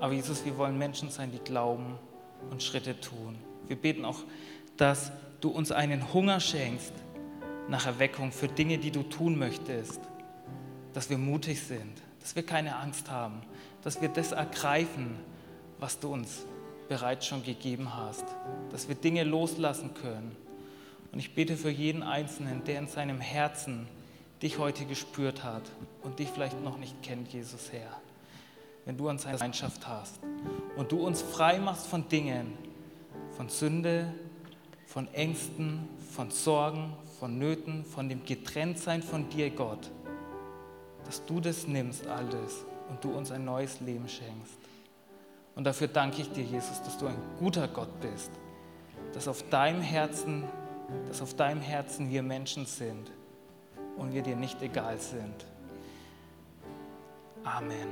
Aber 0.00 0.12
Jesus, 0.12 0.44
wir 0.44 0.56
wollen 0.56 0.78
Menschen 0.78 1.10
sein, 1.10 1.30
die 1.30 1.38
glauben 1.38 1.98
und 2.50 2.62
Schritte 2.62 2.98
tun. 2.98 3.36
Wir 3.66 3.76
beten 3.76 4.04
auch, 4.04 4.20
dass 4.76 5.12
du 5.40 5.48
uns 5.50 5.72
einen 5.72 6.12
Hunger 6.12 6.40
schenkst 6.40 6.92
nach 7.68 7.86
Erweckung 7.86 8.32
für 8.32 8.48
Dinge, 8.48 8.78
die 8.78 8.90
du 8.90 9.02
tun 9.02 9.38
möchtest 9.38 10.00
dass 10.92 11.10
wir 11.10 11.18
mutig 11.18 11.62
sind, 11.62 12.02
dass 12.20 12.36
wir 12.36 12.44
keine 12.44 12.76
Angst 12.76 13.10
haben, 13.10 13.42
dass 13.82 14.00
wir 14.00 14.08
das 14.08 14.32
ergreifen, 14.32 15.16
was 15.78 15.98
du 15.98 16.12
uns 16.12 16.44
bereits 16.88 17.26
schon 17.26 17.44
gegeben 17.44 17.94
hast, 17.94 18.24
dass 18.70 18.88
wir 18.88 18.94
Dinge 18.94 19.24
loslassen 19.24 19.94
können. 19.94 20.36
Und 21.12 21.18
ich 21.18 21.34
bete 21.34 21.56
für 21.56 21.70
jeden 21.70 22.02
Einzelnen, 22.02 22.64
der 22.64 22.78
in 22.78 22.88
seinem 22.88 23.20
Herzen 23.20 23.86
dich 24.42 24.58
heute 24.58 24.84
gespürt 24.84 25.44
hat 25.44 25.62
und 26.02 26.18
dich 26.18 26.28
vielleicht 26.28 26.60
noch 26.62 26.78
nicht 26.78 27.02
kennt, 27.02 27.32
Jesus 27.32 27.72
Herr. 27.72 28.00
Wenn 28.84 28.96
du 28.96 29.08
an 29.08 29.18
seine 29.18 29.36
Gemeinschaft 29.36 29.86
hast 29.86 30.20
und 30.76 30.90
du 30.90 31.04
uns 31.04 31.22
frei 31.22 31.58
machst 31.58 31.86
von 31.86 32.08
Dingen, 32.08 32.56
von 33.36 33.48
Sünde, 33.48 34.12
von 34.90 35.12
Ängsten, 35.14 35.88
von 36.14 36.30
Sorgen, 36.30 36.92
von 37.18 37.38
Nöten, 37.38 37.84
von 37.84 38.08
dem 38.08 38.24
Getrenntsein 38.24 39.02
von 39.02 39.28
dir, 39.28 39.50
Gott 39.50 39.90
dass 41.10 41.26
du 41.26 41.40
das 41.40 41.66
nimmst 41.66 42.06
alles 42.06 42.64
und 42.88 43.02
du 43.02 43.10
uns 43.10 43.32
ein 43.32 43.44
neues 43.44 43.80
Leben 43.80 44.08
schenkst. 44.08 44.60
Und 45.56 45.64
dafür 45.64 45.88
danke 45.88 46.22
ich 46.22 46.30
dir, 46.30 46.44
Jesus, 46.44 46.80
dass 46.84 46.96
du 46.98 47.08
ein 47.08 47.18
guter 47.40 47.66
Gott 47.66 48.00
bist, 48.00 48.30
dass 49.12 49.26
auf 49.26 49.42
deinem 49.50 49.80
Herzen, 49.80 50.44
dass 51.08 51.20
auf 51.20 51.34
deinem 51.34 51.62
Herzen 51.62 52.10
wir 52.10 52.22
Menschen 52.22 52.64
sind 52.64 53.10
und 53.96 54.14
wir 54.14 54.22
dir 54.22 54.36
nicht 54.36 54.62
egal 54.62 55.00
sind. 55.00 55.46
Amen. 57.42 57.88